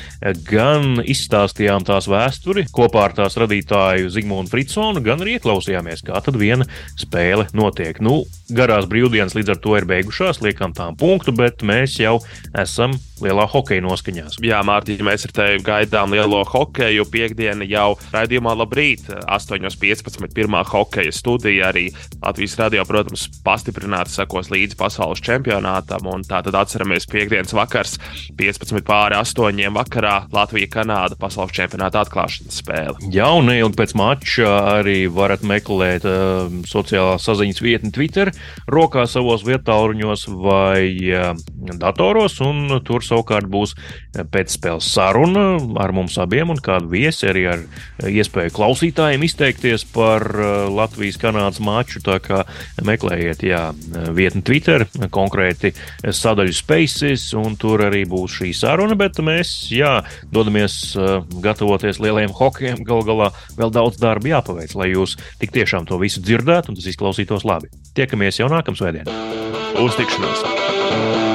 gan 0.50 1.04
izstāstījām 1.06 1.86
tās 1.86 2.10
vēsturi 2.10 2.66
kopā 2.74 3.06
ar 3.12 3.18
tās 3.20 3.38
radītāju 3.38 4.10
Zigmundu 4.16 4.56
Fritsonu, 4.56 5.06
gan 5.06 5.22
arī 5.22 5.38
ieklausījāmies, 5.38 6.02
kā 6.08 6.26
tad 6.26 6.42
viena 6.42 6.66
spēle 6.98 7.46
notiek. 7.54 8.02
Nu, 8.02 8.24
garās 8.50 8.90
brīvdienas 8.90 9.38
līdz 9.38 9.54
ar 9.54 9.62
to 9.62 9.78
ir 9.78 9.86
beigušās, 9.92 10.42
liekam 10.42 10.74
tām 10.74 10.98
punktu, 10.98 11.36
bet 11.36 11.62
mēs 11.62 12.00
jau 12.02 12.18
esam 12.58 12.98
lielā 13.24 13.46
hokeja 13.50 13.84
noskaņās. 13.86 14.40
Jā, 14.44 14.60
Mārtiņ, 14.66 15.04
mēs 15.06 15.28
ar 15.28 15.34
tevi 15.36 15.62
gaidām 15.66 16.14
lielo 16.16 16.42
hokeju. 16.50 17.06
Piektdiena 17.12 17.68
jau 17.68 17.96
raidījumā 18.14 18.56
labrīt. 18.60 18.95
Rīt 18.96 19.10
8.15. 19.28 20.28
pirmā 20.36 20.64
hokeja 20.68 21.12
studija. 21.14 21.70
Arī 21.72 21.90
Latvijas 22.22 22.58
radio, 22.60 22.86
protams, 22.88 23.28
pastiprināti 23.46 24.14
sekos 24.14 24.52
līdzi 24.54 24.78
pasaules 24.80 25.22
čempionātam. 25.26 26.08
Tātad 26.28 26.56
atceramies 26.56 27.08
piekdienas 27.10 27.54
vakars, 27.56 27.98
15 28.38 28.86
pāri 28.86 29.18
8 29.18 29.74
vakarā 29.76 30.16
Latvija-Kanāda 30.34 31.18
pasaules 31.20 31.56
čempionāta 31.56 32.04
atklāšanas 32.06 32.62
spēle. 32.62 32.98
Jā, 33.14 33.30
un 33.36 33.50
neilgi 33.50 33.80
pēc 33.80 33.96
mača 33.98 34.52
arī 34.78 35.06
varat 35.12 35.44
meklēt 35.46 36.06
uh, 36.08 36.48
sociālā 36.68 37.18
saziņas 37.22 37.64
vietni 37.64 37.94
Twitter, 37.96 38.32
rokā 38.72 39.06
savos 39.10 39.46
vietāluņos 39.48 40.28
vai 40.42 40.88
uh, 41.12 41.34
datoros, 41.82 42.40
un 42.46 42.80
tur 42.86 43.04
savukārt 43.06 43.50
būs 43.52 43.76
pēcspēles 44.32 44.88
saruna 44.96 45.46
ar 45.82 45.94
mums 45.96 46.18
abiem 46.22 46.54
un 46.54 46.62
kādu 46.64 46.92
viesi 46.94 47.28
arī 47.30 47.46
ar 47.52 47.66
iespēju 48.06 48.54
klausītājiem 48.86 49.24
izteikties 49.26 49.84
par 49.90 50.22
uh, 50.30 50.70
Latvijas-Kanādas 50.70 51.60
maču. 51.60 52.02
Tā 52.06 52.20
kā 52.22 52.44
meklējiet, 52.86 53.42
jā, 53.44 53.74
vietni 54.14 54.44
Twitter, 54.46 54.86
konkrēti 55.10 55.74
sadaļu 56.04 56.54
Spaces, 56.54 57.34
un 57.34 57.56
tur 57.58 57.82
arī 57.82 58.06
būs 58.06 58.40
šī 58.40 58.54
saruna, 58.54 58.96
bet 58.96 59.18
mēs, 59.18 59.72
jā, 59.74 60.04
dodamies 60.32 60.96
uh, 60.96 61.24
gatavoties 61.42 62.00
lielajiem 62.00 62.36
hokiem. 62.36 62.84
Gal 62.86 63.02
galā 63.08 63.32
vēl 63.58 63.74
daudz 63.74 63.98
darba 63.98 64.36
jāpaveic, 64.36 64.76
lai 64.76 64.92
jūs 64.94 65.18
tik 65.42 65.56
tiešām 65.56 65.88
to 65.90 65.98
visu 65.98 66.22
dzirdētu 66.22 66.70
un 66.70 66.78
tas 66.78 66.86
izklausītos 66.92 67.48
labi. 67.48 67.72
Tiekamies 67.98 68.40
jau 68.40 68.52
nākamā 68.52 68.78
svētdienā. 68.78 69.18
Uz 69.82 69.98
tikšanos! 69.98 71.35